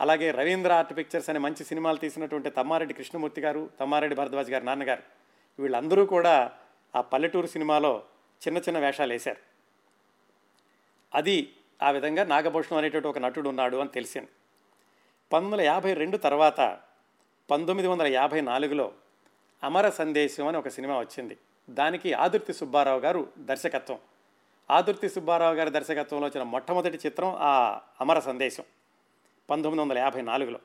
అలాగే 0.00 0.30
రవీంద్ర 0.30 0.72
ఆర్ట్ 0.72 0.96
పిక్చర్స్ 0.96 1.30
అనే 1.30 1.38
మంచి 1.38 1.64
సినిమాలు 1.64 1.98
తీసినటువంటి 1.98 2.50
తమ్మారెడ్డి 2.50 2.94
కృష్ణమూర్తి 2.94 3.40
గారు 3.40 3.70
తమ్మారెడ్డి 3.80 4.16
భరద్వాజ్ 4.16 4.50
గారు 4.50 4.64
నాన్నగారు 4.64 5.02
వీళ్ళందరూ 5.58 6.06
కూడా 6.06 6.50
ఆ 6.94 7.00
పల్లెటూరు 7.00 7.46
సినిమాలో 7.46 8.02
చిన్న 8.46 8.58
చిన్న 8.58 8.78
వేషాలు 8.78 9.12
వేశారు. 9.12 9.40
అది 11.14 11.36
ఆ 11.82 11.90
విధంగా 11.90 12.24
నాగభూషణం 12.24 12.78
అనేటువంటి 12.78 13.08
ఒక 13.08 13.18
నటుడు 13.18 13.48
ఉన్నాడు 13.48 13.76
అని 13.76 13.88
తెలిసింది. 13.88 14.28
పంతొమ్మిది 15.32 15.54
వందల 15.54 15.64
యాభై 15.64 15.92
రెండు 15.94 16.16
తర్వాత 16.16 16.78
పంతొమ్మిది 17.50 17.88
వందల 17.88 18.06
యాభై 18.06 18.40
నాలుగులో 18.40 18.92
అమర 19.64 19.88
సందేశం 19.90 20.46
అని 20.46 20.56
ఒక 20.56 20.68
సినిమా 20.68 20.98
వచ్చింది. 20.98 21.36
దానికి 21.70 22.12
ఆదుర్తి 22.12 22.52
సుబ్బారావు 22.52 23.00
గారు 23.00 23.28
దర్శకత్వం. 23.38 23.98
ఆదుర్తి 24.70 25.08
సుబ్బారావు 25.08 25.54
గారి 25.54 25.70
దర్శకత్వంలో 25.70 26.26
వచ్చిన 26.26 26.42
మొట్టమొదటి 26.42 26.98
చిత్రం 27.06 27.36
ఆ 27.38 27.80
అమర 28.00 28.18
సందేశం 28.18 28.64
పంతొమ్మిది 29.50 29.82
వందల 29.82 29.98
యాభై 29.98 30.20
నాలుగులో. 30.20 30.58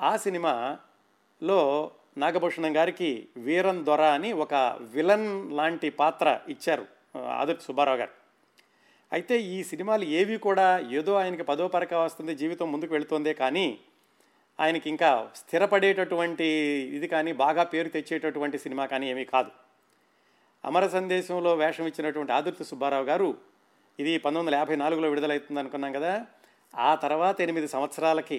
ఆ 0.00 0.16
సినిమాలో 0.16 1.90
నాగభూషణం 2.18 2.76
గారికి 2.76 3.28
వీరన్ 3.36 3.84
దొర 3.84 4.02
అని 4.02 4.32
ఒక 4.32 4.54
విలన్ 4.80 5.52
లాంటి 5.52 5.90
పాత్ర 5.90 6.40
ఇచ్చారు 6.48 6.86
ఆదుర్తి 7.18 7.64
సుబ్బారావు 7.64 7.96
గారు. 7.96 8.25
అయితే 9.12 9.34
ఈ 9.54 9.58
సినిమాలు 9.70 10.04
ఏవి 10.20 10.36
కూడా 10.46 10.66
ఏదో 10.98 11.12
ఆయనకి 11.20 11.44
పదో 11.50 11.66
పరక 11.74 11.94
వస్తుంది 11.94 12.32
జీవితం 12.34 12.66
ముందుకు 12.72 12.92
వెళుతుందే 12.94 13.32
కానీ 13.42 13.66
ఆయనకి 14.60 14.86
ఇంకా 14.92 15.10
స్థిరపడేటటువంటి 15.40 16.46
ఇది 16.96 17.08
కానీ 17.14 17.32
బాగా 17.44 17.62
పేరు 17.72 17.88
తెచ్చేటటువంటి 17.88 18.58
సినిమా 18.64 18.84
కానీ 18.92 19.06
ఏమీ 19.12 19.24
కాదు. 19.34 19.50
అమర 20.64 20.84
సందేశంలో 20.94 21.50
వేషం 21.62 21.86
ఇచ్చినటువంటి 21.90 22.32
ఆదుర్తి 22.32 22.64
సుబ్బారావు 22.70 23.06
గారు 23.10 23.28
ఇది 23.98 24.12
పంతొమ్మిది 24.24 24.40
వందల 24.40 24.54
యాభై 24.60 24.76
నాలుగులో 24.82 25.08
విడుదలవుతుంది 25.12 25.60
అనుకున్నాం 25.60 25.92
కదా. 25.98 26.12
ఆ 26.74 26.90
తర్వాత 27.04 27.36
ఎనిమిది 27.46 27.68
సంవత్సరాలకి 27.74 28.38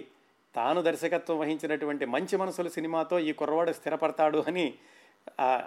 తాను 0.56 0.82
దర్శకత్వం 0.88 1.38
వహించినటువంటి 1.44 2.06
మంచి 2.16 2.36
మనసుల 2.42 2.68
సినిమాతో 2.78 3.20
ఈ 3.30 3.32
కుర్రవాడు 3.40 3.72
స్థిరపడతాడు 3.80 4.42
అని 4.50 4.66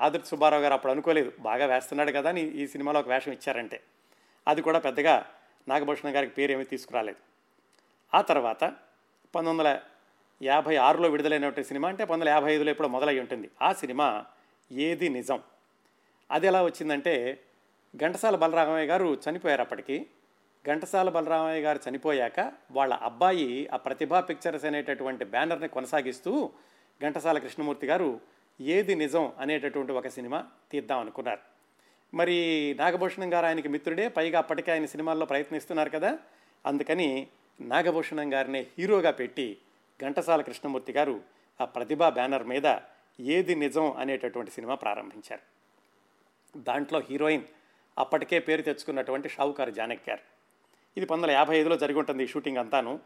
ఆదుర్తి 0.06 0.30
సుబ్బారావు 0.32 0.62
గారు 0.62 0.74
అప్పుడు 0.76 0.92
అనుకోలేదు. 0.94 1.32
బాగా 1.48 1.66
వేస్తున్నాడు 1.72 2.12
కదా 2.18 2.30
అని 2.34 2.44
ఈ 2.62 2.66
సినిమాలో 2.66 3.00
ఒక 3.00 3.10
వేషం 3.14 3.32
ఇచ్చారంటే. 3.38 3.80
అది 4.48 4.62
కూడా 4.62 4.78
పెద్దగా 4.78 5.26
నాగభూషణ 5.68 6.16
గారికి 6.16 6.32
పేరు 6.32 6.52
ఏమీ 6.52 6.64
తీసుకురాలేదు. 6.64 7.18
ఆ 8.16 8.20
తర్వాత 8.20 8.60
పంతొమ్మిది 9.34 9.68
వందల 9.68 9.80
యాభై 10.42 10.76
ఆరులో 10.76 11.08
విడుదలైనటువంటి 11.08 11.64
సినిమా 11.64 11.88
అంటే 11.88 12.04
పంతొమ్మిది 12.04 12.30
వందల 12.30 12.42
యాభై 12.42 12.54
ఐదులో 12.54 12.70
ఎప్పుడో 12.70 12.88
మొదలై 12.88 13.20
ఉంటుంది. 13.20 13.50
ఆ 13.62 13.72
సినిమా 13.72 14.24
ఏది 14.72 15.08
నిజం? 15.08 15.42
అది 16.30 16.46
ఎలా 16.46 16.64
వచ్చిందంటే 16.64 17.44
ఘంటసాల 17.96 18.36
బలరామయ్య 18.36 18.86
గారు 18.86 19.20
చనిపోయారు 19.30 19.60
అప్పటికి. 19.60 20.06
ఘంటసాల 20.66 21.08
బలరామయ్య 21.08 21.62
గారు 21.62 21.80
చనిపోయాక 21.88 22.52
వాళ్ళ 22.70 22.94
అబ్బాయి 22.94 23.68
ఆ 23.68 23.76
ప్రతిభా 23.76 24.20
పిక్చర్స్ 24.20 24.64
అనేటటువంటి 24.64 25.24
బ్యానర్ని 25.24 25.68
కొనసాగిస్తూ 25.68 26.50
ఘంటసాల 27.02 27.38
కృష్ణమూర్తి 27.38 27.86
గారు 27.86 28.20
ఏది 28.60 28.94
నిజం 28.94 29.32
అనేటటువంటి 29.38 29.92
ఒక 29.92 30.08
సినిమా 30.08 30.46
తీద్దాం 30.70 30.98
అనుకున్నారు. 30.98 31.49
మరి 32.14 32.76
నాగభూషణం 32.78 33.34
గారు 33.34 33.46
ఆయనకి 33.46 33.68
మిత్రుడే. 33.68 34.08
పైగా 34.08 34.38
అప్పటికే 34.38 34.72
ఆయన 34.72 34.86
సినిమాల్లో 34.86 35.26
ప్రయత్నిస్తున్నారు 35.26 35.90
కదా. 35.90 36.18
అందుకని 36.66 37.26
నాగభూషణం 37.60 38.34
గారినే 38.34 38.66
హీరోగా 38.78 39.10
పెట్టి 39.10 39.58
ఘంటసాల 40.02 40.40
కృష్ణమూర్తి 40.40 40.92
గారు 40.92 41.20
ఆ 41.60 41.64
ప్రతిభా 41.64 42.08
బ్యానర్ 42.08 42.44
మీద 42.44 42.76
ఏది 43.20 43.54
నిజం 43.54 43.92
అనేటటువంటి 43.92 44.50
సినిమా 44.50 44.74
ప్రారంభించారు. 44.74 45.60
దాంట్లో 46.58 47.02
హీరోయిన్ 47.10 47.42
అప్పటికే 47.98 48.38
పేరు 48.38 48.62
తెచ్చుకున్నటువంటి 48.62 49.28
షావుకారు 49.28 49.70
జానక్ 49.70 50.08
గారు. 50.08 50.20
ఇది 50.96 51.06
పంతొమ్మిది 51.06 51.12
వందల 51.12 51.30
యాభై 51.30 51.58
ఐదులో 51.58 51.76
జరిగి 51.76 51.98
ఉంటుంది 51.98 52.24
ఈ 52.24 52.26
షూటింగ్ 52.26 52.56
అంతాను. 52.56 53.00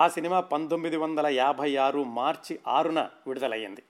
ఆ 0.00 0.08
సినిమా 0.08 0.40
పంతొమ్మిది 0.40 0.96
వందల 0.96 1.26
యాభై 1.26 1.76
ఆరు 1.76 2.04
మార్చి 2.04 2.60
ఆరున 2.68 3.10
విడుదలయ్యింది. 3.26 3.82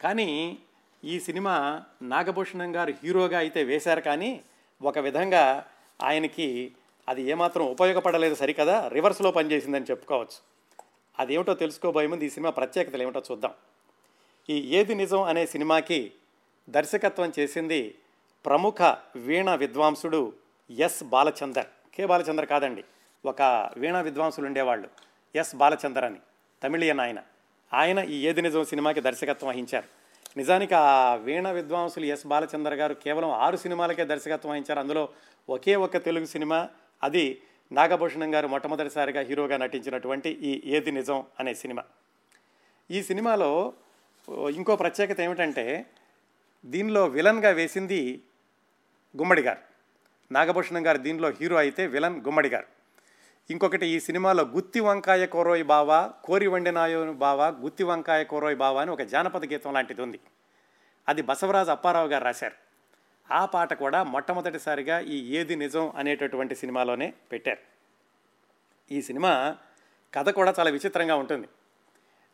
కానీ 0.00 0.58
ఈ 1.04 1.20
సినిమా 1.20 1.84
నాగభూషణం 2.02 2.76
గారు 2.76 2.94
హీరోగా 3.04 3.38
అయితే 3.38 3.64
వేశారు 3.64 4.00
కానీ 4.00 4.40
ఒక 4.82 4.98
విధంగా 4.98 5.66
ఆయనకి 6.02 6.72
అది 7.08 7.22
ఏమాత్రం 7.22 7.66
ఉపయోగపడలేదు 7.66 8.34
సరికదా 8.34 8.88
రివర్స్లో 8.88 9.30
పనిచేసిందని 9.30 9.84
చెప్పుకోవచ్చు. 9.84 10.38
అదేమిటో 11.18 11.54
తెలుసుకోబోయే 11.54 12.06
ముందు 12.06 12.24
ఈ 12.24 12.28
సినిమా 12.28 12.50
ప్రత్యేకతలు 12.50 13.02
ఏమిటో 13.02 13.22
చూద్దాం. 13.32 13.52
ఈ 14.50 14.76
ఏది 14.76 14.94
నిజం 14.94 15.22
అనే 15.22 15.46
సినిమాకి 15.46 16.12
దర్శకత్వం 16.70 17.32
చేసింది 17.38 17.94
ప్రముఖ 18.46 18.82
వీణ 19.16 19.54
విద్వాంసుడు 19.54 20.32
ఎస్ 20.70 21.04
బాలచందర్. 21.04 21.66
కే 21.94 22.06
బాలచందర్ 22.06 22.46
కాదండి 22.46 22.84
ఒక 23.24 23.70
వీణ 23.76 24.00
విద్వాంసులు 24.00 24.46
ఉండేవాళ్ళు 24.46 24.88
ఎస్ 25.36 25.56
బాలచందర్ 25.56 26.04
అని 26.04 26.18
తమిళియన్ 26.62 27.00
ఆయన. 27.00 27.18
ఆయన 27.72 27.98
ఈ 27.98 28.26
ఏది 28.26 28.42
నిజం 28.42 28.64
సినిమాకి 28.64 29.00
దర్శకత్వం 29.00 29.50
వహించారు. 29.50 29.97
నిజానికి 30.38 30.74
ఆ 30.74 31.14
వీణ 31.14 31.50
విద్వాంసులు 31.50 32.04
ఎస్ 32.04 32.26
బాలచందర్ 32.26 32.74
గారు 32.74 32.94
కేవలం 32.94 33.30
ఆరు 33.44 33.56
సినిమాలకే 33.56 34.04
దర్శకత్వం 34.04 34.50
వహించారు. 34.52 34.80
అందులో 34.80 35.02
ఒకే 35.48 35.74
ఒక్క 35.76 35.96
తెలుగు 35.96 36.24
సినిమా 36.24 36.58
అది 37.02 37.24
నాగభూషణం 37.72 38.34
గారు 38.34 38.46
మొట్టమొదటిసారిగా 38.48 39.20
హీరోగా 39.20 39.56
నటించినటువంటి 39.56 40.30
ఈ 40.30 40.52
ఏది 40.64 40.90
నిజం 40.92 41.24
అనే 41.40 41.54
సినిమా. 41.54 41.82
ఈ 42.90 43.02
సినిమాలో 43.02 43.72
ఇంకో 44.54 44.76
ప్రత్యేకత 44.76 45.20
ఏమిటంటే 45.20 45.86
దీనిలో 46.64 47.06
విలన్గా 47.06 47.50
వేసింది 47.50 48.00
గుమ్మడి 49.16 49.42
గారు. 49.42 49.60
నాగభూషణం 50.32 50.86
గారు 50.86 50.98
దీనిలో 50.98 51.28
హీరో 51.40 51.56
అయితే 51.56 51.86
విలన్ 51.86 52.20
గుమ్మడి 52.20 52.48
గారు. 52.48 52.66
ఇంకొకటి 53.50 53.86
ఈ 53.86 54.00
సినిమాలో 54.00 54.44
గుత్తి 54.44 54.80
వంకాయ 54.80 55.26
కోరోయ్ 55.26 55.64
బావా 55.64 56.12
కోరి 56.24 56.46
వండినాయో 56.46 57.12
బావా 57.12 57.48
గుత్తి 57.48 57.84
వంకాయ 57.84 58.24
కోరోయ్ 58.24 58.56
బావా 58.56 58.82
అని 58.82 58.90
ఒక 58.90 59.02
జానపద 59.02 59.44
గీతం 59.44 59.72
లాంటిది 59.72 60.02
ఉంది. 60.02 60.20
అది 61.08 61.22
బసవరాజు 61.22 61.70
అప్పారావు 61.70 62.08
గారు 62.08 62.24
రాశారు. 62.24 62.56
ఆ 63.32 63.44
పాట 63.44 63.74
కూడా 63.74 64.02
మొట్టమొదటిసారిగా 64.02 65.00
ఈ 65.00 65.36
ఏది 65.36 65.56
నిజం 65.56 65.92
అనేటటువంటి 65.96 66.54
సినిమాలోనే 66.54 67.14
పెట్టారు. 67.32 67.58
ఈ 68.92 69.02
సినిమా 69.02 69.56
కథ 70.14 70.28
కూడా 70.28 70.54
చాలా 70.58 70.70
విచిత్రంగా 70.70 71.16
ఉంటుంది. 71.16 71.48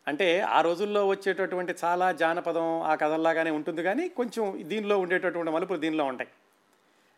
అంటే 0.08 0.40
ఆ 0.40 0.60
రోజుల్లో 0.60 1.08
వచ్చేటటువంటి 1.08 1.74
చాలా 1.84 2.12
జానపదం 2.12 2.82
ఆ 2.82 2.94
కథల్లాగానే 2.94 3.50
ఉంటుంది 3.50 3.82
కానీ 3.82 4.08
కొంచెం 4.08 4.60
దీనిలో 4.62 4.98
ఉండేటటువంటి 4.98 5.52
మలుపులు 5.52 5.78
దీనిలో 5.78 6.04
ఉంటాయి. 6.04 6.30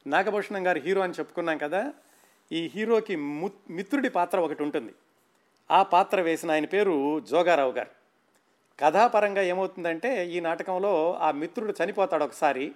నాగభూషణం 0.06 0.66
గారు 0.66 0.78
హీరో 0.78 1.02
అని 1.02 1.12
చెప్పుకున్నాం 1.12 1.58
కదా 1.58 1.92
ఈ 2.52 2.70
హీరోకి 2.74 3.16
ము 3.16 3.50
మిత్రుడి 3.70 4.10
పాత్ర 4.10 4.40
ఒకటి 4.40 4.62
ఉంటుంది. 4.62 4.92
ఆ 5.70 5.82
పాత్ర 5.82 6.20
వేసిన 6.20 6.50
ఆయన 6.50 6.64
పేరు 6.64 7.20
జోగారావు 7.20 7.72
గారు. 7.72 7.88
కథాపరంగా 8.80 9.42
ఏమవుతుందంటే 9.42 10.26
ఈ 10.26 10.40
నాటకంలో 10.40 11.14
ఆ 11.14 11.30
మిత్రుడు 11.30 11.74
చనిపోతాడు 11.84 12.24
ఒకసారి. 12.24 12.72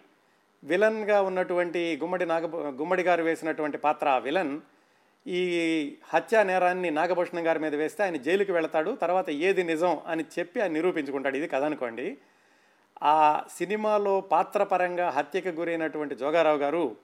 విలన్గా 0.65 1.23
ఉన్నటువంటి 1.23 1.99
గుమ్మడి 2.03 2.27
నాగ 2.27 2.47
గుమ్మడి 2.81 3.03
గారు 3.03 3.23
వేసినటువంటి 3.23 3.79
పాత్ర 3.79 4.09
ఆ 4.09 4.19
విలన్. 4.19 4.61
ఈ 5.27 5.97
హత్యా 6.05 6.43
నేరాన్ని 6.43 6.91
నాగభూషణం 6.91 7.47
గారి 7.47 7.59
మీద 7.59 7.75
వేస్తే 7.75 8.03
ఆయన 8.03 8.17
జైలుకి 8.17 8.53
వెళతాడు. 8.53 8.91
తర్వాత 8.91 9.31
ఏది 9.31 9.65
నిజం 9.65 10.01
అని 10.07 10.25
చెప్పి 10.39 10.61
ఆయన 10.61 10.73
నిరూపించుకుంటాడు. 10.73 11.37
ఇది 11.37 11.49
కథ 11.49 11.63
అనుకోండి. 11.63 12.19
ఆ 13.03 13.45
సినిమాలో 13.59 14.21
పాత్రపరంగా 14.21 15.11
హత్యకు 15.11 15.49
గురైనటువంటి 15.49 16.15
జోగారావు 16.15 16.59
గారు 16.59 16.97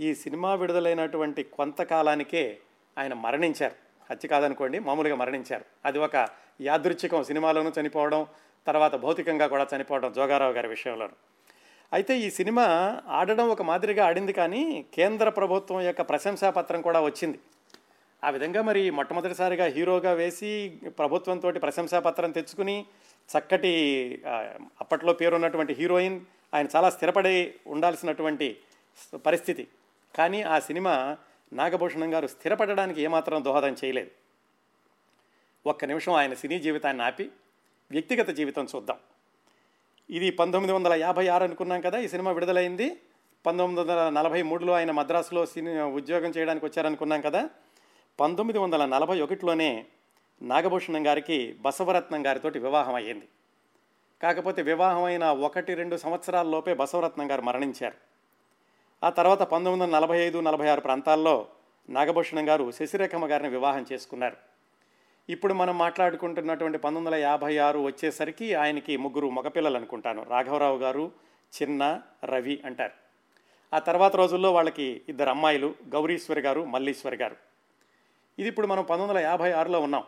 ఈ 0.00 0.14
సినిమా 0.14 0.54
విడుదలైనటువంటి 0.54 1.42
కొంతకాలానికే 1.42 2.58
ఆయన 2.98 3.14
మరణించారు. 3.14 3.74
హత్య 4.10 4.28
కాదనుకోండి 4.28 4.78
మామూలుగా 4.78 5.14
మరణించారు. 5.14 5.64
అది 5.84 5.98
ఒక 5.98 6.28
యాదృచ్ఛికం. 6.60 7.24
సినిమాలోనూ 7.24 7.72
చనిపోవడం 7.80 8.26
తర్వాత 8.66 8.94
భౌతికంగా 8.94 9.46
కూడా 9.46 9.66
చనిపోవడం 9.76 10.12
జోగారావు 10.12 10.52
గారి 10.52 10.68
విషయంలోనూ. 10.68 11.14
అయితే 11.92 12.18
ఈ 12.18 12.30
సినిమా 12.30 12.64
ఆడడం 13.08 13.48
ఒక 13.48 13.62
మాదిరిగా 13.62 14.06
ఆడింది 14.06 14.32
కానీ 14.32 14.86
కేంద్ర 14.94 15.28
ప్రభుత్వం 15.28 15.80
యొక్క 15.80 16.02
ప్రశంసాపత్రం 16.02 16.82
కూడా 16.82 17.00
వచ్చింది. 17.00 17.38
ఆ 18.24 18.30
విధంగా 18.30 18.62
మరి 18.62 18.90
మొట్టమొదటిసారిగా 18.90 19.66
హీరోగా 19.66 20.12
వేసి 20.12 20.80
ప్రభుత్వంతో 20.98 21.50
ప్రశంసాపత్రం 21.50 22.30
తెచ్చుకుని 22.30 22.84
చక్కటి 23.28 23.72
అప్పట్లో 24.80 25.12
పేరున్నటువంటి 25.12 25.72
హీరోయిన్ 25.72 26.20
ఆయన 26.54 26.66
చాలా 26.76 26.90
స్థిరపడి 26.90 27.54
ఉండాల్సినటువంటి 27.66 28.56
పరిస్థితి. 29.26 29.68
కానీ 30.16 30.42
ఆ 30.42 30.58
సినిమా 30.58 31.16
నాగభూషణం 31.52 32.14
గారు 32.14 32.26
స్థిరపడడానికి 32.26 33.02
ఏమాత్రం 33.02 33.44
దోహదం 33.44 33.76
చేయలేదు. 33.84 34.10
ఒక్క 35.66 35.84
నిమిషం 35.84 36.12
ఆయన 36.12 36.34
సినీ 36.34 36.58
జీవితాన్ని 36.58 37.02
ఆపి 37.02 37.30
వ్యక్తిగత 37.90 38.30
జీవితం 38.30 38.66
చూద్దాం. 38.76 38.98
ఇది 40.10 40.30
పంతొమ్మిది 40.30 40.72
వందల 40.72 40.92
యాభై 40.92 41.28
ఆరు 41.28 41.44
అనుకున్నాం 41.44 41.80
కదా 41.80 41.98
ఈ 41.98 42.08
సినిమా 42.08 42.30
విడుదలైంది. 42.30 43.00
పంతొమ్మిది 43.46 43.80
వందల 43.80 44.10
నలభై 44.10 44.42
మూడులో 44.42 44.72
ఆయన 44.72 44.90
మద్రాసులో 44.90 45.46
సినీ 45.46 45.80
ఉద్యోగం 45.80 46.30
చేయడానికి 46.30 46.66
వచ్చారనుకున్నాం 46.66 47.20
కదా 47.20 47.50
పంతొమ్మిది 48.20 48.58
వందల 48.58 48.86
నలభై 48.86 49.20
ఒకటిలోనే 49.20 49.86
నాగభూషణం 50.42 51.06
గారికి 51.06 51.56
బసవరత్నం 51.60 52.26
గారితోటి 52.26 52.58
వివాహం 52.58 52.94
అయ్యింది. 52.94 53.28
కాకపోతే 54.22 54.62
వివాహం 54.62 55.04
అయిన 55.04 55.24
ఒకటి 55.24 55.74
రెండు 55.74 55.96
సంవత్సరాల 55.96 56.46
లోపే 56.46 56.74
బసవరత్నం 56.74 57.30
గారు 57.30 57.42
మరణించారు. 57.42 58.10
ఆ 59.04 59.10
తర్వాత 59.10 59.42
పంతొమ్మిది 59.42 59.82
వందల 59.82 59.96
నలభై 59.96 60.18
ఐదు 60.18 60.38
నలభై 60.38 60.68
ఆరు 60.68 60.80
ప్రాంతాల్లో 60.80 61.48
నాగభూషణం 61.90 62.48
గారు 62.48 62.72
శశిరేఖమ్మ 62.72 63.30
గారిని 63.30 63.48
వివాహం 63.48 63.86
చేసుకున్నారు. 63.92 64.36
ఇప్పుడు 65.28 65.54
మనం 65.54 65.78
మాట్లాడుకుంటున్నటువంటి 65.78 66.78
పంతొమ్మిది 66.78 67.16
వందల 67.16 67.26
యాభై 67.26 67.58
ఆరు 67.58 67.78
వచ్చేసరికి 67.78 68.54
ఆయనకి 68.54 68.96
ముగ్గురు 68.96 69.30
మగపిల్లలు 69.30 69.76
అనుకుంటాను. 69.76 70.26
రాఘవరావు 70.30 70.78
గారు 70.78 71.12
చిన్న 71.62 72.00
రవి 72.24 72.60
అంటారు. 72.64 72.92
ఆ 73.74 73.78
తర్వాత 73.78 74.16
రోజుల్లో 74.16 74.52
వాళ్ళకి 74.52 75.02
ఇద్దరు 75.08 75.30
అమ్మాయిలు 75.30 75.74
గౌరీశ్వరి 75.88 76.40
గారు 76.40 76.64
మల్లీశ్వరి 76.64 77.16
గారు. 77.16 77.36
ఇది 78.38 78.48
ఇప్పుడు 78.48 78.66
మనం 78.66 78.82
పంతొమ్మిది 78.82 79.12
వందల 79.12 79.24
యాభై 79.24 79.52
ఆరులో 79.52 79.80
ఉన్నాం. 79.80 80.04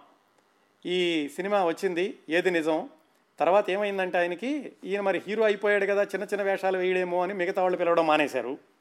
ఈ 0.87 1.29
సినిమా 1.37 1.65
వచ్చింది 1.65 2.19
ఏది 2.29 2.51
నిజం? 2.51 2.89
తర్వాత 3.39 3.71
ఏమైందంటే 3.71 4.19
ఆయనకి 4.19 4.73
ఈయన 4.85 5.01
మరి 5.01 5.23
హీరో 5.27 5.45
అయిపోయాడు 5.45 5.87
కదా 5.87 6.03
చిన్న 6.03 6.25
చిన్న 6.25 6.43
వేషాలు 6.43 6.79
వేయడేమో 6.79 7.23
అని 7.23 7.35
మిగతా 7.35 7.63
వాళ్ళు 7.63 7.79
పిలవడం 7.79 8.07
మానేశారు. 8.07 8.72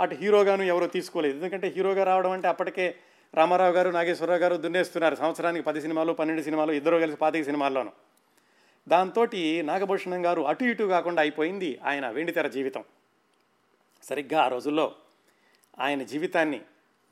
అటు 0.00 0.14
హీరోగాను 0.14 0.62
ఎవరో 0.62 0.86
తీసుకోలేదు. 0.86 1.36
ఎందుకంటే 1.36 1.68
హీరోగా 1.68 2.04
రావడం 2.04 2.30
అంటే 2.30 2.48
అప్పటికే 2.48 2.94
రామారావు 3.34 3.72
గారు 3.72 3.90
నాగేశ్వరరావు 3.90 4.40
గారు 4.40 4.56
దున్నేస్తున్నారు. 4.56 5.14
సంవత్సరానికి 5.14 5.64
పది 5.64 5.80
సినిమాలు 5.80 6.12
పన్నెండు 6.12 6.42
సినిమాలు 6.42 6.72
ఇద్దరు 6.72 6.96
కలిసి 6.96 7.16
పాతిక 7.16 7.44
సినిమాల్లోనూ. 7.44 7.90
దాంతో 8.88 9.26
నాగభూషణం 9.62 10.26
గారు 10.26 10.42
అటు 10.42 10.64
ఇటు 10.64 10.84
కాకుండా 10.84 11.22
అయిపోయింది 11.22 11.78
ఆయన 11.84 12.08
వెండితెర 12.08 12.48
జీవితం. 12.48 12.84
సరిగ్గా 14.02 14.42
ఆ 14.42 14.48
రోజుల్లో 14.48 14.92
ఆయన 15.78 16.02
జీవితాన్ని 16.02 16.60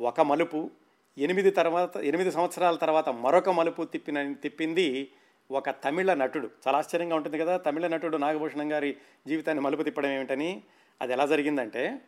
ఒక 0.01 0.21
మలుపు 0.21 0.71
ఎనిమిది 1.19 1.51
తర్వాత 1.51 1.97
ఎనిమిది 1.97 2.33
సంవత్సరాల 2.33 2.77
తర్వాత 2.77 3.09
మరొక 3.09 3.49
మలుపు 3.49 3.83
తిప్పిన 3.83 4.33
తిప్పింది 4.33 5.09
ఒక 5.51 5.71
తమిళ 5.71 6.15
నటుడు. 6.15 6.51
చాలా 6.69 6.79
ఆశ్చర్యంగా 6.79 7.17
ఉంటుంది 7.17 7.39
కదా 7.39 7.57
తమిళ 7.57 7.87
నటుడు 7.87 8.17
నాగభూషణం 8.17 8.73
గారి 8.73 8.97
జీవితాన్ని 9.27 9.65
మలుపు 9.65 9.83
తిప్పడం 9.83 10.11
ఏమిటని? 10.11 10.63
అది 11.03 11.13
ఎలా 11.13 11.27
జరిగిందంటే 11.27 12.01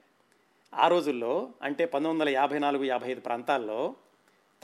ఆ 0.75 0.89
రోజుల్లో 0.89 1.51
అంటే 1.63 1.85
పంతొమ్మిది 1.85 2.15
వందల 2.15 2.29
యాభై 2.29 2.59
నాలుగు 2.59 2.85
యాభై 2.85 3.11
ఐదు 3.11 3.21
ప్రాంతాల్లో 3.21 3.95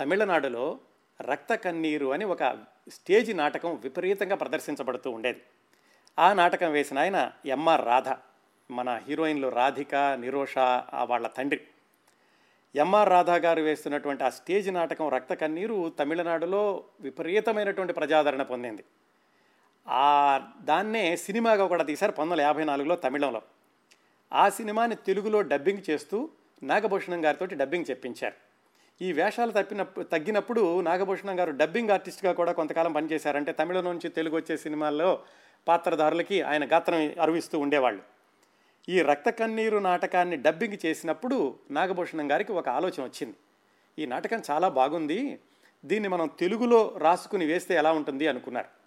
తమిళనాడులో 0.00 0.78
రక్త 1.20 1.54
కన్నీరు 1.54 2.12
అని 2.12 2.24
ఒక 2.24 2.44
స్టేజ్ 2.88 3.36
నాటకం 3.36 3.74
విపరీతంగా 3.74 4.36
ప్రదర్శించబడుతూ 4.36 5.10
ఉండేది. 5.10 5.42
ఆ 6.18 6.32
నాటకం 6.32 6.72
వేసిన 6.72 6.98
ఆయన 6.98 7.32
ఎంఆర్ 7.46 7.84
రాధ 7.84 8.08
మన 8.70 9.00
హీరోయిన్లు 9.08 9.48
రాధిక 9.48 9.94
నిరోష 9.94 10.58
వాళ్ళ 11.02 11.26
తండ్రి. 11.26 11.60
ఎంఆర్ 12.76 13.08
రాధా 13.08 13.36
గారు 13.36 13.62
వేస్తున్నటువంటి 13.62 14.24
ఆ 14.24 14.28
స్టేజ్ 14.28 14.74
నాటకం 14.74 15.08
రక్త 15.08 15.34
కన్నీరు 15.34 15.92
తమిళనాడులో 15.98 16.84
విపరీతమైనటువంటి 17.00 17.92
ప్రజాదరణ 17.92 18.42
పొందింది. 18.42 18.84
ఆ 19.88 20.40
దాన్నే 20.60 21.16
సినిమాగా 21.16 21.66
కూడా 21.66 21.84
తీశారు 21.84 22.12
పంతొమ్మిది 22.12 22.32
వందల 22.32 22.46
యాభై 22.46 22.64
నాలుగులో 22.64 22.96
తమిళంలో. 22.96 23.42
ఆ 24.32 24.48
సినిమాని 24.48 24.94
తెలుగులో 24.94 25.42
డబ్బింగ్ 25.42 25.90
చేస్తూ 25.90 26.28
నాగభూషణం 26.62 27.24
గారితో 27.24 27.46
డబ్బింగ్ 27.46 27.90
చెప్పించారు. 27.90 28.34
ఈ 29.02 29.12
వేషాలు 29.12 29.52
తప్పినప్పుడు 29.52 30.04
తగ్గినప్పుడు 30.04 30.80
నాగభూషణం 30.80 31.40
గారు 31.40 31.50
డబ్బింగ్ 31.50 31.90
ఆర్టిస్ట్గా 31.90 32.32
కూడా 32.32 32.52
కొంతకాలం 32.52 32.92
పనిచేశారంటే 32.92 33.52
తమిళం 33.52 33.84
నుంచి 33.84 34.08
తెలుగు 34.08 34.36
వచ్చే 34.36 34.56
సినిమాల్లో 34.56 35.22
పాత్రధారులకి 35.68 36.42
ఆయన 36.42 36.64
గాత్రం 36.64 37.14
అరువిస్తూ 37.20 37.58
ఉండేవాళ్ళు. 37.58 38.02
ఈ 38.88 39.02
రక్త 39.02 39.30
కన్నీరు 39.30 39.78
నాటకాన్ని 39.78 40.36
డబ్బింగ్ 40.36 40.86
చేసినప్పుడు 40.86 41.58
నాగభూషణం 41.70 42.30
గారికి 42.30 42.52
ఒక 42.52 42.68
ఆలోచన 42.68 43.04
వచ్చింది. 43.04 43.36
ఈ 43.98 44.06
నాటకం 44.06 44.42
చాలా 44.50 44.68
బాగుంది 44.68 45.38
దీన్ని 45.84 46.08
మనం 46.08 46.30
తెలుగులో 46.38 46.94
రాసుకుని 46.98 47.46
వేస్తే 47.46 47.74
ఎలా 47.74 47.92
ఉంటుంది 47.92 48.26
అనుకున్నారు. 48.26 48.85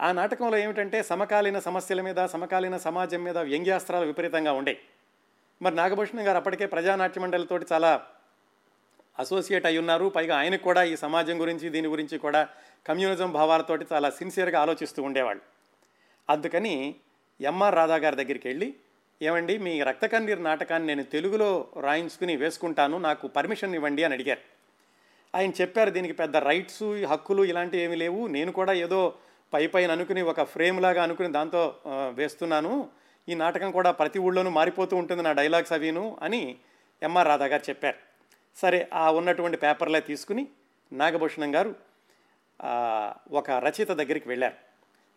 ఆ 0.00 0.12
నాటకంలో 0.12 0.56
ఏమిటంటే 0.56 1.02
సమకాలీన 1.02 1.58
సమస్యల 1.58 2.00
మీద 2.00 2.26
సమకాలీన 2.26 2.76
సమాజం 2.76 3.24
మీద 3.24 3.38
వ్యంగ్యాస్త్రాలు 3.38 4.06
విపరీతంగా 4.06 4.52
ఉండే 4.52 4.78
మరి 5.62 5.74
నాగభూషణం 5.74 6.26
గారు 6.26 6.36
అప్పటికే 6.36 6.66
ప్రజానాట్య 6.66 7.20
మండలితోటి 7.20 7.66
చాలా 7.72 8.06
అసోసియేట్ 9.18 9.66
అయి 9.66 9.78
ఉన్నారు. 9.78 10.08
పైగా 10.08 10.36
ఆయనకు 10.36 10.62
కూడా 10.62 10.82
ఈ 10.82 10.96
సమాజం 10.96 11.40
గురించి 11.40 11.70
దీని 11.70 11.88
గురించి 11.88 12.18
కూడా 12.18 12.48
కమ్యూనిజం 12.86 13.32
భావాలతోటి 13.32 13.86
చాలా 13.92 14.10
సిన్సియర్గా 14.10 14.60
ఆలోచిస్తూ 14.60 15.02
ఉండేవాళ్ళు. 15.02 15.42
అందుకని 16.30 16.94
ఎంఆర్ 17.40 17.74
రాధా 17.74 17.96
గారి 17.96 18.16
దగ్గరికి 18.16 18.48
వెళ్ళి 18.48 18.74
ఏమండి 19.22 19.58
మీ 19.58 19.82
రక్తకన్నీరు 19.82 20.42
నాటకాన్ని 20.42 20.86
నేను 20.86 21.02
తెలుగులో 21.02 21.68
రాయించుకుని 21.80 22.36
వేసుకుంటాను 22.36 22.98
నాకు 22.98 23.26
పర్మిషన్ 23.26 23.74
ఇవ్వండి 23.74 24.04
అని 24.04 24.14
అడిగారు. 24.14 24.40
ఆయన 25.34 25.50
చెప్పారు 25.60 25.90
దీనికి 25.90 26.12
పెద్ద 26.12 26.36
రైట్స్ 26.36 27.04
హక్కులు 27.08 27.44
ఇలాంటివి 27.44 27.82
ఏమీ 27.82 27.96
లేవు. 27.96 28.26
నేను 28.26 28.52
కూడా 28.52 28.72
ఏదో 28.72 29.14
పై 29.52 29.66
పైన 29.66 29.90
అనుకుని 29.90 30.22
ఒక 30.22 30.42
ఫ్రేమ్ 30.42 30.80
లాగా 30.80 31.02
అనుకుని 31.02 31.28
దాంతో 31.32 31.62
వేస్తున్నాను. 32.14 32.88
ఈ 33.28 33.34
నాటకం 33.34 33.70
కూడా 33.70 33.90
ప్రతి 33.90 34.18
ఊళ్ళోనూ 34.18 34.50
మారిపోతూ 34.50 34.96
ఉంటుంది 34.96 35.22
నా 35.22 35.32
డైలాగ్స్ 35.32 35.72
అవిను 35.72 36.04
అని 36.22 36.56
ఎంఆర్ 37.02 37.28
రాధా 37.28 37.46
గారు 37.46 37.62
చెప్పారు. 37.68 37.98
సరే 38.56 38.88
ఆ 38.92 39.10
ఉన్నటువంటి 39.10 39.56
పేపర్లే 39.56 40.00
తీసుకుని 40.00 40.46
నాగభూషణం 40.92 41.54
గారు 41.54 41.74
ఒక 43.30 43.50
రచయిత 43.50 43.90
దగ్గరికి 43.90 44.28
వెళ్ళారు. 44.28 44.54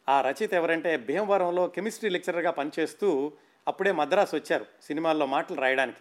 ఆ 0.10 0.22
రచయిత 0.22 0.54
ఎవరంటే 0.54 0.98
భీమవరంలో 0.98 1.68
కెమిస్ట్రీ 1.68 2.10
లెక్చరర్గా 2.10 2.52
పనిచేస్తూ 2.52 3.32
అప్పుడే 3.68 3.92
మద్రాసు 3.92 4.36
వచ్చారు 4.36 4.66
సినిమాల్లో 4.84 5.26
మాటలు 5.26 5.62
రాయడానికి. 5.62 5.98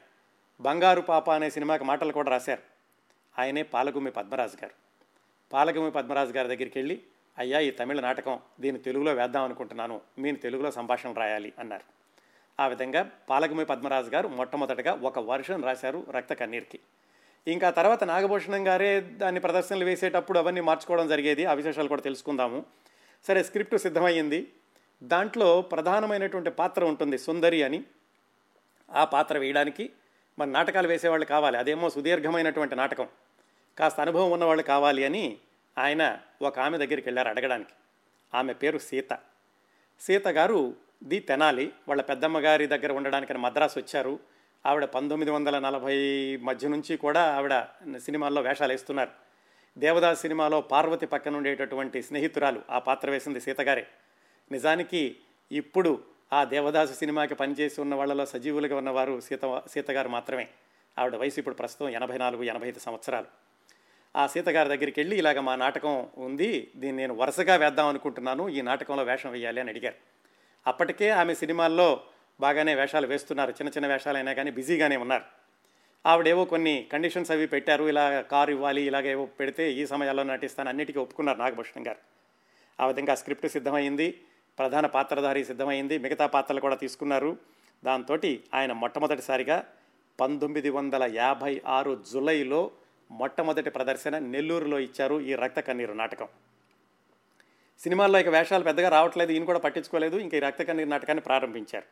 బంగారు 0.61 1.01
పాప 1.01 1.31
అనే 1.31 1.51
సినిమాకి 1.51 1.85
మాటలు 1.85 2.13
కూడా 2.13 2.31
రాశారు. 2.31 2.63
ఆయనే 3.39 3.63
పాలగుమ్మి 3.63 4.11
పద్మరాజు 4.11 4.57
గారు. 4.63 4.75
పాలగుమ్మి 5.53 5.91
పద్మరాజు 5.91 6.33
గారి 6.33 6.49
దగ్గరికి 6.49 6.79
వెళ్ళి 6.79 7.03
అయ్యా 7.39 7.61
ఈ 7.61 7.71
తమిళ 7.71 8.01
నాటకం 8.01 8.39
దీన్ని 8.61 8.83
తెలుగులో 8.83 9.13
వేద్దాం 9.13 9.45
అనుకుంటున్నాను. 9.45 10.01
మీరు 10.19 10.37
తెలుగులో 10.37 10.71
సంభాషణ 10.71 11.13
రాయాలి 11.13 11.53
అన్నారు. 11.59 11.99
ఆ 12.63 12.67
విధంగా 12.67 13.11
పాలకమి 13.31 13.65
పద్మరాజు 13.65 14.11
గారు 14.11 14.29
మొట్టమొదటగా 14.29 14.93
ఒక 14.93 15.19
వర్షన్ 15.19 15.65
రాశారు 15.65 16.07
రక్త 16.11 16.33
కన్నీర్కి. 16.35 16.81
ఇంకా 17.47 17.71
తర్వాత 17.71 18.05
నాగభూషణం 18.05 18.69
గారే 18.69 19.01
దాన్ని 19.01 19.41
ప్రదర్శనలు 19.41 19.85
వేసేటప్పుడు 19.85 20.39
అవన్నీ 20.39 20.61
మార్చుకోవడం 20.61 21.09
జరిగేది. 21.09 21.45
ఆ 21.45 21.53
విశేషాలు 21.53 21.89
కూడా 21.89 22.03
తెలుసుకుందాము. 22.03 22.65
సరే 23.29 23.43
స్క్రిప్ట్ 23.43 23.79
సిద్ధమైంది 23.79 24.53
దాంట్లో 25.03 25.63
ప్రధానమైనటువంటి 25.63 26.51
పాత్ర 26.51 26.85
ఉంటుంది 26.85 27.19
సుందరి 27.19 27.63
అని. 27.63 27.85
ఆ 28.91 29.05
పాత్ర 29.05 29.39
వేయడానికి 29.39 29.91
మన 30.39 30.49
నాటకాలు 30.49 30.89
వేసేవాళ్ళు 30.89 31.27
కావాలి. 31.27 31.59
అదేమో 31.59 31.91
సుదీర్ఘమైనటువంటి 31.91 32.77
నాటకం. 32.77 33.09
కాస్త 33.79 34.01
అనుభవం 34.01 34.31
ఉన్నవాళ్ళు 34.31 34.63
కావాలి 34.63 35.05
అని 35.05 35.39
ఆయన 35.79 36.19
ఒక 36.43 36.59
ఆమె 36.59 36.79
దగ్గరికి 36.79 37.09
వెళ్ళారు 37.09 37.29
అడగడానికి. 37.29 37.71
ఆమె 38.35 38.53
పేరు 38.53 38.79
సీత. 38.79 39.19
సీత 40.01 40.29
గారు 40.29 40.77
ది 41.05 41.21
తెనాలి. 41.21 41.73
వాళ్ళ 41.89 42.03
పెద్దమ్మ 42.03 42.39
గారి 42.39 42.67
దగ్గర 42.67 42.93
ఉండడానికి 42.93 43.33
మద్రాసు 43.33 43.79
వచ్చారు. 43.79 44.19
ఆవిడ 44.67 44.85
పంతొమ్మిది 44.85 45.31
వందల 45.31 45.59
నలభై 45.59 46.37
మధ్య 46.37 46.69
నుంచి 46.69 46.97
కూడా 46.97 47.37
ఆవిడ 47.37 47.59
సినిమాల్లో 47.99 48.43
వేషాలు 48.43 48.73
వేస్తున్నారు. 48.73 49.11
దేవదాస్ 49.79 50.21
సినిమాలో 50.21 50.61
పార్వతి 50.61 51.07
పక్కన 51.07 51.37
ఉండేటటువంటి 51.37 52.03
స్నేహితురాలు 52.03 52.63
ఆ 52.71 52.79
పాత్ర 52.79 53.11
వేసింది 53.11 53.41
సీతగారే 53.41 53.87
నిజానికి 54.53 55.17
ఇప్పుడు 55.53 56.05
ఆ 56.33 56.45
దేవదాసు 56.45 56.93
సినిమాకి 56.93 57.35
పనిచేసి 57.35 57.81
ఉన్న 57.81 57.95
వాళ్ళలో 57.95 58.27
సజీవులుగా 58.27 58.77
ఉన్నవారు 58.77 59.21
సీత 59.21 59.63
సీతగారు 59.71 60.09
మాత్రమే. 60.09 60.49
ఆవిడ 60.99 61.17
వయసు 61.17 61.39
ఇప్పుడు 61.39 61.55
ప్రస్తుతం 61.55 61.89
ఎనభై 61.89 62.19
నాలుగు 62.19 62.43
ఎనభై 62.43 62.69
ఐదు 62.69 62.79
సంవత్సరాలు. 62.79 63.48
ఆ 64.17 64.27
సీతగారి 64.27 64.69
దగ్గరికి 64.69 65.01
వెళ్ళి 65.01 65.19
ఇలాగ 65.19 65.41
మా 65.41 65.57
నాటకం 65.57 66.09
ఉంది 66.19 66.73
దీన్ని 66.77 67.03
నేను 67.03 67.15
వరుసగా 67.15 67.57
వేద్దాం 67.57 67.87
అనుకుంటున్నాను 67.87 68.49
ఈ 68.49 68.61
నాటకంలో 68.61 69.03
వేషం 69.03 69.31
వేయాలి 69.31 69.61
అని 69.61 69.71
అడిగారు. 69.71 69.97
అప్పటికే 70.67 71.11
ఆమె 71.11 71.35
సినిమాల్లో 71.35 72.01
బాగానే 72.41 72.75
వేషాలు 72.75 73.07
వేస్తున్నారు 73.07 73.51
చిన్న 73.51 73.69
చిన్న 73.69 73.87
వేషాలైనా 73.87 74.33
కానీ 74.33 74.51
బిజీగానే 74.51 74.97
ఉన్నారు. 74.97 75.25
ఆవిడేవో 76.07 76.45
కొన్ని 76.45 76.89
కండిషన్స్ 76.93 77.31
అవి 77.31 77.47
పెట్టారు 77.47 77.85
ఇలా 77.85 78.21
కారు 78.21 78.51
ఇవ్వాలి 78.51 78.83
ఇలాగేవో 78.83 79.27
పెడితే 79.27 79.73
ఈ 79.73 79.87
సమయాల్లో 79.87 80.23
నటిస్తాను 80.23 80.69
అన్నిటికీ 80.69 80.99
ఒప్పుకున్నారు 80.99 81.39
నాగభూషణం 81.39 81.87
గారు. 81.87 81.99
ఆ 82.81 82.87
విధంగా 82.87 83.15
స్క్రిప్ట్ 83.15 83.47
సిద్ధమైంది 83.47 84.21
ప్రధాన 84.59 84.87
పాత్రధారి 84.87 85.45
సిద్ధమైంది 85.45 85.99
మిగతా 85.99 86.27
పాత్రలు 86.27 86.61
కూడా 86.61 86.75
తీసుకున్నారు. 86.75 87.37
దాంతో 87.85 88.19
ఆయన 88.55 88.73
మొట్టమొదటిసారిగా 88.73 89.65
పంతొమ్మిది 90.21 90.71
వందల 90.71 91.11
యాభై 91.15 91.63
ఆరు 91.67 92.03
జులైలో 92.13 92.71
మొట్టమొదటి 93.11 93.71
ప్రదర్శన 93.71 94.19
నెల్లూరులో 94.19 94.79
ఇచ్చారు 94.79 95.21
ఈ 95.21 95.35
రక్త 95.35 95.61
కన్నీరు 95.61 95.93
నాటకం. 95.93 96.29
సినిమాల్లో 97.81 98.19
ఇక 98.19 98.29
వేషాలు 98.29 98.65
పెద్దగా 98.65 98.89
రావట్లేదు 98.89 99.33
ఈయన 99.33 99.45
కూడా 99.45 99.59
పట్టించుకోలేదు 99.59 100.17
ఇంక 100.19 100.35
ఈ 100.35 100.39
రక్త 100.39 100.63
కన్నీరు 100.63 100.89
నాటకాన్ని 100.89 101.23
ప్రారంభించారు. 101.23 101.87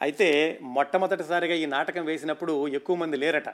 అయితే 0.00 0.58
మొట్టమొదటిసారిగా 0.76 1.54
ఈ 1.54 1.66
నాటకం 1.66 2.04
వేసినప్పుడు 2.04 2.68
ఎక్కువ 2.68 2.96
మంది 2.96 3.16
లేరట. 3.16 3.48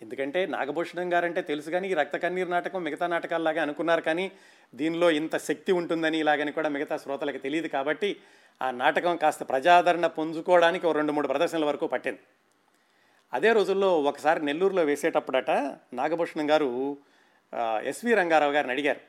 ఎందుకంటే 0.00 0.46
నాగభూషణం 0.46 1.12
గారంటే 1.12 1.40
తెలుసు 1.42 1.70
కానీ 1.70 1.88
ఈ 1.88 1.94
రక్త 1.94 2.16
కన్నీరు 2.16 2.48
నాటకం 2.48 2.82
మిగతా 2.84 3.06
నాటకాల్లాగా 3.06 3.62
అనుకున్నారు 3.62 4.00
కానీ 4.00 4.30
దీనిలో 4.74 5.10
ఇంత 5.10 5.36
శక్తి 5.36 5.72
ఉంటుందని 5.72 6.18
ఇలాగని 6.18 6.52
కూడా 6.52 6.68
మిగతా 6.68 6.96
శ్రోతలకు 6.96 7.38
తెలియదు 7.38 7.68
కాబట్టి 7.68 8.16
ఆ 8.62 8.70
నాటకం 8.70 9.16
కాస్త 9.16 9.48
ప్రజాదరణ 9.48 10.06
పుంజుకోవడానికి 10.06 10.86
ఓ 10.86 10.92
రెండు 10.92 11.12
మూడు 11.12 11.28
ప్రదర్శనల 11.28 11.64
వరకు 11.64 11.86
పట్టింది. 11.86 12.20
అదే 13.34 13.52
రోజుల్లో 13.52 14.00
ఒకసారి 14.00 14.44
నెల్లూరులో 14.44 14.82
వేసేటప్పుడట 14.82 15.50
నాగభూషణం 15.92 16.50
గారు 16.50 16.96
ఎస్వి 17.84 18.14
రంగారావు 18.14 18.52
గారిని 18.52 18.72
అడిగారు. 18.72 19.00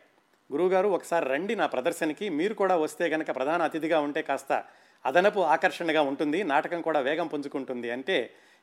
గురువుగారు 0.51 0.87
ఒకసారి 0.87 1.25
రండి 1.25 1.55
నా 1.55 1.65
ప్రదర్శనకి 1.65 2.29
మీరు 2.29 2.53
కూడా 2.53 2.75
వస్తే 2.75 3.09
కనుక 3.09 3.35
ప్రధాన 3.35 3.61
అతిథిగా 3.61 3.99
ఉంటే 3.99 4.21
కాస్త 4.21 4.63
అదనపు 5.05 5.39
ఆకర్షణగా 5.39 6.01
ఉంటుంది 6.01 6.43
నాటకం 6.43 6.81
కూడా 6.81 6.99
వేగం 6.99 7.27
పుంజుకుంటుంది 7.27 7.91
అంటే 7.91 8.17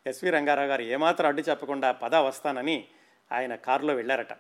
ఎస్వి 0.07 0.31
రంగారావు 0.31 0.69
గారు 0.69 0.83
ఏమాత్రం 0.83 1.27
అడ్డు 1.27 1.43
చెప్పకుండా 1.49 1.93
పద 1.93 2.15
వస్తానని 2.15 2.85
ఆయన 3.33 3.55
కారులో 3.55 3.95
వెళ్ళారట. 3.95 4.33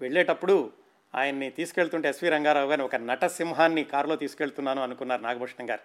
వెళ్ళేటప్పుడు 0.00 0.72
ఆయన్ని 1.14 1.50
తీసుకెళ్తుంటే 1.50 2.08
ఎస్వి 2.08 2.28
రంగారావు 2.28 2.68
గారిని 2.68 2.84
ఒక 2.84 2.96
నటసింహాన్ని 2.96 3.84
కారులో 3.84 4.16
తీసుకెళ్తున్నాను 4.16 4.82
అనుకున్నారు 4.82 5.22
నాగభూషణం 5.22 5.70
గారు. 5.70 5.84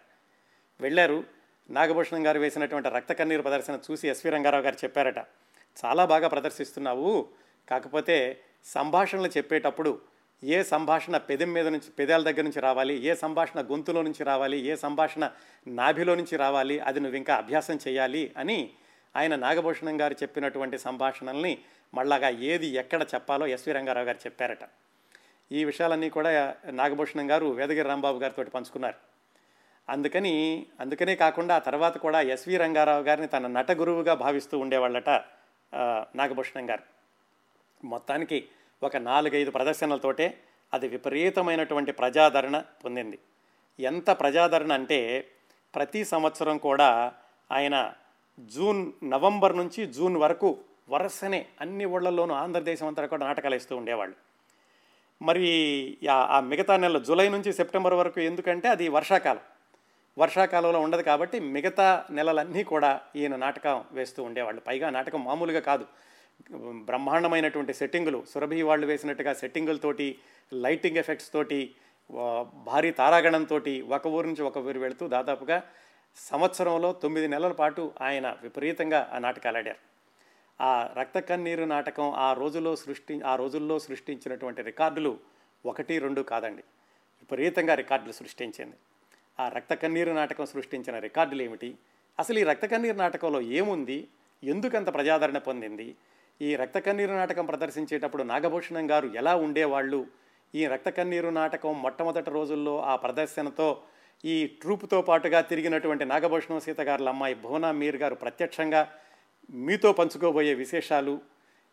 వెళ్ళారు. 0.82 1.24
నాగభూషణం 1.70 2.28
గారు 2.28 2.40
వేసినటువంటి 2.40 2.90
రక్త 2.90 3.14
కన్నీరు 3.14 3.42
ప్రదర్శన 3.42 3.80
చూసి 3.92 4.10
ఎస్వి 4.10 4.32
రంగారావు 4.32 4.64
గారు 4.64 4.76
చెప్పారట. 4.76 5.18
చాలా 5.86 6.06
బాగా 6.06 6.28
ప్రదర్శిస్తున్నావు. 6.28 7.28
కాకపోతే 7.70 8.40
సంభాషణలు 8.66 9.28
చెప్పేటప్పుడు 9.28 10.02
ఏ 10.44 10.64
సంభాషణ 10.64 11.18
పెదం 11.18 11.54
మీద 11.54 11.68
నుంచి 11.68 11.90
పెదాల 12.00 12.24
దగ్గర 12.24 12.42
నుంచి 12.42 12.60
రావాలి? 12.60 13.06
ఏ 13.06 13.16
సంభాషణ 13.16 13.62
గొంతులో 13.62 14.02
నుంచి 14.02 14.24
రావాలి? 14.24 14.60
ఏ 14.60 14.76
సంభాషణ 14.76 15.30
నాభిలో 15.68 16.16
నుంచి 16.16 16.38
రావాలి? 16.38 16.80
అది 16.80 17.00
నువ్వు 17.00 17.18
ఇంకా 17.18 17.36
అభ్యాసం 17.36 17.80
చేయాలి 17.88 18.32
అని 18.38 18.70
ఆయన 19.16 19.36
నాగభూషణం 19.36 20.02
గారు 20.02 20.14
చెప్పినటువంటి 20.14 20.78
సంభాషణల్ని 20.78 21.58
మళ్ళాగా 21.94 22.30
ఏది 22.30 22.68
ఎక్కడ 22.68 23.02
చెప్పాలో 23.02 23.48
ఎస్వి 23.48 23.74
రంగారావు 23.74 24.06
గారు 24.06 24.18
చెప్పారట. 24.18 24.60
ఈ 25.52 25.66
విషయాలన్నీ 25.66 26.10
కూడా 26.10 26.56
నాగభూషణం 26.70 27.32
గారు 27.32 27.46
వేదగిరి 27.46 27.88
రాంబాబు 27.88 28.18
గారితో 28.18 28.44
పంచుకున్నారు. 28.44 29.17
అందుకని 29.90 30.66
అందుకనే 30.80 31.16
కాకుండా 31.16 31.56
ఆ 31.56 31.60
తర్వాత 31.60 31.98
కూడా 31.98 32.22
ఎస్వి 32.22 32.58
రంగారావు 32.58 33.04
గారిని 33.04 33.28
తన 33.28 33.48
నట 33.48 33.72
గురువుగా 33.72 34.14
భావిస్తూ 34.14 34.60
ఉండేవాళ్ళట 34.60 35.10
నాగభూషణం 36.16 36.70
గారు. 36.70 36.84
మొత్తానికి 37.84 38.48
ఒక 38.84 38.98
నాలుగైదు 38.98 39.52
ప్రదర్శనలతోటే 39.52 40.38
అది 40.74 40.88
విపరీతమైనటువంటి 40.88 41.92
ప్రజాదరణ 41.92 42.64
పొందింది. 42.86 43.20
ఎంత 43.80 44.10
ప్రజాదరణ 44.10 44.72
అంటే 44.74 45.28
ప్రతి 45.76 46.06
సంవత్సరం 46.06 46.58
కూడా 46.58 47.14
ఆయన 47.52 47.94
జూన్ 48.40 48.92
నవంబర్ 49.04 49.58
నుంచి 49.58 49.86
జూన్ 49.86 50.18
వరకు 50.18 50.58
వరుసనే 50.90 51.46
అన్ని 51.62 51.86
ఊళ్ళల్లోనూ 51.86 52.34
ఆంధ్రదేశం 52.36 52.88
అంతా 52.88 53.06
కూడా 53.06 53.28
నాటకాలు 53.28 53.56
వేస్తూ 53.56 53.78
ఉండేవాళ్ళు. 53.78 54.16
మరి 55.22 55.98
ఆ 56.12 56.40
మిగతా 56.40 56.78
నెల 56.78 56.98
జూలై 56.98 57.30
నుంచి 57.30 57.54
సెప్టెంబర్ 57.54 57.94
వరకు 57.94 58.20
ఎందుకంటే 58.20 58.68
అది 58.68 58.90
వర్షాకాలం. 58.90 59.42
వర్షాకాలంలో 60.18 60.80
ఉండదు 60.82 61.02
కాబట్టి 61.02 61.40
మిగతా 61.40 62.06
నెలలన్నీ 62.12 62.64
కూడా 62.64 63.02
ఈయన 63.16 63.36
నాటకం 63.36 63.86
వేస్తూ 63.92 64.24
ఉండేవాళ్ళు. 64.24 64.62
పైగా 64.62 64.90
నాటకం 64.90 65.24
మామూలుగా 65.24 65.60
కాదు. 65.60 65.86
బ్రహ్మాండమైనటువంటి 66.72 67.74
సెట్టింగులు 67.74 68.24
సురభి 68.30 68.62
వాళ్ళు 68.62 68.88
వేసినట్టుగా 68.88 69.34
సెట్టింగులతోటి 69.34 70.18
లైటింగ్ 70.54 70.98
ఎఫెక్ట్స్ 70.98 71.34
తోటి 71.34 71.76
భారీ 72.54 72.92
తారాగణంతో 72.92 73.62
ఒక 73.88 74.08
ఊరు 74.08 74.28
నుంచి 74.28 74.44
ఒక 74.44 74.58
ఊరు 74.58 74.80
వెళుతూ 74.80 75.08
దాదాపుగా 75.08 75.64
సంవత్సరంలో 76.16 76.94
తొమ్మిది 76.94 77.28
నెలల 77.28 77.52
పాటు 77.52 77.92
ఆయన 78.02 78.38
విపరీతంగా 78.42 79.12
ఆ 79.14 79.18
నాటకాలు 79.18 79.58
ఆడారు. 79.58 79.78
ఆ 80.64 80.90
రక్త 80.98 81.20
కన్నీరు 81.20 81.64
నాటకం 81.64 82.12
ఆ 82.12 82.34
రోజులో 82.34 82.76
సృష్టి 82.76 83.22
ఆ 83.22 83.36
రోజుల్లో 83.36 83.80
సృష్టించినటువంటి 83.80 84.62
రికార్డులు 84.62 85.18
ఒకటి 85.66 86.00
రెండు 86.00 86.22
కాదండి. 86.22 86.64
విపరీతంగా 87.22 87.76
రికార్డులు 87.76 88.12
సృష్టించింది. 88.12 88.76
ఆ 89.40 89.48
రక్త 89.48 89.74
కన్నీరు 89.74 90.12
నాటకం 90.12 90.46
సృష్టించిన 90.46 91.00
రికార్డులు 91.00 91.42
ఏమిటి? 91.42 91.76
అసలు 92.20 92.40
ఈ 92.40 92.44
రక్త 92.44 92.66
కన్నీరు 92.66 92.98
నాటకంలో 92.98 93.42
ఏముంది? 93.42 94.08
ఎందుకంత 94.44 94.94
ప్రజాదరణ 94.94 95.38
పొందింది? 95.38 95.96
ఈ 96.42 96.56
రక్త 96.56 96.80
కన్నీరు 96.80 97.14
నాటకం 97.14 97.46
ప్రదర్శించేటప్పుడు 97.46 98.24
నాగభూషణం 98.24 98.92
గారు 98.92 99.12
ఎలా 99.16 99.36
ఉండేవాళ్ళు? 99.36 100.08
ఈ 100.56 100.66
రక్త 100.66 100.90
కన్నీరు 100.90 101.30
నాటకం 101.30 101.82
మొట్టమొదటి 101.82 102.30
రోజుల్లో 102.30 102.82
ఆ 102.82 102.96
ప్రదర్శనతో 102.96 103.82
ఈ 104.26 104.48
ట్రూప్తో 104.48 105.02
పాటుగా 105.02 105.42
తిరిగినటువంటి 105.42 106.06
నాగభూషణం 106.06 106.60
సీత 106.60 106.82
గారుల 106.82 107.10
అమ్మాయి 107.10 107.36
భువనా 107.36 107.72
మీర్ 107.72 107.96
గారు 107.96 108.16
ప్రత్యక్షంగా 108.16 108.92
మీతో 109.50 109.94
పంచుకోబోయే 109.94 110.54
విశేషాలు. 110.54 111.22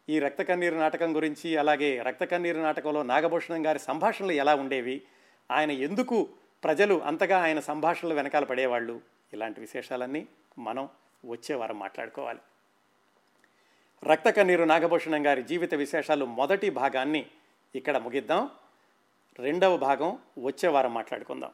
ఈ 0.08 0.18
రక్త 0.18 0.42
కన్నీరు 0.42 0.74
నాటకం 0.74 1.16
గురించి 1.16 1.56
అలాగే 1.56 2.02
రక్త 2.02 2.24
కన్నీరు 2.24 2.60
నాటకంలో 2.60 3.02
నాగభూషణం 3.02 3.66
గారి 3.66 3.78
సంభాషణలు 3.78 4.32
ఎలా 4.32 4.54
ఉండేవి? 4.54 5.02
ఆయన 5.50 5.70
ఎందుకు 5.70 6.28
ప్రజలు 6.64 7.02
అంతగా 7.02 7.42
ఆయన 7.42 7.60
సంభాషణలు 7.60 8.14
వెనకాల 8.14 8.44
పడేవాళ్ళు. 8.44 9.00
ఇలాంటి 9.32 9.60
విశేషాలన్నీ 9.60 10.28
మనం 10.58 10.88
వచ్చే 11.26 11.54
వారం 11.54 11.78
మాట్లాడుకోవాలి. 11.78 12.38
రక్త 14.04 14.30
కన్నీరు 14.30 14.64
నాగభూషణం 14.64 15.26
గారి 15.26 15.42
జీవిత 15.42 15.74
విశేషాలు 15.74 16.24
మొదటి 16.24 16.70
భాగాన్ని 16.70 17.26
ఇక్కడ 17.74 17.96
ముగిద్దాం. 17.96 18.50
రెండవ 19.38 19.76
భాగం 19.76 20.18
వచ్చే 20.44 20.68
వారం 20.68 20.94
మాట్లాడుకుందాం. 20.94 21.50